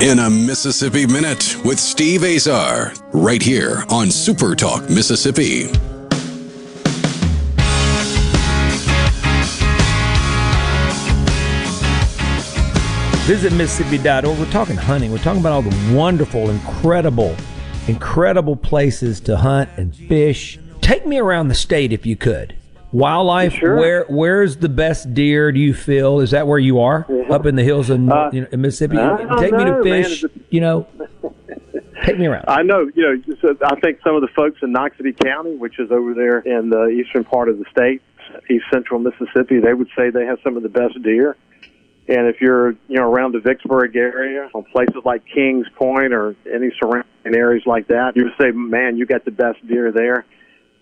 In 0.00 0.18
a 0.18 0.28
Mississippi 0.28 1.06
Minute 1.06 1.56
with 1.64 1.80
Steve 1.80 2.22
Azar, 2.22 2.92
right 3.14 3.40
here 3.40 3.82
on 3.88 4.10
Super 4.10 4.54
Talk 4.54 4.90
Mississippi. 4.90 5.68
Visit 13.24 13.54
Mississippi.org. 13.54 14.38
We're 14.38 14.50
talking 14.50 14.76
hunting. 14.76 15.12
We're 15.12 15.18
talking 15.18 15.40
about 15.40 15.52
all 15.52 15.62
the 15.62 15.94
wonderful, 15.96 16.50
incredible, 16.50 17.34
incredible 17.88 18.54
places 18.54 19.18
to 19.20 19.38
hunt 19.38 19.70
and 19.78 19.96
fish. 19.96 20.58
Take 20.82 21.06
me 21.06 21.16
around 21.16 21.48
the 21.48 21.54
state 21.54 21.90
if 21.90 22.04
you 22.04 22.16
could. 22.16 22.54
Wildlife. 22.92 23.54
Sure. 23.54 23.76
Where 23.76 24.04
Where's 24.08 24.56
the 24.56 24.68
best 24.68 25.12
deer? 25.12 25.52
Do 25.52 25.60
you 25.60 25.74
feel? 25.74 26.20
Is 26.20 26.30
that 26.30 26.46
where 26.46 26.58
you 26.58 26.80
are? 26.80 27.06
Up 27.30 27.46
in 27.46 27.56
the 27.56 27.64
hills 27.64 27.90
in, 27.90 28.10
Uh, 28.10 28.30
you 28.32 28.42
know, 28.42 28.46
in 28.52 28.60
Mississippi. 28.60 28.96
Take 28.96 29.52
me 29.52 29.64
know, 29.64 29.82
to 29.82 29.84
man. 29.84 30.04
fish. 30.04 30.24
You 30.50 30.60
know, 30.60 30.86
take 32.04 32.18
me 32.18 32.26
around. 32.26 32.44
I 32.48 32.62
know, 32.62 32.88
you 32.94 33.02
know, 33.02 33.16
just, 33.16 33.62
I 33.62 33.74
think 33.80 33.98
some 34.04 34.14
of 34.14 34.22
the 34.22 34.28
folks 34.28 34.58
in 34.62 34.72
Knox 34.72 34.96
County, 35.22 35.56
which 35.56 35.78
is 35.78 35.90
over 35.90 36.14
there 36.14 36.38
in 36.38 36.70
the 36.70 36.86
eastern 36.88 37.24
part 37.24 37.48
of 37.48 37.58
the 37.58 37.64
state, 37.70 38.02
east 38.48 38.64
central 38.72 39.00
Mississippi, 39.00 39.60
they 39.60 39.74
would 39.74 39.88
say 39.96 40.10
they 40.10 40.24
have 40.24 40.38
some 40.44 40.56
of 40.56 40.62
the 40.62 40.68
best 40.68 41.02
deer. 41.02 41.36
And 42.08 42.28
if 42.28 42.40
you're, 42.40 42.70
you 42.86 42.96
know, 42.96 43.10
around 43.10 43.32
the 43.32 43.40
Vicksburg 43.40 43.96
area, 43.96 44.48
on 44.54 44.62
places 44.64 45.02
like 45.04 45.24
Kings 45.26 45.66
Point 45.74 46.12
or 46.12 46.36
any 46.52 46.70
surrounding 46.80 47.10
areas 47.34 47.64
like 47.66 47.88
that, 47.88 48.12
you 48.14 48.24
would 48.24 48.34
say, 48.40 48.52
man, 48.52 48.96
you 48.96 49.06
got 49.06 49.24
the 49.24 49.32
best 49.32 49.66
deer 49.66 49.90
there. 49.90 50.24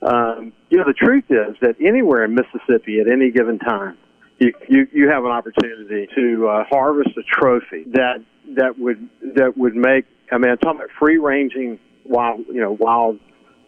Um, 0.05 0.53
you 0.69 0.77
know, 0.77 0.85
the 0.85 0.93
truth 0.93 1.25
is 1.31 1.57
that 1.63 1.77
anywhere 1.81 2.25
in 2.25 2.35
Mississippi 2.35 3.01
at 3.01 3.11
any 3.11 3.31
given 3.31 3.59
time, 3.59 3.97
you 4.39 4.53
you, 4.69 4.87
you 4.93 5.09
have 5.09 5.25
an 5.25 5.31
opportunity 5.31 6.09
to 6.15 6.49
uh, 6.49 6.65
harvest 6.69 7.11
a 7.17 7.23
trophy 7.23 7.85
that 7.93 8.25
that 8.57 8.79
would 8.79 9.09
that 9.35 9.57
would 9.57 9.75
make. 9.75 10.05
I 10.31 10.39
mean, 10.39 10.51
I'm 10.51 10.59
talking 10.59 10.81
about 10.81 10.91
free 10.99 11.19
ranging 11.19 11.79
wild, 12.05 12.41
you 12.49 12.61
know, 12.61 12.77
wild 12.79 13.19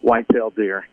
whitetail 0.03 0.51
deer 0.51 0.87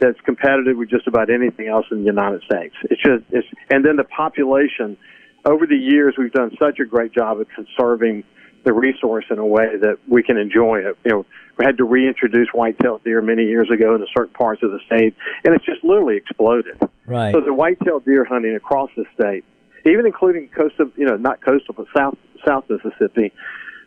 that's 0.00 0.20
competitive 0.24 0.76
with 0.76 0.90
just 0.90 1.06
about 1.06 1.30
anything 1.30 1.68
else 1.68 1.86
in 1.90 1.98
the 1.98 2.04
United 2.04 2.42
States. 2.42 2.74
It's 2.84 3.02
just 3.02 3.24
it's 3.30 3.46
and 3.70 3.84
then 3.84 3.96
the 3.96 4.04
population 4.04 4.96
over 5.44 5.66
the 5.66 5.76
years 5.76 6.14
we've 6.16 6.32
done 6.32 6.52
such 6.60 6.78
a 6.78 6.84
great 6.84 7.12
job 7.12 7.40
of 7.40 7.46
conserving 7.54 8.24
the 8.64 8.72
resource 8.72 9.24
in 9.30 9.38
a 9.38 9.46
way 9.46 9.76
that 9.80 9.98
we 10.08 10.22
can 10.22 10.36
enjoy 10.36 10.78
it. 10.78 10.96
You 11.04 11.10
know, 11.10 11.26
we 11.58 11.64
had 11.64 11.76
to 11.78 11.84
reintroduce 11.84 12.48
whitetail 12.52 13.00
deer 13.04 13.22
many 13.22 13.44
years 13.44 13.70
ago 13.70 13.94
into 13.94 14.06
certain 14.16 14.34
parts 14.34 14.62
of 14.62 14.70
the 14.70 14.80
state, 14.86 15.14
and 15.44 15.54
it's 15.54 15.64
just 15.64 15.84
literally 15.84 16.16
exploded. 16.16 16.80
Right. 17.06 17.32
So 17.32 17.40
the 17.40 17.54
whitetail 17.54 18.00
deer 18.00 18.24
hunting 18.24 18.56
across 18.56 18.90
the 18.96 19.04
state 19.14 19.44
even 19.86 20.06
including 20.06 20.48
coastal, 20.48 20.90
you 20.96 21.06
know, 21.06 21.16
not 21.16 21.40
coastal, 21.44 21.74
but 21.76 21.86
south 21.96 22.16
South 22.46 22.64
Mississippi. 22.68 23.32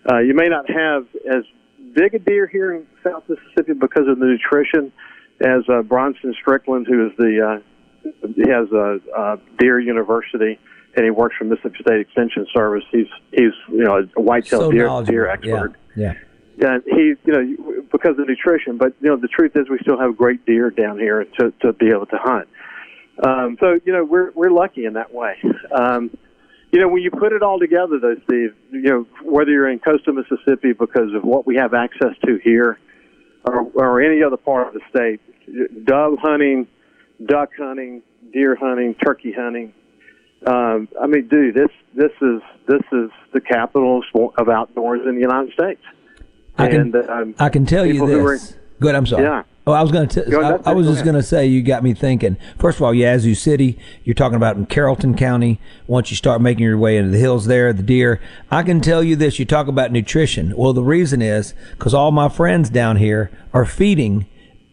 Uh, 0.10 0.20
you 0.20 0.34
may 0.34 0.48
not 0.48 0.70
have 0.70 1.06
as 1.30 1.44
big 1.94 2.14
a 2.16 2.20
deer 2.20 2.48
here 2.48 2.74
in 2.74 2.88
South 3.04 3.24
Mississippi 3.28 3.74
because 3.74 4.08
of 4.08 4.20
the 4.20 4.26
nutrition 4.26 4.92
as 5.42 5.64
uh, 5.70 5.82
Bronson 5.84 6.34
Strickland, 6.40 6.88
who 6.88 7.08
is 7.08 7.12
the 7.18 7.62
uh, 7.62 8.12
he 8.36 8.50
has 8.50 8.72
a, 8.72 9.00
a 9.16 9.38
Deer 9.60 9.80
University 9.80 10.60
and 10.98 11.06
he 11.06 11.12
works 11.12 11.36
for 11.38 11.46
Mississippi 11.46 11.78
State 11.82 12.00
Extension 12.02 12.48
Service. 12.54 12.84
He's 12.92 13.08
he's 13.32 13.54
you 13.70 13.84
know 13.84 14.08
a 14.18 14.22
whitetail 14.22 14.62
So 14.62 14.72
deer 14.72 15.04
deer 15.04 15.28
expert. 15.28 15.76
Yeah. 15.96 16.14
Yeah, 16.60 16.74
And 16.74 16.84
he, 16.88 17.14
you 17.24 17.34
know, 17.34 17.84
because 17.92 18.18
of 18.18 18.28
nutrition. 18.28 18.78
But 18.78 18.96
you 19.00 19.10
know, 19.10 19.16
the 19.16 19.28
truth 19.28 19.52
is, 19.56 19.70
we 19.70 19.78
still 19.80 20.00
have 20.00 20.18
great 20.18 20.44
deer 20.46 20.72
down 20.72 20.98
here 20.98 21.24
to 21.40 21.54
to 21.62 21.74
be 21.74 21.90
able 21.90 22.08
to 22.08 22.18
hunt. 22.18 22.50
Um, 23.24 23.58
so 23.60 23.80
you 23.86 23.94
know, 23.94 24.04
we're 24.04 24.32
we're 24.32 24.50
lucky 24.50 24.86
in 24.86 24.94
that 24.94 25.14
way. 25.14 25.38
Um, 25.72 26.10
you 26.72 26.82
know, 26.82 26.88
when 26.88 27.04
you 27.04 27.12
put 27.12 27.32
it 27.32 27.44
all 27.44 27.60
together, 27.60 28.00
though, 28.00 28.16
Steve, 28.26 28.56
you 28.72 28.82
know, 28.82 29.08
whether 29.24 29.52
you're 29.52 29.70
in 29.70 29.80
coastal 29.80 30.14
Mississippi 30.14 30.74
because 30.74 31.14
of 31.14 31.24
what 31.24 31.46
we 31.46 31.56
have 31.56 31.74
access 31.76 32.14
to 32.26 32.40
here, 32.44 32.80
or 33.46 33.62
or 33.76 34.02
any 34.02 34.24
other 34.24 34.38
part 34.38 34.68
of 34.68 34.74
the 34.74 34.82
state, 34.90 35.86
dove 35.86 36.18
hunting, 36.20 36.68
duck 37.24 37.52
hunting, 37.56 38.02
deer 38.34 38.56
hunting, 38.56 38.96
turkey 38.96 39.32
hunting. 39.32 39.74
Um, 40.46 40.88
I 41.02 41.08
mean, 41.08 41.28
dude, 41.28 41.56
this 41.56 41.70
this 41.96 42.12
is 42.22 42.42
this 42.68 42.84
is 42.92 43.10
the 43.34 43.42
capital 43.42 44.04
of 44.38 44.50
outdoors 44.50 45.02
in 45.08 45.16
the 45.16 45.22
United 45.22 45.54
States. 45.54 45.82
I 46.58 46.68
can, 46.70 46.96
and 46.96 47.10
um, 47.10 47.36
I 47.40 47.50
can 47.50 47.66
tell 47.66 47.86
you 47.86 48.06
this. 48.06 48.52
are- 48.54 48.58
Good. 48.80 48.94
I'm 48.94 49.08
sorry. 49.08 49.24
Yeah. 49.24 49.42
Oh, 49.66 49.72
I 49.72 49.82
was 49.82 49.92
going 49.92 50.08
to. 50.08 50.22
Go 50.30 50.40
I, 50.64 50.70
I 50.70 50.74
was 50.74 50.86
just 50.88 51.04
going 51.04 51.16
to 51.16 51.24
say 51.24 51.48
you 51.48 51.64
got 51.64 51.84
me 51.84 51.94
thinking. 51.96 52.38
First 52.60 52.78
of 52.78 52.84
all, 52.84 52.94
Yazoo 52.94 53.34
City. 53.34 53.78
You're 54.04 54.14
talking 54.14 54.36
about 54.36 54.56
in 54.56 54.68
Carrollton 54.68 55.16
County. 55.18 55.60
Once 55.88 56.12
you 56.12 56.16
start 56.16 56.42
making 56.42 56.64
your 56.64 56.78
way 56.78 56.96
into 56.96 57.10
the 57.10 57.18
hills 57.18 57.48
there, 57.48 57.74
the 57.74 57.82
deer. 57.84 58.22
I 58.52 58.62
can 58.62 58.80
tell 58.80 59.04
you 59.04 59.16
this. 59.16 59.40
You 59.40 59.46
talk 59.46 59.68
about 59.68 59.92
nutrition. 59.92 60.56
Well, 60.56 60.74
the 60.74 60.84
reason 60.84 61.22
is 61.24 61.56
because 61.72 61.94
all 61.96 62.12
my 62.12 62.30
friends 62.30 62.70
down 62.70 62.98
here 62.98 63.32
are 63.52 63.66
feeding 63.66 64.28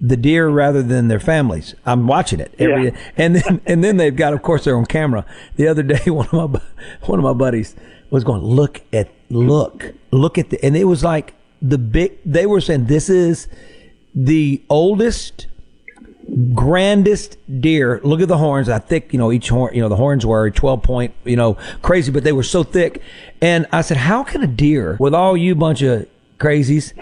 the 0.06 0.16
deer 0.18 0.48
rather 0.48 0.82
than 0.82 1.08
their 1.08 1.20
families. 1.20 1.74
I'm 1.86 2.06
watching 2.06 2.38
it 2.38 2.54
every, 2.58 2.86
Yeah. 2.86 2.96
and 3.16 3.36
then 3.36 3.60
and 3.66 3.82
then 3.82 3.96
they've 3.96 4.14
got, 4.14 4.34
of 4.34 4.42
course, 4.42 4.64
they're 4.64 4.76
on 4.76 4.86
camera. 4.86 5.24
The 5.56 5.66
other 5.66 5.82
day, 5.82 6.02
one 6.10 6.28
of 6.30 6.52
my 6.52 6.60
one 7.02 7.18
of 7.18 7.24
my 7.24 7.32
buddies 7.32 7.74
was 8.10 8.22
going, 8.22 8.42
look 8.42 8.82
at 8.92 9.08
look 9.30 9.94
look 10.10 10.36
at 10.36 10.50
the, 10.50 10.62
and 10.64 10.76
it 10.76 10.84
was 10.84 11.02
like 11.02 11.34
the 11.62 11.78
big. 11.78 12.18
They 12.24 12.44
were 12.44 12.60
saying 12.60 12.86
this 12.86 13.08
is 13.08 13.48
the 14.14 14.62
oldest 14.68 15.46
grandest 16.54 17.36
deer. 17.60 18.00
Look 18.02 18.20
at 18.20 18.28
the 18.28 18.38
horns. 18.38 18.68
I 18.68 18.78
think, 18.78 19.12
you 19.12 19.18
know, 19.18 19.30
each 19.30 19.48
horn, 19.48 19.74
you 19.74 19.82
know, 19.82 19.90
the 19.90 19.96
horns 19.96 20.24
were 20.24 20.50
12 20.50 20.82
point, 20.82 21.14
you 21.24 21.36
know, 21.36 21.58
crazy, 21.82 22.10
but 22.10 22.24
they 22.24 22.32
were 22.32 22.42
so 22.42 22.62
thick. 22.62 23.02
And 23.42 23.66
I 23.72 23.82
said, 23.82 23.98
how 23.98 24.24
can 24.24 24.42
a 24.42 24.46
deer, 24.46 24.96
with 24.98 25.12
all 25.12 25.36
you 25.36 25.54
bunch 25.54 25.82
of 25.82 26.08
crazies 26.38 26.94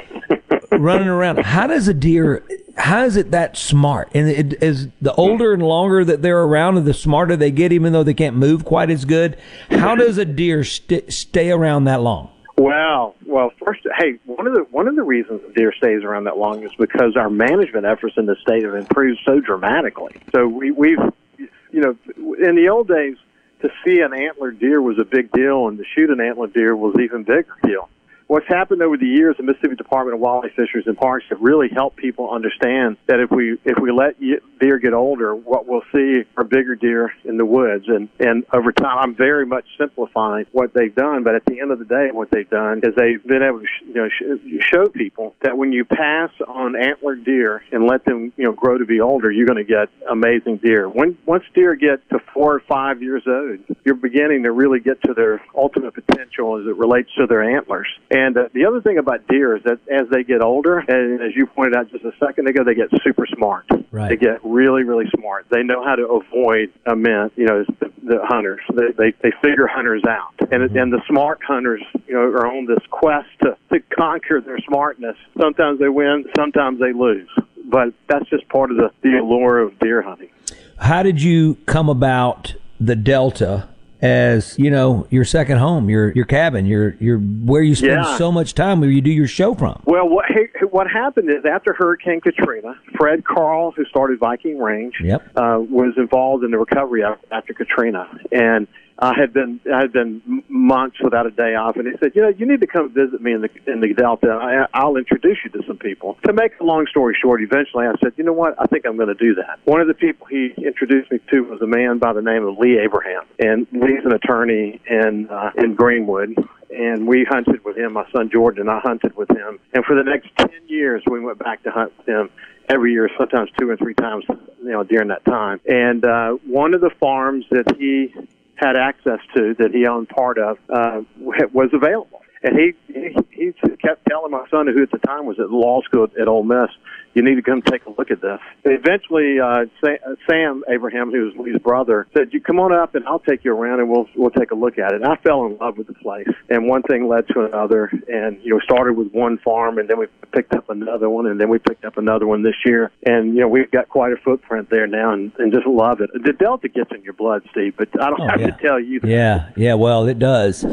running 0.78 1.08
around, 1.08 1.38
how 1.38 1.66
does 1.66 1.88
a 1.88 1.94
deer, 1.94 2.42
how 2.76 3.04
is 3.04 3.16
it 3.16 3.30
that 3.30 3.56
smart? 3.56 4.10
And 4.14 4.28
it 4.28 4.62
is 4.62 4.88
the 5.00 5.14
older 5.14 5.52
and 5.52 5.62
longer 5.62 6.04
that 6.04 6.22
they're 6.22 6.42
around 6.42 6.76
and 6.78 6.86
the 6.86 6.94
smarter 6.94 7.36
they 7.36 7.50
get, 7.50 7.72
even 7.72 7.92
though 7.92 8.02
they 8.02 8.14
can't 8.14 8.36
move 8.36 8.64
quite 8.64 8.90
as 8.90 9.04
good. 9.04 9.38
How 9.70 9.94
does 9.94 10.18
a 10.18 10.24
deer 10.24 10.64
st- 10.64 11.12
stay 11.12 11.50
around 11.50 11.84
that 11.84 12.00
long? 12.00 12.30
Wow. 12.56 13.14
Well, 13.24 13.50
first, 13.64 13.80
hey, 13.98 14.18
one 14.26 14.46
of 14.46 14.52
the 14.52 14.66
one 14.70 14.86
of 14.86 14.94
the 14.94 15.02
reasons 15.02 15.40
deer 15.54 15.72
stays 15.76 16.04
around 16.04 16.24
that 16.24 16.36
long 16.36 16.62
is 16.62 16.70
because 16.78 17.16
our 17.16 17.30
management 17.30 17.86
efforts 17.86 18.14
in 18.18 18.26
the 18.26 18.36
state 18.36 18.64
have 18.64 18.74
improved 18.74 19.20
so 19.24 19.40
dramatically. 19.40 20.14
So 20.34 20.46
we, 20.46 20.70
we've, 20.70 20.98
you 21.38 21.80
know, 21.80 21.96
in 22.16 22.54
the 22.54 22.68
old 22.68 22.88
days, 22.88 23.16
to 23.62 23.70
see 23.84 24.00
an 24.00 24.12
antlered 24.12 24.58
deer 24.58 24.82
was 24.82 24.98
a 24.98 25.04
big 25.04 25.32
deal, 25.32 25.68
and 25.68 25.78
to 25.78 25.84
shoot 25.94 26.10
an 26.10 26.20
antlered 26.20 26.52
deer 26.52 26.76
was 26.76 26.94
even 27.00 27.22
bigger 27.22 27.56
deal. 27.62 27.88
What's 28.32 28.48
happened 28.48 28.80
over 28.80 28.96
the 28.96 29.04
years, 29.04 29.36
the 29.36 29.42
Mississippi 29.42 29.76
Department 29.76 30.14
of 30.14 30.20
Wildlife, 30.20 30.52
Fisheries, 30.56 30.86
and 30.86 30.96
Parks 30.96 31.26
have 31.28 31.42
really 31.42 31.68
helped 31.68 31.98
people 31.98 32.30
understand 32.30 32.96
that 33.06 33.20
if 33.20 33.30
we 33.30 33.58
if 33.62 33.76
we 33.78 33.92
let 33.92 34.18
deer 34.58 34.78
get 34.78 34.94
older, 34.94 35.34
what 35.34 35.68
we'll 35.68 35.82
see 35.92 36.22
are 36.38 36.42
bigger 36.42 36.74
deer 36.74 37.12
in 37.26 37.36
the 37.36 37.44
woods. 37.44 37.84
And 37.88 38.08
and 38.20 38.46
over 38.50 38.72
time, 38.72 38.96
I'm 38.96 39.14
very 39.14 39.44
much 39.44 39.66
simplifying 39.76 40.46
what 40.50 40.72
they've 40.72 40.94
done, 40.94 41.24
but 41.24 41.34
at 41.34 41.44
the 41.44 41.60
end 41.60 41.72
of 41.72 41.78
the 41.78 41.84
day, 41.84 42.08
what 42.10 42.30
they've 42.30 42.48
done 42.48 42.80
is 42.82 42.94
they've 42.96 43.22
been 43.22 43.42
able 43.42 43.60
to 43.60 43.66
you 43.86 43.94
know 43.96 44.08
sh- 44.08 44.64
show 44.72 44.88
people 44.88 45.34
that 45.42 45.58
when 45.58 45.70
you 45.70 45.84
pass 45.84 46.30
on 46.48 46.74
antlered 46.74 47.26
deer 47.26 47.62
and 47.70 47.86
let 47.86 48.06
them 48.06 48.32
you 48.38 48.44
know 48.44 48.52
grow 48.52 48.78
to 48.78 48.86
be 48.86 49.02
older, 49.02 49.30
you're 49.30 49.46
going 49.46 49.62
to 49.62 49.70
get 49.70 49.90
amazing 50.10 50.56
deer. 50.56 50.88
When 50.88 51.18
once 51.26 51.44
deer 51.54 51.74
get 51.74 52.08
to 52.08 52.18
four 52.32 52.54
or 52.54 52.60
five 52.60 53.02
years 53.02 53.24
old, 53.26 53.58
you're 53.84 53.94
beginning 53.94 54.44
to 54.44 54.52
really 54.52 54.80
get 54.80 55.02
to 55.02 55.12
their 55.12 55.44
ultimate 55.54 55.92
potential 55.92 56.58
as 56.58 56.66
it 56.66 56.78
relates 56.78 57.10
to 57.18 57.26
their 57.26 57.42
antlers. 57.42 57.88
And 58.10 58.21
uh, 58.36 58.48
the 58.52 58.66
other 58.66 58.80
thing 58.80 58.98
about 58.98 59.26
deer 59.26 59.56
is 59.56 59.62
that 59.64 59.78
as 59.90 60.08
they 60.10 60.22
get 60.22 60.42
older, 60.42 60.78
and 60.78 61.20
as 61.20 61.34
you 61.34 61.46
pointed 61.46 61.76
out 61.76 61.90
just 61.90 62.04
a 62.04 62.12
second 62.18 62.48
ago, 62.48 62.64
they 62.64 62.74
get 62.74 62.88
super 63.02 63.26
smart. 63.26 63.64
Right. 63.90 64.08
They 64.10 64.16
get 64.16 64.44
really, 64.44 64.84
really 64.84 65.06
smart. 65.16 65.46
They 65.50 65.62
know 65.62 65.84
how 65.84 65.96
to 65.96 66.06
avoid 66.06 66.72
a 66.86 66.96
mint, 66.96 67.32
you 67.36 67.46
know, 67.46 67.64
the, 67.80 67.92
the 68.02 68.18
hunters. 68.22 68.60
They, 68.74 68.92
they 68.96 69.12
they 69.22 69.32
figure 69.42 69.66
hunters 69.66 70.04
out, 70.08 70.34
and 70.50 70.62
and 70.76 70.92
the 70.92 71.02
smart 71.08 71.40
hunters, 71.46 71.82
you 72.06 72.14
know, 72.14 72.20
are 72.20 72.46
on 72.46 72.66
this 72.66 72.84
quest 72.90 73.28
to 73.42 73.56
to 73.72 73.80
conquer 73.94 74.40
their 74.40 74.58
smartness. 74.60 75.16
Sometimes 75.38 75.78
they 75.78 75.88
win, 75.88 76.24
sometimes 76.36 76.80
they 76.80 76.92
lose, 76.92 77.28
but 77.64 77.92
that's 78.08 78.28
just 78.30 78.48
part 78.48 78.70
of 78.70 78.76
the 78.76 78.90
the 79.02 79.18
allure 79.18 79.58
of 79.58 79.78
deer 79.78 80.02
hunting. 80.02 80.30
How 80.78 81.02
did 81.02 81.22
you 81.22 81.56
come 81.66 81.88
about 81.88 82.54
the 82.80 82.96
Delta 82.96 83.68
as 84.03 84.59
you 84.59 84.70
know 84.70 85.07
your 85.11 85.24
second 85.24 85.59
home, 85.59 85.88
your 85.88 86.11
your 86.12 86.24
cabin, 86.24 86.66
your 86.66 86.96
your 87.00 87.18
where 87.18 87.62
you 87.62 87.74
spend 87.74 88.03
Yeah. 88.05 88.16
so 88.18 88.32
much 88.32 88.55
time, 88.55 88.80
where 88.80 88.90
you 88.90 89.00
do 89.00 89.11
your 89.11 89.28
show 89.28 89.55
from? 89.55 89.80
Well, 89.86 90.09
what 90.09 90.24
what 90.70 90.88
happened 90.90 91.30
is 91.30 91.44
after 91.44 91.72
Hurricane 91.72 92.20
Katrina, 92.20 92.74
Fred 92.96 93.24
Carl, 93.24 93.70
who 93.72 93.84
started 93.84 94.18
Viking 94.18 94.59
Range, 94.59 94.94
Yep. 95.03 95.22
uh, 95.36 95.59
was 95.61 95.94
involved 95.96 96.44
in 96.44 96.50
the 96.50 96.59
recovery 96.59 97.03
after 97.30 97.55
Katrina, 97.55 98.09
and 98.32 98.66
I 98.99 99.14
had 99.18 99.32
been 99.32 99.61
I 99.72 99.80
had 99.80 99.93
been 99.93 100.45
months 100.49 100.97
without 101.03 101.26
a 101.26 101.30
day 101.30 101.55
off, 101.55 101.76
and 101.76 101.86
he 101.86 101.95
said, 101.99 102.12
you 102.14 102.22
know, 102.22 102.28
you 102.28 102.47
need 102.47 102.61
to 102.61 102.66
come 102.66 102.93
visit 102.93 103.20
me 103.20 103.32
in 103.32 103.40
the 103.40 103.51
in 103.66 103.80
the 103.80 103.95
Delta. 103.95 104.30
I, 104.30 104.66
I'll 104.78 104.97
introduce 104.97 105.38
you 105.45 105.51
to 105.51 105.66
some 105.66 105.78
people. 105.78 106.18
To 106.26 106.32
make 106.32 106.53
a 106.61 106.64
long 106.64 106.86
story 106.86 107.16
short, 107.20 107.43
eventually 107.43 107.86
I 107.86 107.95
said, 108.03 108.12
you 108.16 108.24
know 108.24 108.32
what, 108.32 108.55
I 108.59 108.66
think 108.66 108.84
I'm 108.86 108.97
going 108.97 109.09
to 109.09 109.14
do 109.14 109.34
that. 109.36 109.59
One 109.64 109.80
of 109.80 109.88
the 109.88 109.95
people 109.95 110.26
he 110.26 110.55
introduced 110.59 111.11
me 111.11 111.20
to 111.30 111.40
was 111.40 111.61
a 111.62 111.66
man 111.66 111.99
by 111.99 112.12
the 112.12 112.22
name 112.22 112.47
of 112.47 112.59
Lee 112.59 112.78
Abraham, 112.78 113.24
and 113.38 113.66
Lee's 113.72 114.05
an 114.05 114.12
attorney 114.12 114.80
in 114.88 115.28
uh, 115.30 115.51
in 115.57 115.74
Greenwood, 115.74 116.36
and 116.70 117.07
we 117.07 117.24
hunted 117.24 117.64
with 117.64 117.76
him. 117.76 117.95
My 117.95 118.09
son 118.12 118.30
Jordan 118.30 118.62
and 118.62 118.70
I 118.70 118.80
hunted 118.80 119.16
with 119.16 119.30
him, 119.30 119.59
and 119.72 119.84
for 119.84 119.97
the 119.97 120.05
next 120.05 120.28
ten 120.36 120.51
years, 120.66 121.03
we 121.11 121.20
went 121.20 121.38
back 121.38 121.62
to 121.64 121.70
hunt 121.70 121.93
with 121.99 122.09
him 122.09 122.30
every 122.68 122.93
year, 122.93 123.11
sometimes 123.18 123.51
two 123.59 123.70
and 123.70 123.78
three 123.78 123.95
times, 123.95 124.24
you 124.28 124.70
know, 124.70 124.84
during 124.84 125.09
that 125.09 125.24
time. 125.24 125.61
And 125.66 126.05
uh, 126.05 126.32
one 126.47 126.74
of 126.74 126.80
the 126.80 126.90
farms 127.01 127.45
that 127.51 127.74
he 127.78 128.14
had 128.62 128.76
access 128.76 129.18
to, 129.36 129.54
that 129.58 129.72
he 129.72 129.86
owned 129.86 130.08
part 130.08 130.38
of, 130.38 130.58
uh, 130.70 131.02
was 131.52 131.70
available. 131.72 132.20
And 132.44 132.58
he, 132.58 132.72
he 132.92 133.16
he 133.30 133.52
kept 133.76 134.04
telling 134.08 134.32
my 134.32 134.44
son, 134.50 134.66
who 134.66 134.82
at 134.82 134.90
the 134.90 134.98
time 134.98 135.26
was 135.26 135.38
at 135.38 135.50
law 135.50 135.80
school 135.82 136.08
at 136.20 136.26
Ole 136.26 136.42
Miss, 136.42 136.70
you 137.14 137.22
need 137.22 137.34
to 137.36 137.42
come 137.42 137.62
take 137.62 137.84
a 137.86 137.90
look 137.90 138.10
at 138.10 138.20
this. 138.20 138.40
And 138.64 138.74
eventually, 138.74 139.38
uh, 139.40 139.64
uh, 139.82 140.14
Sam 140.28 140.62
Abraham, 140.68 141.10
who 141.10 141.24
was 141.26 141.34
Lee's 141.36 141.58
brother, 141.58 142.06
said, 142.14 142.32
"You 142.32 142.40
come 142.40 142.58
on 142.60 142.72
up, 142.72 142.94
and 142.94 143.06
I'll 143.06 143.18
take 143.18 143.44
you 143.44 143.52
around, 143.54 143.80
and 143.80 143.88
we'll 143.90 144.08
we'll 144.16 144.30
take 144.30 144.50
a 144.50 144.54
look 144.54 144.78
at 144.78 144.92
it." 144.92 145.02
And 145.02 145.04
I 145.04 145.16
fell 145.16 145.44
in 145.46 145.56
love 145.58 145.78
with 145.78 145.86
the 145.88 145.94
place, 145.94 146.28
and 146.48 146.66
one 146.66 146.82
thing 146.82 147.08
led 147.08 147.28
to 147.28 147.44
another, 147.44 147.90
and 148.08 148.38
you 148.42 148.50
know, 148.54 148.60
started 148.60 148.94
with 148.94 149.12
one 149.12 149.38
farm, 149.38 149.78
and 149.78 149.88
then 149.88 149.98
we 149.98 150.06
picked 150.32 150.54
up 150.54 150.70
another 150.70 151.08
one, 151.10 151.26
and 151.26 151.40
then 151.40 151.48
we 151.48 151.58
picked 151.58 151.84
up 151.84 151.96
another 151.98 152.26
one 152.26 152.42
this 152.42 152.54
year, 152.64 152.90
and 153.04 153.34
you 153.34 153.40
know, 153.40 153.48
we've 153.48 153.70
got 153.70 153.88
quite 153.88 154.12
a 154.12 154.16
footprint 154.16 154.70
there 154.70 154.86
now, 154.86 155.12
and, 155.12 155.32
and 155.38 155.52
just 155.52 155.66
love 155.66 156.00
it. 156.00 156.10
The 156.14 156.32
Delta 156.32 156.68
gets 156.68 156.90
in 156.94 157.02
your 157.02 157.12
blood, 157.12 157.42
Steve, 157.50 157.74
but 157.76 157.88
I 158.00 158.08
don't 158.10 158.20
Oh, 158.22 158.28
have 158.28 158.40
yeah. 158.40 158.50
to 158.50 158.62
tell 158.62 158.80
you. 158.80 159.00
That. 159.00 159.08
Yeah, 159.08 159.48
yeah. 159.56 159.74
Well, 159.74 160.06
it 160.06 160.18
does, 160.18 160.64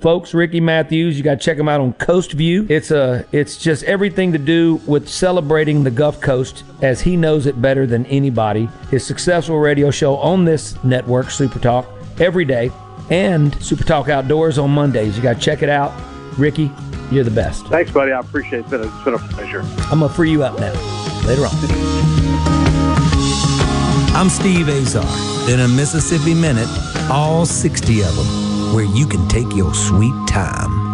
folks. 0.00 0.32
Ricky 0.34 0.60
Matthews, 0.60 1.16
you 1.18 1.22
got 1.22 1.38
to 1.40 1.44
check 1.44 1.58
him 1.58 1.68
out 1.68 1.80
on 1.80 1.92
Coast 1.92 2.32
View. 2.32 2.66
It's 2.68 2.90
a, 2.90 3.24
it's 3.30 3.56
just 3.58 3.84
everything 3.84 4.32
to 4.32 4.38
do 4.38 4.80
with 4.86 5.08
celebrating 5.08 5.83
the 5.84 5.90
Gulf 5.90 6.20
Coast 6.20 6.64
as 6.82 7.00
he 7.00 7.16
knows 7.16 7.46
it 7.46 7.60
better 7.60 7.86
than 7.86 8.06
anybody. 8.06 8.68
His 8.90 9.06
successful 9.06 9.58
radio 9.58 9.90
show 9.90 10.16
on 10.16 10.44
this 10.44 10.82
network, 10.84 11.30
Super 11.30 11.58
Talk, 11.58 11.86
every 12.18 12.44
day, 12.44 12.70
and 13.10 13.54
Super 13.62 13.84
Talk 13.84 14.08
Outdoors 14.08 14.58
on 14.58 14.70
Mondays. 14.70 15.16
You 15.16 15.22
got 15.22 15.34
to 15.34 15.40
check 15.40 15.62
it 15.62 15.68
out. 15.68 15.92
Ricky, 16.38 16.70
you're 17.10 17.24
the 17.24 17.30
best. 17.30 17.66
Thanks, 17.66 17.90
buddy. 17.90 18.12
I 18.12 18.20
appreciate 18.20 18.60
it. 18.60 18.62
It's 18.62 18.70
been 18.70 18.80
a, 18.80 18.94
it's 18.94 19.04
been 19.04 19.14
a 19.14 19.18
pleasure. 19.18 19.60
I'm 19.90 20.00
gonna 20.00 20.08
free 20.08 20.30
you 20.30 20.42
up 20.42 20.58
now. 20.58 20.72
Later 21.26 21.46
on. 21.46 21.52
I'm 24.16 24.28
Steve 24.28 24.68
Azar. 24.68 25.04
In 25.50 25.60
a 25.60 25.68
Mississippi 25.68 26.34
Minute, 26.34 26.68
all 27.10 27.44
60 27.44 28.02
of 28.02 28.16
them, 28.16 28.74
where 28.74 28.84
you 28.84 29.06
can 29.06 29.28
take 29.28 29.54
your 29.54 29.74
sweet 29.74 30.14
time. 30.28 30.93